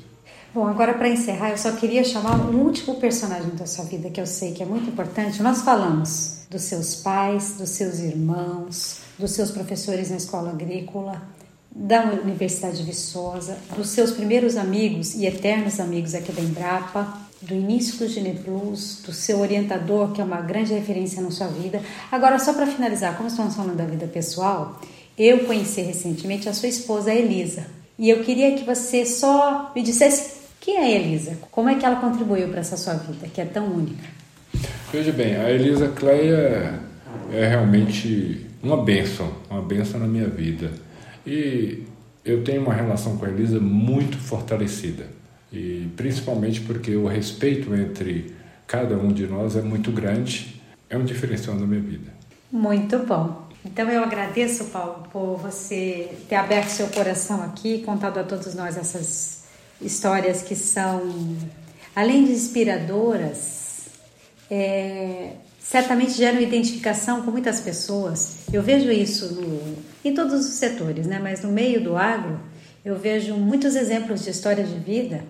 Bom, 0.55 0.69
agora 0.69 0.95
para 0.95 1.09
encerrar, 1.09 1.51
eu 1.51 1.59
só 1.59 1.73
queria 1.73 2.05
chamar 2.05 2.37
um 2.37 2.61
último 2.61 2.95
personagem 3.01 3.51
da 3.57 3.67
sua 3.67 3.85
vida 3.87 4.09
que 4.09 4.21
eu 4.21 4.27
sei 4.27 4.53
que 4.53 4.63
é 4.63 4.67
muito 4.67 4.89
importante. 4.89 5.43
Nós 5.43 5.63
falamos 5.63 6.47
dos 6.49 6.63
seus 6.63 6.95
pais, 6.95 7.57
dos 7.59 7.71
seus 7.71 7.99
irmãos, 7.99 9.01
dos 9.19 9.33
seus 9.33 9.51
professores 9.51 10.11
na 10.11 10.17
escola 10.17 10.51
agrícola, 10.51 11.21
da 11.75 12.05
Universidade 12.05 12.77
de 12.77 12.85
Viçosa, 12.85 13.59
dos 13.77 13.89
seus 13.89 14.13
primeiros 14.13 14.57
amigos 14.57 15.15
e 15.15 15.27
eternos 15.27 15.81
amigos 15.81 16.15
aqui 16.15 16.31
da 16.31 16.41
Embrapa, 16.41 17.24
do 17.45 17.55
início 17.55 17.99
do 17.99 18.09
Gene 18.09 18.35
Plus, 18.35 19.03
do 19.05 19.13
seu 19.13 19.41
orientador, 19.41 20.13
que 20.13 20.21
é 20.21 20.25
uma 20.25 20.41
grande 20.41 20.73
referência 20.73 21.23
na 21.23 21.31
sua 21.31 21.49
vida. 21.49 21.81
Agora, 22.11 22.39
só 22.39 22.53
para 22.53 22.67
finalizar, 22.67 23.17
como 23.17 23.29
estamos 23.29 23.55
falando 23.55 23.77
da 23.77 23.85
vida 23.85 24.07
pessoal, 24.07 24.81
eu 25.17 25.45
conheci 25.45 25.83
recentemente 25.83 26.49
a 26.49 26.53
sua 26.53 26.69
esposa, 26.69 27.11
a 27.11 27.15
Elisa. 27.15 27.67
E 27.99 28.11
eu 28.11 28.25
queria 28.25 28.55
que 28.57 28.65
você 28.65 29.07
só 29.07 29.73
me 29.75 29.83
dissesse 29.83 30.43
quem 30.61 30.77
é 30.77 30.81
a 30.81 30.91
Elisa, 30.91 31.39
como 31.51 31.69
é 31.69 31.75
que 31.75 31.85
ela 31.85 31.97
contribuiu 31.97 32.49
para 32.49 32.61
essa 32.61 32.77
sua 32.77 32.95
vida, 32.95 33.29
que 33.33 33.41
é 33.41 33.45
tão 33.45 33.67
única. 33.67 34.05
Veja 34.93 35.13
bem, 35.13 35.37
a 35.37 35.51
Elisa 35.51 35.89
Cleia 35.89 36.81
é 37.33 37.49
realmente 37.49 38.47
uma 38.63 38.83
benção, 38.83 39.31
uma 39.51 39.63
benção 39.63 40.01
na 40.01 40.07
minha 40.07 40.27
vida. 40.27 40.73
E 41.27 41.83
eu 42.25 42.43
tenho 42.43 42.63
uma 42.63 42.73
relação 42.73 43.17
com 43.17 43.27
a 43.27 43.29
Elisa 43.29 43.61
muito 43.61 44.17
fortalecida. 44.17 45.07
E 45.55 45.89
principalmente 45.97 46.61
porque 46.63 46.97
o 46.97 47.07
respeito 47.07 47.73
entre 47.75 48.35
cada 48.67 48.97
um 48.97 49.13
de 49.13 49.27
nós 49.27 49.55
é 49.57 49.63
muito 49.63 49.93
grande, 49.93 50.61
é 50.91 50.99
um 50.99 51.05
diferencial 51.05 51.55
na 51.57 51.67
minha 51.67 51.81
vida. 51.81 52.13
Muito 52.51 52.99
bom. 52.99 53.45
Então 53.65 53.89
eu 53.89 54.03
agradeço, 54.03 54.65
Paulo, 54.67 55.09
por 55.13 55.37
você 55.37 56.11
ter 56.29 56.35
aberto 56.35 56.69
seu 56.69 56.89
coração 56.89 57.43
aqui, 57.43 57.83
contado 57.83 58.19
a 58.19 58.25
todos 58.25 58.55
nós 58.55 58.77
essas 58.77 59.45
histórias 59.81 60.43
que 60.43 60.57
são, 60.57 61.37
além 61.95 62.25
de 62.25 62.33
inspiradoras, 62.33 63.87
é, 64.51 65.31
certamente 65.61 66.13
geram 66.13 66.41
identificação 66.41 67.23
com 67.23 67.31
muitas 67.31 67.61
pessoas. 67.61 68.39
Eu 68.53 68.63
vejo 68.63 68.91
isso 68.91 69.35
no, 69.35 69.77
em 70.05 70.15
todos 70.15 70.47
os 70.47 70.55
setores, 70.55 71.07
né? 71.07 71.19
mas 71.23 71.43
no 71.43 71.51
meio 71.51 71.83
do 71.83 71.97
agro, 71.97 72.39
eu 72.85 72.99
vejo 72.99 73.35
muitos 73.35 73.75
exemplos 73.75 74.23
de 74.23 74.31
história 74.31 74.63
de 74.63 74.79
vida, 74.79 75.25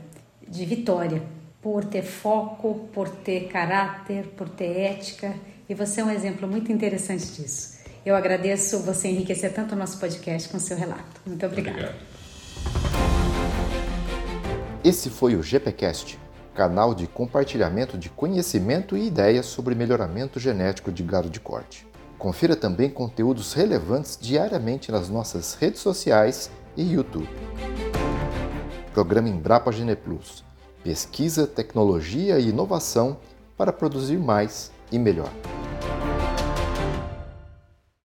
de 0.49 0.65
vitória, 0.65 1.23
por 1.61 1.85
ter 1.85 2.03
foco, 2.03 2.89
por 2.93 3.09
ter 3.09 3.49
caráter, 3.49 4.27
por 4.37 4.49
ter 4.49 4.79
ética, 4.79 5.35
e 5.69 5.75
você 5.75 6.01
é 6.01 6.05
um 6.05 6.11
exemplo 6.11 6.47
muito 6.47 6.71
interessante 6.71 7.27
disso. 7.27 7.75
Eu 8.05 8.15
agradeço 8.15 8.81
você 8.81 9.09
enriquecer 9.09 9.53
tanto 9.53 9.75
o 9.75 9.79
nosso 9.79 9.99
podcast 9.99 10.49
com 10.49 10.59
o 10.59 10.61
seu 10.61 10.77
relato. 10.77 11.21
Muito 11.25 11.45
obrigada. 11.47 11.79
Obrigado. 11.79 12.15
Esse 14.85 15.09
foi 15.09 15.35
o 15.35 15.43
GPcast, 15.43 16.19
canal 16.55 16.95
de 16.95 17.07
compartilhamento 17.07 17.97
de 17.97 18.11
conhecimento 18.11 18.95
e 18.95 19.07
ideias 19.07 19.47
sobre 19.47 19.75
melhoramento 19.75 20.39
genético 20.39 20.93
de 20.93 21.03
gado 21.03 21.31
de 21.31 21.41
corte. 21.41 21.87
Confira 22.19 22.55
também 22.55 22.91
conteúdos 22.91 23.55
relevantes 23.55 24.19
diariamente 24.21 24.93
nas 24.93 25.09
nossas 25.09 25.55
redes 25.55 25.81
sociais 25.81 26.51
e 26.77 26.83
YouTube. 26.93 27.29
Programa 28.95 29.29
Embrapa 29.29 29.73
Gene 29.73 29.97
Plus. 29.97 30.45
Pesquisa, 30.85 31.49
tecnologia 31.49 32.39
e 32.39 32.51
inovação 32.51 33.17
para 33.57 33.73
produzir 33.73 34.19
mais 34.19 34.71
e 34.93 35.01
melhor. 35.01 35.33